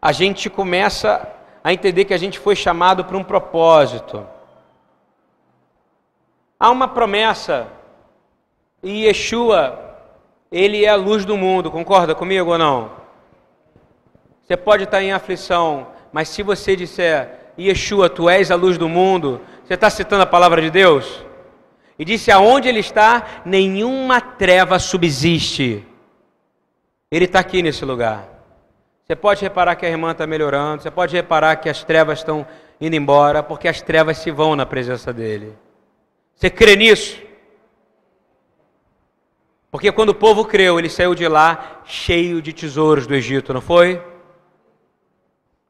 a 0.00 0.10
gente 0.10 0.50
começa 0.50 1.41
a 1.62 1.72
entender 1.72 2.04
que 2.04 2.14
a 2.14 2.18
gente 2.18 2.38
foi 2.38 2.56
chamado 2.56 3.04
para 3.04 3.16
um 3.16 3.24
propósito. 3.24 4.26
Há 6.58 6.70
uma 6.70 6.88
promessa, 6.88 7.68
e 8.82 9.06
Yeshua, 9.06 9.78
ele 10.50 10.84
é 10.84 10.88
a 10.88 10.96
luz 10.96 11.24
do 11.24 11.36
mundo, 11.36 11.70
concorda 11.70 12.14
comigo 12.14 12.50
ou 12.50 12.58
não? 12.58 12.90
Você 14.42 14.56
pode 14.56 14.84
estar 14.84 15.02
em 15.02 15.12
aflição, 15.12 15.88
mas 16.12 16.28
se 16.28 16.42
você 16.42 16.74
disser, 16.74 17.52
Yeshua, 17.58 18.08
tu 18.08 18.28
és 18.28 18.50
a 18.50 18.54
luz 18.54 18.76
do 18.76 18.88
mundo, 18.88 19.40
você 19.64 19.74
está 19.74 19.88
citando 19.88 20.22
a 20.22 20.26
palavra 20.26 20.60
de 20.60 20.70
Deus? 20.70 21.24
E 21.98 22.04
disse: 22.04 22.30
Aonde 22.30 22.68
ele 22.68 22.80
está, 22.80 23.42
nenhuma 23.44 24.20
treva 24.20 24.78
subsiste. 24.78 25.86
Ele 27.10 27.26
está 27.26 27.40
aqui 27.40 27.62
nesse 27.62 27.84
lugar. 27.84 28.31
Você 29.12 29.16
pode 29.16 29.42
reparar 29.42 29.76
que 29.76 29.84
a 29.84 29.90
irmã 29.90 30.12
está 30.12 30.26
melhorando, 30.26 30.82
você 30.82 30.90
pode 30.90 31.14
reparar 31.14 31.56
que 31.56 31.68
as 31.68 31.84
trevas 31.84 32.20
estão 32.20 32.46
indo 32.80 32.96
embora, 32.96 33.42
porque 33.42 33.68
as 33.68 33.82
trevas 33.82 34.16
se 34.16 34.30
vão 34.30 34.56
na 34.56 34.64
presença 34.64 35.12
dele. 35.12 35.52
Você 36.34 36.48
crê 36.48 36.76
nisso? 36.76 37.20
Porque 39.70 39.92
quando 39.92 40.08
o 40.08 40.14
povo 40.14 40.46
creu, 40.46 40.78
ele 40.78 40.88
saiu 40.88 41.14
de 41.14 41.28
lá 41.28 41.82
cheio 41.84 42.40
de 42.40 42.54
tesouros 42.54 43.06
do 43.06 43.14
Egito, 43.14 43.52
não 43.52 43.60
foi? 43.60 44.02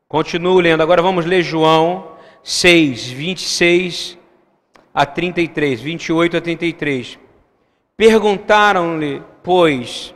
Continuo 0.07 0.61
lendo. 0.61 0.81
Agora 0.81 1.03
vamos 1.03 1.27
ler 1.27 1.43
João 1.43 2.13
6, 2.45 3.09
26 3.09 4.19
a 4.95 5.05
33, 5.05 5.81
28 5.81 6.37
a 6.37 6.41
33. 6.41 7.19
Perguntaram-lhe, 7.97 9.21
pois, 9.43 10.15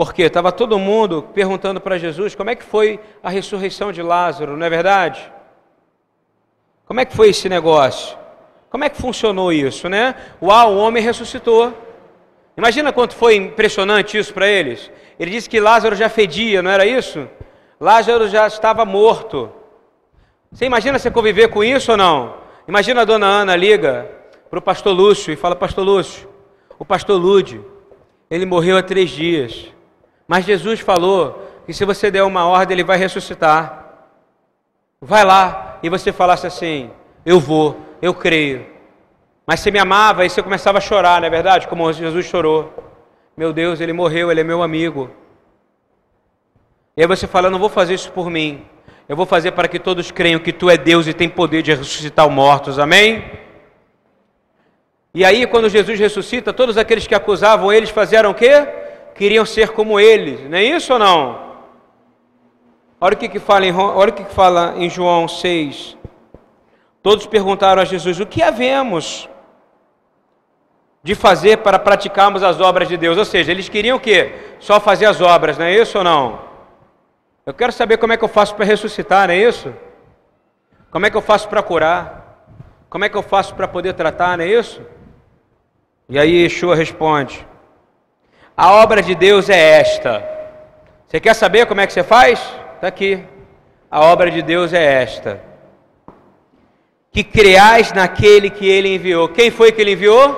porque 0.00 0.22
estava 0.22 0.50
todo 0.50 0.78
mundo 0.78 1.28
perguntando 1.34 1.78
para 1.78 1.98
Jesus 1.98 2.34
como 2.34 2.48
é 2.48 2.54
que 2.54 2.64
foi 2.64 2.98
a 3.22 3.28
ressurreição 3.28 3.92
de 3.92 4.00
Lázaro, 4.00 4.56
não 4.56 4.64
é 4.64 4.70
verdade? 4.70 5.30
Como 6.86 7.00
é 7.00 7.04
que 7.04 7.14
foi 7.14 7.28
esse 7.28 7.50
negócio? 7.50 8.16
Como 8.70 8.82
é 8.82 8.88
que 8.88 8.96
funcionou 8.96 9.52
isso, 9.52 9.90
né? 9.90 10.14
Uau, 10.42 10.72
o 10.72 10.78
homem 10.78 11.02
ressuscitou. 11.02 11.76
Imagina 12.56 12.94
quanto 12.94 13.14
foi 13.14 13.36
impressionante 13.36 14.16
isso 14.16 14.32
para 14.32 14.48
eles. 14.48 14.90
Ele 15.18 15.32
disse 15.32 15.50
que 15.50 15.60
Lázaro 15.60 15.94
já 15.94 16.08
fedia, 16.08 16.62
não 16.62 16.70
era 16.70 16.86
isso? 16.86 17.28
Lázaro 17.78 18.26
já 18.26 18.46
estava 18.46 18.86
morto. 18.86 19.52
Você 20.50 20.64
imagina 20.64 20.98
você 20.98 21.10
conviver 21.10 21.48
com 21.48 21.62
isso 21.62 21.90
ou 21.90 21.98
não? 21.98 22.36
Imagina 22.66 23.02
a 23.02 23.04
dona 23.04 23.26
Ana 23.26 23.54
liga 23.54 24.10
para 24.48 24.60
o 24.60 24.62
pastor 24.62 24.94
Lúcio 24.94 25.30
e 25.30 25.36
fala: 25.36 25.54
Pastor 25.54 25.84
Lúcio, 25.84 26.26
o 26.78 26.86
pastor 26.86 27.20
Lude, 27.20 27.60
ele 28.30 28.46
morreu 28.46 28.78
há 28.78 28.82
três 28.82 29.10
dias. 29.10 29.78
Mas 30.30 30.44
Jesus 30.44 30.78
falou 30.78 31.44
que 31.66 31.72
se 31.72 31.84
você 31.84 32.08
der 32.08 32.22
uma 32.22 32.46
ordem, 32.46 32.76
ele 32.76 32.84
vai 32.84 32.96
ressuscitar. 32.96 33.84
Vai 35.00 35.24
lá 35.24 35.80
e 35.82 35.88
você 35.88 36.12
falasse 36.12 36.46
assim: 36.46 36.88
Eu 37.26 37.40
vou 37.40 37.76
eu 38.00 38.14
creio. 38.14 38.64
Mas 39.44 39.58
você 39.58 39.72
me 39.72 39.80
amava 39.80 40.24
e 40.24 40.30
você 40.30 40.40
começava 40.40 40.78
a 40.78 40.80
chorar, 40.80 41.20
não 41.20 41.26
é 41.26 41.30
verdade? 41.30 41.66
Como 41.66 41.92
Jesus 41.92 42.26
chorou. 42.26 42.72
Meu 43.36 43.52
Deus, 43.52 43.80
ele 43.80 43.92
morreu, 43.92 44.30
ele 44.30 44.42
é 44.42 44.44
meu 44.44 44.62
amigo. 44.62 45.10
E 46.96 47.02
aí 47.02 47.08
você 47.08 47.26
fala: 47.26 47.48
Eu 47.48 47.50
não 47.50 47.58
vou 47.58 47.68
fazer 47.68 47.94
isso 47.94 48.12
por 48.12 48.30
mim. 48.30 48.64
Eu 49.08 49.16
vou 49.16 49.26
fazer 49.26 49.50
para 49.50 49.66
que 49.66 49.80
todos 49.80 50.12
creiam 50.12 50.38
que 50.38 50.52
tu 50.52 50.70
é 50.70 50.76
Deus 50.76 51.08
e 51.08 51.12
tem 51.12 51.28
poder 51.28 51.60
de 51.62 51.74
ressuscitar 51.74 52.28
os 52.28 52.32
mortos. 52.32 52.78
Amém? 52.78 53.28
E 55.12 55.24
aí, 55.24 55.44
quando 55.48 55.68
Jesus 55.68 55.98
ressuscita, 55.98 56.52
todos 56.52 56.78
aqueles 56.78 57.04
que 57.04 57.16
acusavam 57.16 57.72
eles 57.72 57.90
fizeram 57.90 58.30
o 58.30 58.34
quê? 58.34 58.79
Queriam 59.20 59.44
ser 59.44 59.72
como 59.72 60.00
eles. 60.00 60.48
Não 60.48 60.56
é 60.56 60.64
isso 60.64 60.94
ou 60.94 60.98
não? 60.98 61.58
Olha 62.98 63.12
o 63.12 63.18
que, 63.18 63.28
que, 63.28 63.38
fala, 63.38 63.66
em, 63.66 63.76
olha 63.76 64.08
o 64.08 64.14
que, 64.14 64.24
que 64.24 64.32
fala 64.32 64.72
em 64.78 64.88
João 64.88 65.28
6, 65.28 65.98
Todos 67.02 67.26
perguntaram 67.26 67.82
a 67.82 67.84
Jesus: 67.84 68.18
O 68.18 68.24
que 68.24 68.42
havemos 68.42 69.28
de 71.02 71.14
fazer 71.14 71.58
para 71.58 71.78
praticarmos 71.78 72.42
as 72.42 72.62
obras 72.62 72.88
de 72.88 72.96
Deus? 72.96 73.18
Ou 73.18 73.26
seja, 73.26 73.52
eles 73.52 73.68
queriam 73.68 73.98
o 73.98 74.00
quê? 74.00 74.54
Só 74.58 74.80
fazer 74.80 75.04
as 75.04 75.20
obras, 75.20 75.58
não 75.58 75.66
é 75.66 75.74
isso 75.74 75.98
ou 75.98 76.04
não? 76.04 76.40
Eu 77.44 77.52
quero 77.52 77.72
saber 77.72 77.98
como 77.98 78.14
é 78.14 78.16
que 78.16 78.24
eu 78.24 78.28
faço 78.28 78.54
para 78.54 78.64
ressuscitar, 78.64 79.28
não 79.28 79.34
é 79.34 79.38
isso? 79.38 79.70
Como 80.90 81.04
é 81.04 81.10
que 81.10 81.16
eu 81.18 81.22
faço 81.22 81.46
para 81.46 81.62
curar? 81.62 82.46
Como 82.88 83.04
é 83.04 83.10
que 83.10 83.18
eu 83.18 83.22
faço 83.22 83.54
para 83.54 83.68
poder 83.68 83.92
tratar, 83.92 84.38
não 84.38 84.44
é 84.46 84.48
isso? 84.48 84.80
E 86.08 86.18
aí 86.18 86.42
Yeshua 86.44 86.74
responde: 86.74 87.46
A 88.62 88.72
obra 88.72 89.00
de 89.00 89.14
Deus 89.14 89.48
é 89.48 89.80
esta. 89.80 90.22
Você 91.08 91.18
quer 91.18 91.32
saber 91.32 91.64
como 91.64 91.80
é 91.80 91.86
que 91.86 91.94
você 91.94 92.02
faz? 92.04 92.38
Está 92.74 92.88
aqui. 92.88 93.18
A 93.90 94.04
obra 94.04 94.30
de 94.30 94.42
Deus 94.42 94.74
é 94.74 95.02
esta 95.02 95.40
que 97.10 97.24
creais 97.24 97.90
naquele 97.94 98.50
que 98.50 98.68
ele 98.68 98.94
enviou. 98.94 99.30
Quem 99.30 99.50
foi 99.50 99.72
que 99.72 99.80
ele 99.80 99.92
enviou? 99.92 100.28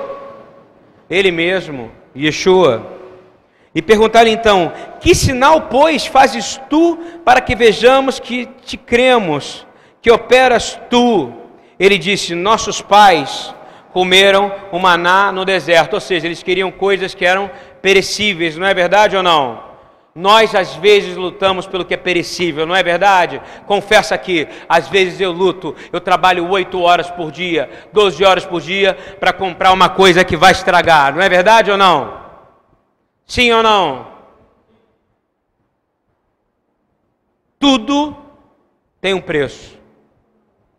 Ele 1.09 1.31
mesmo, 1.31 1.91
Yeshua. 2.15 2.87
E 3.75 3.81
perguntaram 3.81 4.29
então: 4.29 4.71
Que 5.01 5.13
sinal, 5.13 5.63
pois, 5.63 6.05
fazes 6.05 6.61
tu 6.69 6.97
para 7.25 7.41
que 7.41 7.53
vejamos 7.55 8.21
que 8.21 8.45
te 8.63 8.77
cremos, 8.77 9.67
que 10.01 10.09
operas 10.09 10.79
tu? 10.89 11.29
Ele 11.77 11.97
disse: 11.97 12.33
Nossos 12.33 12.81
pais 12.81 13.53
comeram 13.91 14.49
o 14.71 14.79
maná 14.79 15.29
no 15.29 15.43
deserto, 15.43 15.95
ou 15.95 15.99
seja, 15.99 16.25
eles 16.25 16.41
queriam 16.41 16.71
coisas 16.71 17.13
que 17.13 17.25
eram 17.25 17.51
perecíveis, 17.83 18.55
não 18.55 18.65
é 18.65 18.73
verdade 18.73 19.17
ou 19.17 19.21
não? 19.21 19.61
Nós 20.15 20.55
às 20.55 20.73
vezes 20.75 21.17
lutamos 21.17 21.67
pelo 21.67 21.83
que 21.83 21.93
é 21.93 21.97
perecível, 21.97 22.65
não 22.65 22.75
é 22.75 22.81
verdade? 22.81 23.41
Confessa 23.65 24.15
aqui, 24.15 24.47
às 24.69 24.87
vezes 24.87 25.19
eu 25.19 25.33
luto, 25.33 25.75
eu 25.91 25.99
trabalho 25.99 26.49
oito 26.49 26.79
horas 26.79 27.11
por 27.11 27.29
dia, 27.29 27.69
12 27.91 28.23
horas 28.23 28.45
por 28.45 28.61
dia 28.61 28.93
para 29.19 29.33
comprar 29.33 29.73
uma 29.73 29.89
coisa 29.89 30.23
que 30.23 30.37
vai 30.37 30.53
estragar, 30.53 31.13
não 31.13 31.21
é 31.21 31.27
verdade 31.27 31.69
ou 31.69 31.77
não? 31.77 32.21
Sim 33.27 33.51
ou 33.51 33.61
não? 33.61 34.07
Tudo 37.59 38.15
tem 39.01 39.13
um 39.13 39.21
preço. 39.21 39.77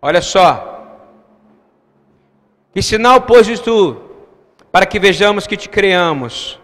Olha 0.00 0.22
só. 0.22 0.86
Que 2.72 2.80
sinal 2.80 3.20
pôs 3.22 3.60
tu 3.60 4.00
para 4.72 4.86
que 4.86 4.98
vejamos 4.98 5.46
que 5.46 5.56
te 5.56 5.68
criamos? 5.68 6.63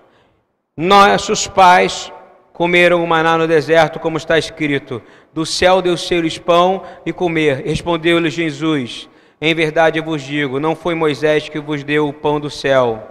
Nossos 0.83 1.47
pais 1.47 2.11
comeram 2.55 3.05
o 3.05 3.07
maná 3.07 3.37
no 3.37 3.47
deserto, 3.47 4.01
como 4.01 4.17
está 4.17 4.39
escrito: 4.39 5.03
Do 5.31 5.45
céu 5.45 5.83
deu 5.83 5.95
seres 5.95 6.39
pão 6.39 6.83
e 7.05 7.13
comer. 7.13 7.63
Respondeu-lhe 7.67 8.31
Jesus: 8.31 9.07
Em 9.39 9.55
verdade 9.55 9.99
eu 9.99 10.03
vos 10.03 10.23
digo, 10.23 10.59
não 10.59 10.75
foi 10.75 10.95
Moisés 10.95 11.51
que 11.51 11.61
vos 11.61 11.85
deu 11.85 12.09
o 12.09 12.15
pão 12.15 12.41
do 12.41 12.49
céu, 12.49 13.07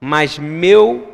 mas 0.00 0.38
meu 0.38 1.08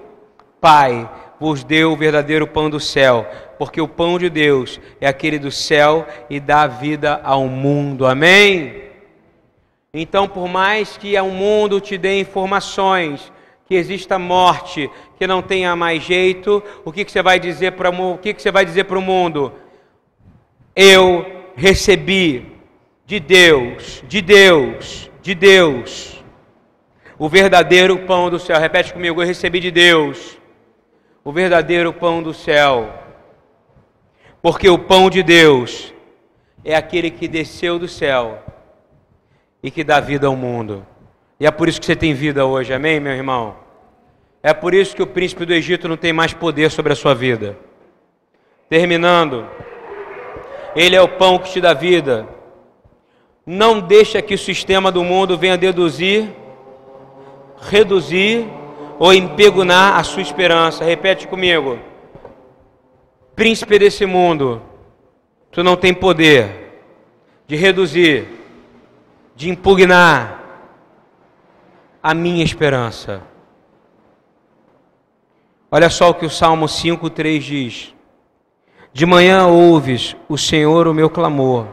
Pai 0.60 1.08
vos 1.40 1.64
deu 1.64 1.92
o 1.92 1.96
verdadeiro 1.96 2.46
pão 2.46 2.68
do 2.68 2.78
céu, 2.78 3.26
porque 3.58 3.80
o 3.80 3.88
pão 3.88 4.18
de 4.18 4.28
Deus 4.28 4.78
é 5.00 5.08
aquele 5.08 5.38
do 5.38 5.50
céu 5.50 6.06
e 6.28 6.38
dá 6.38 6.66
vida 6.66 7.18
ao 7.24 7.46
mundo. 7.46 8.04
Amém? 8.04 8.82
Então, 9.94 10.28
por 10.28 10.48
mais 10.48 10.98
que 10.98 11.18
o 11.18 11.30
mundo 11.30 11.80
te 11.80 11.96
dê 11.96 12.20
informações, 12.20 13.32
que 13.68 13.74
exista 13.74 14.18
morte, 14.18 14.90
que 15.18 15.26
não 15.26 15.42
tenha 15.42 15.76
mais 15.76 16.02
jeito, 16.02 16.62
o 16.86 16.90
que, 16.90 17.04
que 17.04 17.12
você 17.12 17.20
vai 17.22 17.38
dizer 17.38 17.72
para 17.72 17.90
o 17.90 18.16
que, 18.16 18.32
que 18.32 18.40
você 18.40 18.50
vai 18.50 18.64
dizer 18.64 18.84
para 18.84 18.98
o 18.98 19.02
mundo? 19.02 19.52
Eu 20.74 21.26
recebi 21.54 22.56
de 23.04 23.20
Deus, 23.20 24.02
de 24.08 24.22
Deus, 24.22 25.10
de 25.20 25.34
Deus, 25.34 26.24
o 27.18 27.28
verdadeiro 27.28 27.98
pão 28.06 28.30
do 28.30 28.38
céu. 28.38 28.58
Repete 28.58 28.90
comigo, 28.90 29.20
eu 29.20 29.26
recebi 29.26 29.60
de 29.60 29.70
Deus 29.70 30.38
o 31.22 31.30
verdadeiro 31.30 31.92
pão 31.92 32.22
do 32.22 32.32
céu. 32.32 32.90
Porque 34.40 34.66
o 34.70 34.78
pão 34.78 35.10
de 35.10 35.22
Deus 35.22 35.92
é 36.64 36.74
aquele 36.74 37.10
que 37.10 37.28
desceu 37.28 37.78
do 37.78 37.86
céu 37.86 38.42
e 39.62 39.70
que 39.70 39.84
dá 39.84 40.00
vida 40.00 40.26
ao 40.26 40.34
mundo. 40.34 40.86
E 41.40 41.46
é 41.46 41.50
por 41.50 41.68
isso 41.68 41.78
que 41.78 41.86
você 41.86 41.94
tem 41.94 42.14
vida 42.14 42.44
hoje, 42.44 42.72
amém, 42.72 42.98
meu 42.98 43.12
irmão? 43.12 43.56
É 44.42 44.52
por 44.52 44.74
isso 44.74 44.94
que 44.94 45.02
o 45.02 45.06
príncipe 45.06 45.44
do 45.44 45.52
Egito 45.52 45.88
não 45.88 45.96
tem 45.96 46.12
mais 46.12 46.32
poder 46.32 46.70
sobre 46.70 46.92
a 46.92 46.96
sua 46.96 47.14
vida. 47.14 47.56
Terminando, 48.68 49.46
ele 50.74 50.96
é 50.96 51.00
o 51.00 51.08
pão 51.08 51.38
que 51.38 51.50
te 51.50 51.60
dá 51.60 51.72
vida. 51.72 52.26
Não 53.46 53.80
deixa 53.80 54.20
que 54.20 54.34
o 54.34 54.38
sistema 54.38 54.90
do 54.90 55.04
mundo 55.04 55.38
venha 55.38 55.56
deduzir, 55.56 56.28
reduzir 57.60 58.46
ou 58.98 59.14
empegunar 59.14 59.98
a 59.98 60.02
sua 60.02 60.22
esperança. 60.22 60.84
Repete 60.84 61.26
comigo. 61.26 61.78
Príncipe 63.34 63.78
desse 63.78 64.04
mundo, 64.04 64.60
tu 65.52 65.62
não 65.62 65.76
tem 65.76 65.94
poder 65.94 66.72
de 67.46 67.54
reduzir, 67.54 68.26
de 69.34 69.48
impugnar 69.48 70.37
a 72.02 72.14
minha 72.14 72.44
esperança. 72.44 73.22
Olha 75.70 75.90
só 75.90 76.10
o 76.10 76.14
que 76.14 76.24
o 76.24 76.30
Salmo 76.30 76.66
5,3 76.66 77.38
diz: 77.40 77.94
De 78.92 79.04
manhã 79.04 79.46
ouves 79.46 80.16
o 80.28 80.38
Senhor 80.38 80.86
o 80.86 80.94
meu 80.94 81.10
clamor, 81.10 81.66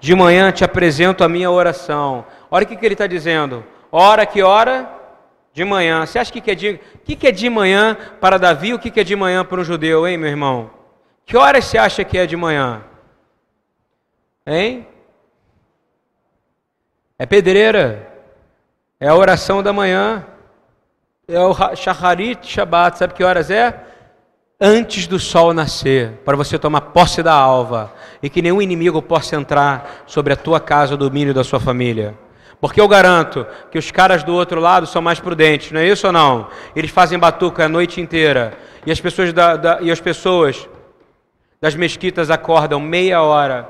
de 0.00 0.14
manhã 0.14 0.50
te 0.50 0.64
apresento 0.64 1.22
a 1.22 1.28
minha 1.28 1.50
oração. 1.50 2.26
Olha 2.50 2.64
o 2.64 2.66
que, 2.66 2.76
que 2.76 2.84
ele 2.84 2.94
está 2.94 3.06
dizendo: 3.06 3.64
Hora 3.90 4.26
que 4.26 4.42
hora? 4.42 4.90
De 5.52 5.64
manhã. 5.64 6.04
Você 6.04 6.18
acha 6.18 6.32
que, 6.32 6.40
que, 6.40 6.50
é 6.50 6.54
de, 6.56 6.80
que, 7.04 7.14
que 7.14 7.28
é 7.28 7.30
de 7.30 7.48
manhã 7.48 7.96
para 8.20 8.38
Davi? 8.38 8.74
O 8.74 8.78
que, 8.78 8.90
que 8.90 8.98
é 8.98 9.04
de 9.04 9.14
manhã 9.14 9.44
para 9.44 9.60
um 9.60 9.64
judeu, 9.64 10.06
hein, 10.06 10.18
meu 10.18 10.28
irmão? 10.28 10.68
Que 11.24 11.36
horas 11.36 11.64
você 11.64 11.78
acha 11.78 12.02
que 12.02 12.18
é 12.18 12.26
de 12.26 12.36
manhã? 12.36 12.82
Hein? 14.44 14.86
É 17.16 17.24
pedreira. 17.24 18.13
É 19.00 19.08
a 19.08 19.14
oração 19.14 19.62
da 19.62 19.72
manhã. 19.72 20.24
É 21.26 21.40
o 21.40 21.54
Shacharit 21.74 22.46
Shabbat. 22.46 22.98
Sabe 22.98 23.14
que 23.14 23.24
horas 23.24 23.50
é? 23.50 23.84
antes 24.60 25.06
do 25.06 25.18
sol 25.18 25.52
nascer, 25.52 26.12
para 26.24 26.36
você 26.36 26.58
tomar 26.58 26.80
posse 26.80 27.22
da 27.22 27.34
alva 27.34 27.92
e 28.22 28.30
que 28.30 28.40
nenhum 28.40 28.62
inimigo 28.62 29.02
possa 29.02 29.36
entrar 29.36 30.04
sobre 30.06 30.32
a 30.32 30.36
tua 30.36 30.60
casa, 30.60 30.94
o 30.94 30.96
domínio 30.96 31.34
da 31.34 31.44
sua 31.44 31.60
família. 31.60 32.14
Porque 32.60 32.80
eu 32.80 32.88
garanto 32.88 33.46
que 33.70 33.78
os 33.78 33.90
caras 33.90 34.22
do 34.22 34.32
outro 34.32 34.60
lado 34.60 34.86
são 34.86 35.02
mais 35.02 35.20
prudentes, 35.20 35.72
não 35.72 35.80
é 35.80 35.86
isso 35.86 36.06
ou 36.06 36.12
não? 36.12 36.48
Eles 36.74 36.90
fazem 36.90 37.18
batuca 37.18 37.64
a 37.64 37.68
noite 37.68 38.00
inteira 38.00 38.56
e 38.86 38.92
as 38.92 39.00
pessoas, 39.00 39.32
da, 39.32 39.56
da, 39.56 39.78
e 39.82 39.90
as 39.90 40.00
pessoas 40.00 40.68
das 41.60 41.74
mesquitas 41.74 42.30
acordam 42.30 42.80
meia 42.80 43.22
hora 43.22 43.68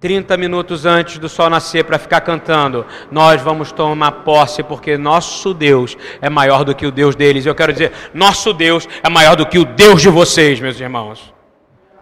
30 0.00 0.34
minutos 0.38 0.86
antes 0.86 1.18
do 1.18 1.28
sol 1.28 1.50
nascer 1.50 1.84
para 1.84 1.98
ficar 1.98 2.22
cantando, 2.22 2.86
nós 3.10 3.42
vamos 3.42 3.70
tomar 3.70 4.10
posse 4.12 4.62
porque 4.62 4.96
nosso 4.96 5.52
Deus 5.52 5.94
é 6.22 6.30
maior 6.30 6.64
do 6.64 6.74
que 6.74 6.86
o 6.86 6.90
Deus 6.90 7.14
deles. 7.14 7.44
Eu 7.44 7.54
quero 7.54 7.70
dizer, 7.70 7.92
nosso 8.14 8.54
Deus 8.54 8.88
é 9.02 9.10
maior 9.10 9.36
do 9.36 9.44
que 9.44 9.58
o 9.58 9.64
Deus 9.64 10.00
de 10.00 10.08
vocês, 10.08 10.58
meus 10.58 10.80
irmãos. 10.80 11.34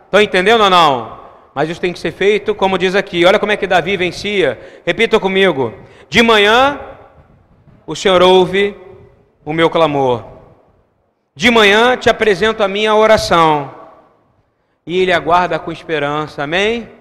Estão 0.04 0.20
entendendo 0.20 0.62
ou 0.62 0.70
não? 0.70 1.18
Mas 1.52 1.68
isso 1.68 1.80
tem 1.80 1.92
que 1.92 1.98
ser 1.98 2.12
feito, 2.12 2.54
como 2.54 2.78
diz 2.78 2.94
aqui. 2.94 3.24
Olha 3.24 3.38
como 3.38 3.50
é 3.50 3.56
que 3.56 3.66
Davi 3.66 3.96
vencia. 3.96 4.60
Repita 4.86 5.18
comigo. 5.18 5.74
De 6.08 6.22
manhã, 6.22 6.78
o 7.84 7.96
Senhor 7.96 8.22
ouve 8.22 8.76
o 9.44 9.52
meu 9.52 9.68
clamor. 9.68 10.24
De 11.34 11.50
manhã 11.50 11.96
te 11.96 12.08
apresento 12.08 12.62
a 12.62 12.68
minha 12.68 12.94
oração. 12.94 13.74
E 14.86 15.00
ele 15.00 15.12
aguarda 15.12 15.58
com 15.58 15.72
esperança. 15.72 16.44
Amém? 16.44 16.97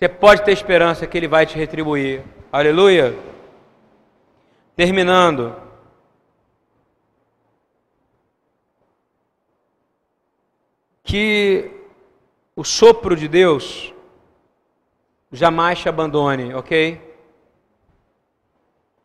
Você 0.00 0.08
pode 0.08 0.42
ter 0.42 0.52
esperança 0.52 1.06
que 1.06 1.18
Ele 1.18 1.28
vai 1.28 1.44
te 1.44 1.58
retribuir. 1.58 2.24
Aleluia. 2.50 3.14
Terminando. 4.74 5.54
Que 11.04 11.70
o 12.56 12.64
sopro 12.64 13.14
de 13.14 13.28
Deus 13.28 13.92
jamais 15.30 15.78
te 15.78 15.86
abandone, 15.86 16.54
ok? 16.54 16.98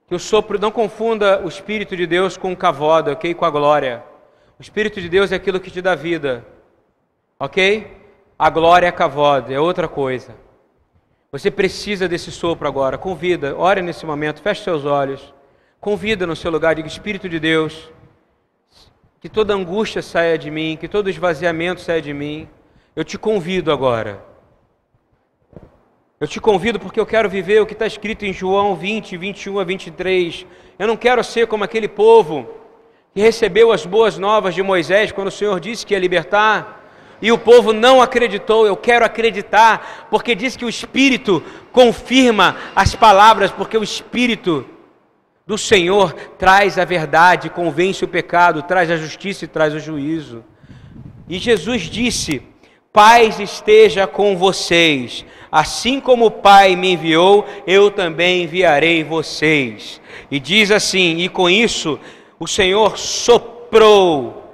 Que 0.07 0.15
o 0.15 0.19
sopro 0.19 0.57
não 0.57 0.71
confunda 0.71 1.43
o 1.43 1.49
Espírito 1.49 1.93
de 1.97 2.07
Deus 2.07 2.37
com 2.37 2.53
o 2.53 2.57
cavoda, 2.57 3.11
ok? 3.11 3.33
Com 3.33 3.43
a 3.43 3.49
glória. 3.49 4.01
O 4.57 4.61
Espírito 4.61 5.01
de 5.01 5.09
Deus 5.09 5.33
é 5.33 5.35
aquilo 5.35 5.59
que 5.59 5.69
te 5.69 5.81
dá 5.81 5.93
vida, 5.93 6.47
ok? 7.37 7.85
A 8.39 8.49
glória 8.49 8.87
é 8.87 8.91
cavoda, 8.93 9.53
é 9.53 9.59
outra 9.59 9.89
coisa. 9.89 10.44
Você 11.37 11.51
precisa 11.51 12.07
desse 12.07 12.31
sopro 12.31 12.65
agora. 12.65 12.97
Convida, 12.97 13.57
ore 13.57 13.81
nesse 13.81 14.05
momento, 14.05 14.41
feche 14.41 14.63
seus 14.63 14.85
olhos. 14.85 15.33
Convida 15.81 16.25
no 16.25 16.33
seu 16.33 16.49
lugar, 16.49 16.73
diga: 16.75 16.87
Espírito 16.87 17.27
de 17.27 17.41
Deus, 17.41 17.91
que 19.19 19.27
toda 19.27 19.53
angústia 19.53 20.01
saia 20.01 20.37
de 20.37 20.49
mim, 20.49 20.77
que 20.79 20.87
todo 20.87 21.09
esvaziamento 21.09 21.81
saia 21.81 22.01
de 22.01 22.13
mim. 22.13 22.47
Eu 22.95 23.03
te 23.03 23.17
convido 23.17 23.69
agora. 23.69 24.23
Eu 26.21 26.27
te 26.29 26.39
convido 26.39 26.79
porque 26.79 27.01
eu 27.01 27.05
quero 27.05 27.29
viver 27.29 27.61
o 27.61 27.65
que 27.65 27.73
está 27.73 27.85
escrito 27.85 28.23
em 28.23 28.31
João 28.31 28.73
20, 28.73 29.17
21 29.17 29.59
a 29.59 29.65
23. 29.65 30.45
Eu 30.79 30.87
não 30.87 30.95
quero 30.95 31.21
ser 31.21 31.47
como 31.47 31.65
aquele 31.65 31.89
povo 31.89 32.47
que 33.13 33.19
recebeu 33.19 33.73
as 33.73 33.85
boas 33.85 34.17
novas 34.17 34.55
de 34.55 34.63
Moisés 34.63 35.11
quando 35.11 35.27
o 35.27 35.31
Senhor 35.31 35.59
disse 35.59 35.85
que 35.85 35.93
ia 35.93 35.99
libertar 35.99 36.84
e 37.21 37.31
o 37.31 37.37
povo 37.37 37.73
não 37.73 38.01
acreditou. 38.01 38.65
Eu 38.65 38.75
quero 38.75 39.05
acreditar, 39.05 40.07
porque 40.09 40.35
diz 40.35 40.55
que 40.55 40.65
o 40.65 40.69
Espírito 40.69 41.43
confirma 41.71 42.55
as 42.75 42.95
palavras, 42.95 43.51
porque 43.51 43.77
o 43.77 43.83
Espírito 43.83 44.65
do 45.47 45.57
Senhor 45.57 46.13
traz 46.37 46.77
a 46.77 46.85
verdade, 46.85 47.49
convence 47.49 48.03
o 48.03 48.07
pecado, 48.07 48.63
traz 48.63 48.89
a 48.89 48.97
justiça 48.97 49.45
e 49.45 49.47
traz 49.47 49.73
o 49.73 49.79
juízo. 49.79 50.43
E 51.29 51.37
Jesus 51.37 51.83
disse: 51.83 52.41
Paz 52.91 53.39
esteja 53.39 54.07
com 54.07 54.37
vocês. 54.37 55.25
Assim 55.51 55.99
como 55.99 56.25
o 56.25 56.31
Pai 56.31 56.75
me 56.75 56.93
enviou, 56.93 57.45
eu 57.67 57.91
também 57.91 58.43
enviarei 58.43 59.03
vocês. 59.03 60.01
E 60.31 60.39
diz 60.39 60.71
assim: 60.71 61.17
E 61.17 61.29
com 61.29 61.49
isso 61.49 61.99
o 62.39 62.47
Senhor 62.47 62.97
soprou 62.97 64.44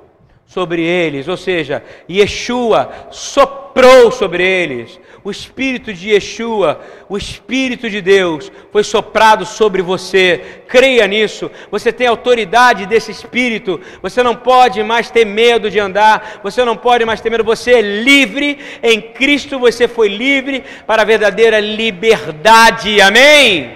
sobre 0.52 0.84
eles, 0.84 1.30
ou 1.30 1.38
seja, 1.38 1.82
Yeshua 2.10 3.08
soprou 3.10 4.12
sobre 4.12 4.43
eles. 4.43 4.99
O 5.24 5.32
Espírito 5.32 5.93
de 5.93 6.10
Yeshua, 6.10 6.82
o 7.08 7.18
Espírito 7.18 7.89
de 7.89 8.02
Deus, 8.02 8.52
foi 8.70 8.84
soprado 8.84 9.45
sobre 9.45 9.82
você. 9.82 10.62
Creia 10.68 11.08
nisso. 11.08 11.49
Você 11.72 11.93
tem 11.93 12.06
autoridade 12.06 12.86
desse 12.86 13.12
Espírito. 13.12 13.80
Você 14.02 14.22
não 14.22 14.36
pode 14.36 14.84
mais 14.84 15.10
ter 15.10 15.24
medo 15.24 15.72
de 15.72 15.80
andar. 15.80 16.41
Você 16.43 16.66
não 16.66 16.76
pode 16.76 17.06
mais 17.06 17.22
ter 17.22 17.30
medo. 17.30 17.45
Você 17.45 17.76
é 17.76 17.82
livre. 17.82 18.60
Em 18.84 18.99
Cristo 18.99 19.58
você 19.58 19.88
foi 19.88 20.10
livre 20.10 20.66
para 20.86 21.04
a 21.04 21.06
verdadeira 21.06 21.62
liberdade. 21.62 22.99
Amém? 22.99 23.72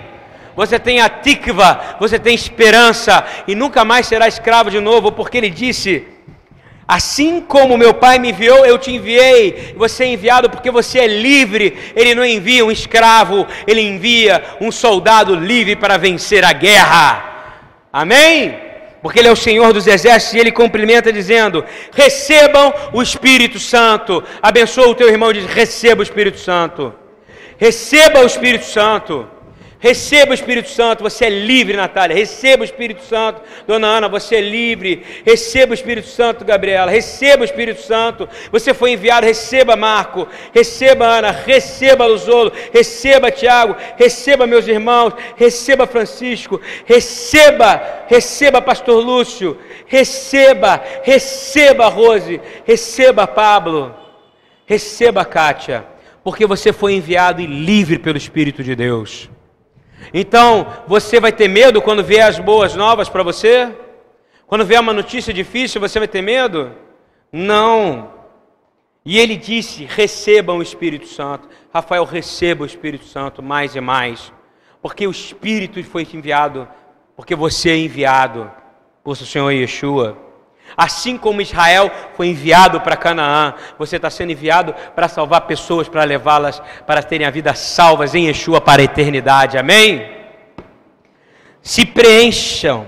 Você 0.57 0.77
tem 0.77 0.99
a 0.99 1.07
tikva, 1.07 1.97
você 2.01 2.19
tem 2.19 2.35
esperança 2.35 3.25
e 3.47 3.55
nunca 3.55 3.85
mais 3.85 4.07
será 4.07 4.27
escravo 4.27 4.69
de 4.69 4.79
novo, 4.81 5.11
porque 5.11 5.37
ele 5.37 5.49
disse 5.49 6.14
Assim 6.87 7.41
como 7.41 7.77
meu 7.77 7.95
Pai 7.95 8.19
me 8.19 8.29
enviou, 8.29 8.63
eu 8.65 8.77
te 8.77 8.91
enviei. 8.91 9.73
Você 9.75 10.03
é 10.03 10.07
enviado 10.07 10.49
porque 10.49 10.69
você 10.69 10.99
é 10.99 11.07
livre. 11.07 11.75
Ele 11.95 12.13
não 12.13 12.23
envia 12.23 12.63
um 12.63 12.71
escravo, 12.71 13.47
ele 13.65 13.81
envia 13.81 14.43
um 14.61 14.71
soldado 14.71 15.33
livre 15.35 15.75
para 15.75 15.97
vencer 15.97 16.45
a 16.45 16.53
guerra. 16.53 17.57
Amém? 17.91 18.59
Porque 19.01 19.19
ele 19.19 19.27
é 19.27 19.31
o 19.31 19.35
Senhor 19.35 19.73
dos 19.73 19.87
exércitos 19.87 20.35
e 20.35 20.39
ele 20.39 20.51
cumprimenta 20.51 21.11
dizendo: 21.11 21.65
recebam 21.91 22.73
o 22.93 23.01
Espírito 23.01 23.59
Santo. 23.59 24.23
Abençoa 24.41 24.87
o 24.87 24.95
teu 24.95 25.09
irmão 25.09 25.31
e 25.31 25.35
diz: 25.35 25.45
receba 25.45 26.01
o 26.01 26.03
Espírito 26.03 26.37
Santo. 26.37 26.93
Receba 27.57 28.21
o 28.21 28.25
Espírito 28.25 28.65
Santo. 28.65 29.27
Receba 29.85 30.31
o 30.31 30.33
Espírito 30.33 30.67
Santo, 30.67 31.03
você 31.03 31.25
é 31.25 31.29
livre, 31.29 31.77
Natália. 31.77 32.15
Receba 32.15 32.63
o 32.63 32.65
Espírito 32.65 33.03
Santo, 33.03 33.39
Dona 33.67 33.85
Ana, 33.85 34.09
você 34.09 34.37
é 34.37 34.41
livre. 34.41 35.03
Receba 35.23 35.73
o 35.73 35.75
Espírito 35.75 36.07
Santo, 36.07 36.43
Gabriela. 36.43 36.89
Receba 36.89 37.43
o 37.43 37.45
Espírito 37.45 37.83
Santo. 37.83 38.27
Você 38.51 38.73
foi 38.73 38.93
enviado, 38.93 39.27
receba 39.27 39.75
Marco. 39.75 40.27
Receba 40.51 41.05
Ana, 41.05 41.29
receba 41.29 42.07
Luzolo. 42.07 42.51
Receba 42.73 43.29
Tiago. 43.29 43.75
Receba 43.95 44.47
meus 44.47 44.67
irmãos. 44.67 45.13
Receba 45.35 45.85
Francisco. 45.85 46.59
Receba, 46.83 48.05
receba 48.07 48.63
Pastor 48.63 49.05
Lúcio. 49.05 49.55
Receba, 49.85 50.83
receba 51.03 51.89
Rose. 51.89 52.41
Receba 52.65 53.27
Pablo. 53.27 53.93
Receba 54.65 55.23
Kátia. 55.23 55.85
Porque 56.23 56.47
você 56.47 56.73
foi 56.73 56.93
enviado 56.93 57.39
e 57.39 57.45
livre 57.45 57.99
pelo 57.99 58.17
Espírito 58.17 58.63
de 58.63 58.75
Deus. 58.75 59.29
Então, 60.13 60.67
você 60.87 61.19
vai 61.19 61.31
ter 61.31 61.47
medo 61.47 61.81
quando 61.81 62.03
vier 62.03 62.27
as 62.27 62.39
boas 62.39 62.75
novas 62.75 63.09
para 63.09 63.23
você? 63.23 63.71
Quando 64.47 64.65
vier 64.65 64.79
uma 64.79 64.93
notícia 64.93 65.33
difícil, 65.33 65.81
você 65.81 65.99
vai 65.99 66.07
ter 66.07 66.21
medo? 66.21 66.71
Não. 67.31 68.11
E 69.03 69.19
ele 69.19 69.35
disse: 69.35 69.85
recebam 69.85 70.57
o 70.57 70.63
Espírito 70.63 71.07
Santo. 71.07 71.47
Rafael, 71.73 72.03
receba 72.05 72.63
o 72.63 72.65
Espírito 72.65 73.05
Santo 73.05 73.41
mais 73.43 73.75
e 73.75 73.81
mais. 73.81 74.31
Porque 74.81 75.07
o 75.07 75.11
Espírito 75.11 75.83
foi 75.83 76.07
enviado, 76.13 76.67
porque 77.15 77.35
você 77.35 77.71
é 77.71 77.77
enviado 77.77 78.51
por 79.03 79.15
Senhor 79.17 79.51
Yeshua. 79.51 80.24
Assim 80.77 81.17
como 81.17 81.41
Israel 81.41 81.89
foi 82.15 82.27
enviado 82.27 82.81
para 82.81 82.97
Canaã, 82.97 83.53
você 83.77 83.95
está 83.95 84.09
sendo 84.09 84.31
enviado 84.31 84.75
para 84.93 85.07
salvar 85.07 85.41
pessoas, 85.41 85.87
para 85.87 86.03
levá-las 86.03 86.61
para 86.85 87.01
terem 87.01 87.25
a 87.25 87.31
vida 87.31 87.53
salvas 87.53 88.13
em 88.13 88.27
Yeshua 88.27 88.59
para 88.59 88.81
a 88.81 88.85
eternidade. 88.85 89.57
Amém? 89.57 90.09
Se 91.61 91.85
preencham, 91.85 92.87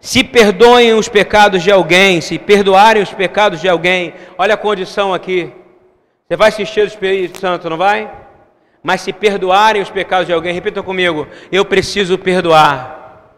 se 0.00 0.22
perdoem 0.22 0.94
os 0.94 1.08
pecados 1.08 1.62
de 1.62 1.70
alguém, 1.70 2.20
se 2.20 2.38
perdoarem 2.38 3.02
os 3.02 3.12
pecados 3.12 3.60
de 3.60 3.68
alguém. 3.68 4.14
Olha 4.38 4.54
a 4.54 4.58
condição 4.58 5.12
aqui. 5.12 5.52
Você 6.28 6.36
vai 6.36 6.52
se 6.52 6.62
encher 6.62 6.86
do 6.86 6.88
Espírito 6.88 7.38
Santo, 7.38 7.68
não 7.68 7.76
vai? 7.76 8.10
Mas 8.82 9.00
se 9.00 9.12
perdoarem 9.12 9.82
os 9.82 9.90
pecados 9.90 10.28
de 10.28 10.32
alguém, 10.32 10.54
repita 10.54 10.80
comigo: 10.80 11.26
eu 11.50 11.64
preciso 11.64 12.16
perdoar. 12.16 13.32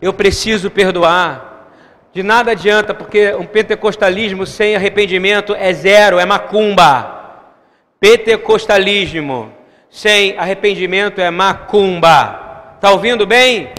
Eu 0.00 0.14
preciso 0.14 0.70
perdoar. 0.70 1.51
De 2.12 2.22
nada 2.22 2.50
adianta, 2.50 2.92
porque 2.92 3.34
um 3.34 3.46
pentecostalismo 3.46 4.44
sem 4.44 4.76
arrependimento 4.76 5.54
é 5.54 5.72
zero, 5.72 6.18
é 6.18 6.26
macumba. 6.26 7.20
Pentecostalismo 7.98 9.50
sem 9.88 10.36
arrependimento 10.36 11.20
é 11.20 11.30
macumba. 11.30 12.74
Está 12.74 12.90
ouvindo 12.90 13.26
bem? 13.26 13.70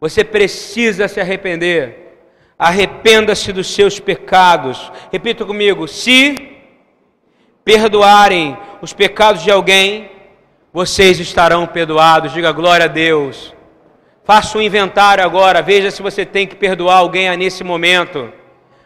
Você 0.00 0.24
precisa 0.24 1.06
se 1.06 1.20
arrepender. 1.20 2.16
Arrependa-se 2.58 3.52
dos 3.52 3.72
seus 3.72 4.00
pecados. 4.00 4.90
Repita 5.12 5.44
comigo: 5.44 5.86
se 5.86 6.56
perdoarem 7.64 8.58
os 8.82 8.92
pecados 8.92 9.42
de 9.42 9.50
alguém, 9.52 10.10
vocês 10.72 11.20
estarão 11.20 11.66
perdoados. 11.66 12.32
Diga 12.32 12.50
glória 12.50 12.86
a 12.86 12.88
Deus. 12.88 13.54
Faça 14.32 14.56
um 14.56 14.62
inventário 14.62 15.24
agora, 15.24 15.60
veja 15.60 15.90
se 15.90 16.00
você 16.00 16.24
tem 16.24 16.46
que 16.46 16.54
perdoar 16.54 16.98
alguém 16.98 17.36
nesse 17.36 17.64
momento, 17.64 18.32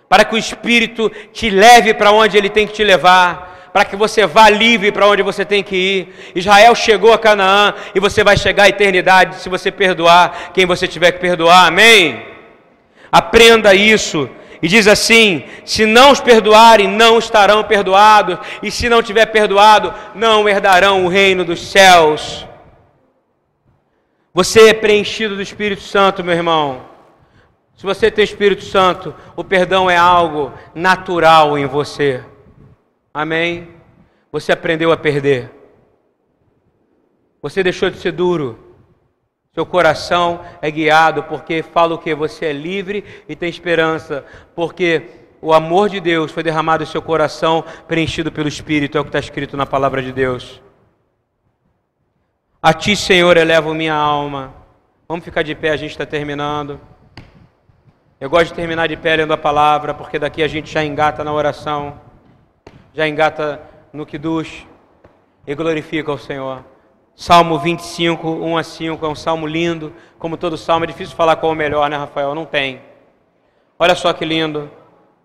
para 0.09 0.25
que 0.25 0.35
o 0.35 0.39
Espírito 0.39 1.13
te 1.35 1.51
leve 1.51 1.93
para 1.93 2.11
onde 2.13 2.39
ele 2.39 2.49
tem 2.49 2.67
que 2.67 2.73
te 2.73 2.83
levar, 2.83 3.69
para 3.71 3.85
que 3.85 3.95
você 3.95 4.25
vá 4.25 4.49
livre 4.49 4.91
para 4.91 5.07
onde 5.07 5.23
você 5.23 5.45
tem 5.45 5.63
que 5.63 5.77
ir. 5.77 6.33
Israel 6.35 6.75
chegou 6.75 7.13
a 7.13 7.19
Canaã 7.19 7.75
e 7.95 8.01
você 8.01 8.25
vai 8.25 8.39
chegar 8.39 8.63
à 8.63 8.69
eternidade 8.71 9.37
se 9.37 9.51
você 9.51 9.71
perdoar 9.71 10.53
quem 10.55 10.65
você 10.65 10.89
tiver 10.89 11.13
que 11.13 11.19
perdoar. 11.19 11.67
Amém? 11.67 12.25
Aprenda 13.13 13.75
isso. 13.75 14.31
E 14.63 14.67
diz 14.67 14.87
assim: 14.87 15.45
se 15.63 15.85
não 15.85 16.13
os 16.13 16.23
perdoarem, 16.23 16.89
não 16.89 17.19
estarão 17.19 17.63
perdoados, 17.65 18.39
e 18.63 18.71
se 18.71 18.89
não 18.89 19.03
tiver 19.03 19.27
perdoado, 19.27 19.93
não 20.15 20.49
herdarão 20.49 21.05
o 21.05 21.09
reino 21.09 21.45
dos 21.45 21.71
céus. 21.71 22.47
Você 24.37 24.71
é 24.71 24.75
preenchido 24.75 25.37
do 25.37 25.43
Espírito 25.43 25.83
Santo, 25.83 26.25
meu 26.25 26.35
irmão. 26.35 26.87
Se 27.77 27.85
você 27.85 28.11
tem 28.11 28.25
Espírito 28.25 28.65
Santo, 28.65 29.15
o 29.37 29.45
perdão 29.45 29.89
é 29.89 29.97
algo 29.97 30.53
natural 30.75 31.57
em 31.57 31.67
você. 31.67 32.21
Amém? 33.13 33.69
Você 34.33 34.51
aprendeu 34.51 34.91
a 34.91 34.97
perder. 34.97 35.53
Você 37.41 37.63
deixou 37.63 37.89
de 37.89 37.99
ser 37.99 38.11
duro. 38.11 38.59
Seu 39.53 39.65
coração 39.65 40.41
é 40.61 40.69
guiado 40.69 41.23
porque 41.23 41.63
fala 41.63 41.95
o 41.95 41.99
que? 41.99 42.13
Você 42.13 42.47
é 42.47 42.53
livre 42.53 43.05
e 43.29 43.37
tem 43.37 43.49
esperança. 43.49 44.25
Porque 44.53 45.11
o 45.41 45.53
amor 45.53 45.89
de 45.89 46.01
Deus 46.01 46.33
foi 46.33 46.43
derramado 46.43 46.83
em 46.83 46.87
seu 46.87 47.01
coração, 47.01 47.65
preenchido 47.87 48.33
pelo 48.33 48.49
Espírito. 48.49 48.99
É 48.99 49.01
o 49.01 49.05
que 49.05 49.11
está 49.11 49.21
escrito 49.21 49.57
na 49.57 49.65
palavra 49.65 50.03
de 50.03 50.11
Deus. 50.11 50.64
A 52.67 52.73
ti, 52.73 52.97
Senhor, 52.97 53.37
elevo 53.37 53.75
minha 53.75 53.93
alma. 53.93 54.55
Vamos 55.07 55.23
ficar 55.23 55.43
de 55.43 55.55
pé, 55.55 55.69
a 55.69 55.77
gente 55.77 55.91
está 55.91 56.07
terminando. 56.07 56.81
Eu 58.19 58.31
gosto 58.31 58.47
de 58.47 58.55
terminar 58.55 58.89
de 58.89 58.97
pé 58.97 59.17
lendo 59.17 59.35
a 59.35 59.37
palavra, 59.37 59.93
porque 59.93 60.19
daqui 60.19 60.43
a 60.43 60.49
gente 60.49 60.73
já 60.73 60.83
engata 60.83 61.23
na 61.23 61.31
oração, 61.31 62.01
já 62.95 63.07
engata 63.07 63.61
no 63.93 64.07
que 64.07 64.19
e 65.47 65.55
glorifica 65.55 66.11
o 66.11 66.17
Senhor. 66.17 66.65
Salmo 67.15 67.59
25, 67.59 68.27
1 68.27 68.57
a 68.57 68.63
5, 68.63 69.05
é 69.05 69.09
um 69.11 69.15
salmo 69.15 69.47
lindo. 69.47 69.93
Como 70.19 70.39
todo 70.39 70.57
salmo, 70.57 70.85
é 70.85 70.87
difícil 70.87 71.15
falar 71.15 71.37
qual 71.37 71.53
é 71.53 71.55
o 71.55 71.59
melhor, 71.59 71.91
né, 71.91 71.99
Rafael? 71.99 72.35
Não 72.35 72.47
tem. 72.47 72.81
Olha 73.79 73.95
só 73.95 74.11
que 74.15 74.25
lindo. 74.25 74.71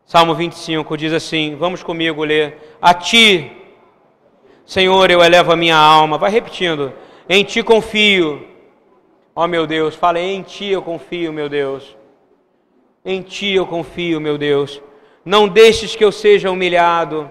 Salmo 0.03 0.35
25 0.35 0.97
diz 0.97 1.13
assim: 1.13 1.55
Vamos 1.55 1.83
comigo 1.83 2.21
ler. 2.21 2.75
A 2.81 2.93
ti, 2.93 3.49
Senhor, 4.65 5.09
eu 5.09 5.23
elevo 5.23 5.53
a 5.53 5.55
minha 5.55 5.77
alma. 5.77 6.17
Vai 6.17 6.31
repetindo. 6.31 6.91
Em 7.29 7.43
ti 7.43 7.61
confio. 7.61 8.47
Ó 9.35 9.47
meu 9.47 9.67
Deus, 9.67 9.93
fala 9.93 10.19
em 10.19 10.41
ti 10.41 10.65
eu 10.65 10.81
confio, 10.81 11.31
meu 11.31 11.47
Deus. 11.47 11.95
Em 13.05 13.21
ti 13.21 13.53
eu 13.53 13.67
confio, 13.67 14.19
meu 14.19 14.35
Deus. 14.35 14.81
Não 15.23 15.47
deixes 15.47 15.95
que 15.95 16.03
eu 16.03 16.11
seja 16.11 16.49
humilhado, 16.49 17.29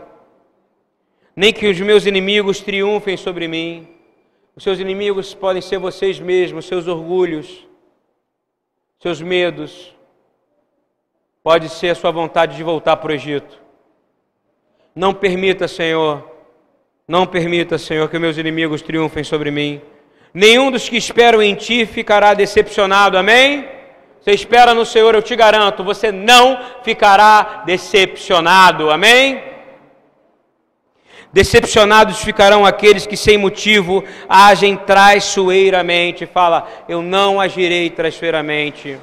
nem 1.35 1.53
que 1.53 1.67
os 1.67 1.81
meus 1.81 2.07
inimigos 2.07 2.61
triunfem 2.61 3.17
sobre 3.17 3.49
mim. 3.49 3.89
Os 4.55 4.63
seus 4.63 4.79
inimigos 4.79 5.35
podem 5.35 5.61
ser 5.61 5.79
vocês 5.79 6.21
mesmos, 6.21 6.67
seus 6.67 6.87
orgulhos, 6.87 7.67
seus 9.01 9.21
medos. 9.21 9.95
Pode 11.43 11.69
ser 11.69 11.91
a 11.91 11.95
sua 11.95 12.11
vontade 12.11 12.57
de 12.57 12.63
voltar 12.63 12.97
para 12.99 13.11
o 13.11 13.15
Egito. 13.15 13.61
Não 14.95 15.13
permita, 15.13 15.67
Senhor, 15.67 16.38
não 17.09 17.27
permita, 17.27 17.79
Senhor, 17.79 18.07
que 18.11 18.19
meus 18.19 18.37
inimigos 18.37 18.83
triunfem 18.83 19.25
sobre 19.25 19.51
mim. 19.51 19.81
Nenhum 20.35 20.71
dos 20.71 20.91
que 20.91 20.97
esperam 20.99 21.43
em 21.43 21.55
ti 21.55 21.87
ficará 21.87 22.35
decepcionado. 22.35 23.17
Amém? 23.17 23.67
Você 24.21 24.33
espera 24.33 24.75
no 24.75 24.85
Senhor, 24.85 25.15
eu 25.15 25.23
te 25.23 25.35
garanto, 25.35 25.83
você 25.83 26.13
não 26.13 26.61
ficará 26.83 27.63
decepcionado. 27.65 28.91
Amém? 28.91 29.43
Decepcionados 31.33 32.21
ficarão 32.21 32.67
aqueles 32.67 33.07
que 33.07 33.17
sem 33.17 33.39
motivo 33.39 34.05
agem 34.29 34.77
traiçoeiramente. 34.77 36.27
Fala, 36.27 36.69
eu 36.87 37.01
não 37.01 37.41
agirei 37.41 37.89
traiçoeiramente. 37.89 38.99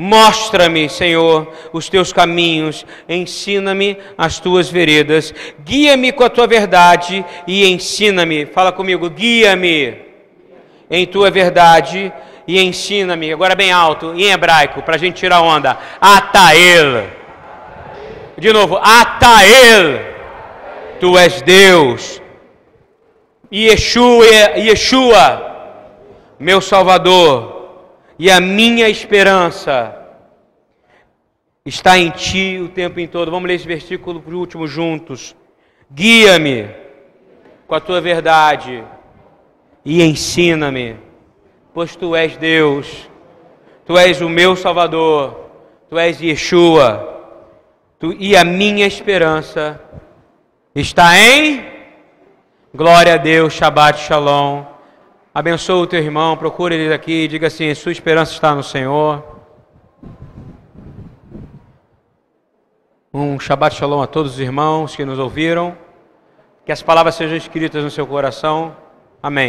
Mostra-me, 0.00 0.88
Senhor, 0.88 1.52
os 1.72 1.88
teus 1.88 2.12
caminhos, 2.12 2.86
ensina-me 3.08 3.98
as 4.16 4.38
tuas 4.38 4.70
veredas, 4.70 5.34
guia-me 5.64 6.12
com 6.12 6.22
a 6.22 6.30
tua 6.30 6.46
verdade 6.46 7.24
e 7.48 7.66
ensina-me. 7.68 8.46
Fala 8.46 8.70
comigo, 8.70 9.10
guia-me 9.10 9.98
em 10.88 11.04
tua 11.04 11.32
verdade 11.32 12.12
e 12.46 12.62
ensina-me. 12.62 13.32
Agora 13.32 13.56
bem 13.56 13.72
alto, 13.72 14.14
em 14.14 14.30
hebraico, 14.30 14.82
para 14.82 14.94
a 14.94 14.98
gente 14.98 15.16
tirar 15.16 15.40
onda. 15.40 15.76
Atael. 16.00 17.08
De 18.38 18.52
novo, 18.52 18.76
Atael. 18.76 20.00
Tu 21.00 21.18
és 21.18 21.42
Deus. 21.42 22.22
Yeshua, 23.52 24.24
Yeshua, 24.58 25.56
meu 26.38 26.60
Salvador 26.60 27.57
e 28.18 28.30
a 28.30 28.40
minha 28.40 28.88
esperança 28.88 29.94
está 31.64 31.98
em 31.98 32.10
ti 32.10 32.58
o 32.62 32.68
tempo 32.68 32.98
em 32.98 33.06
todo. 33.06 33.30
Vamos 33.30 33.48
ler 33.48 33.54
esse 33.54 33.66
versículo 33.66 34.20
por 34.20 34.34
último 34.34 34.66
juntos. 34.66 35.36
Guia-me 35.90 36.68
com 37.66 37.74
a 37.74 37.80
tua 37.80 38.00
verdade 38.00 38.82
e 39.84 40.02
ensina-me, 40.02 40.96
pois 41.72 41.94
tu 41.94 42.16
és 42.16 42.36
Deus, 42.36 43.08
tu 43.86 43.96
és 43.96 44.20
o 44.20 44.28
meu 44.28 44.56
Salvador, 44.56 45.48
tu 45.88 45.98
és 45.98 46.20
Yeshua, 46.20 47.06
tu, 47.98 48.12
e 48.12 48.36
a 48.36 48.44
minha 48.44 48.86
esperança 48.86 49.80
está 50.74 51.18
em 51.18 51.64
glória 52.74 53.14
a 53.14 53.16
Deus, 53.16 53.54
Shabbat 53.54 53.98
Shalom. 54.00 54.77
Abençoa 55.38 55.84
o 55.84 55.86
teu 55.86 56.00
irmão, 56.00 56.36
procura 56.36 56.74
ele 56.74 56.92
aqui 56.92 57.12
e 57.12 57.28
diga 57.28 57.46
assim: 57.46 57.72
sua 57.72 57.92
esperança 57.92 58.32
está 58.32 58.56
no 58.56 58.62
Senhor. 58.64 59.22
Um 63.14 63.38
Shabbat 63.38 63.76
Shalom 63.76 64.02
a 64.02 64.08
todos 64.08 64.32
os 64.32 64.40
irmãos 64.40 64.96
que 64.96 65.04
nos 65.04 65.16
ouviram. 65.16 65.78
Que 66.66 66.72
as 66.72 66.82
palavras 66.82 67.14
sejam 67.14 67.36
escritas 67.36 67.84
no 67.84 67.88
seu 67.88 68.04
coração. 68.04 68.76
Amém. 69.22 69.46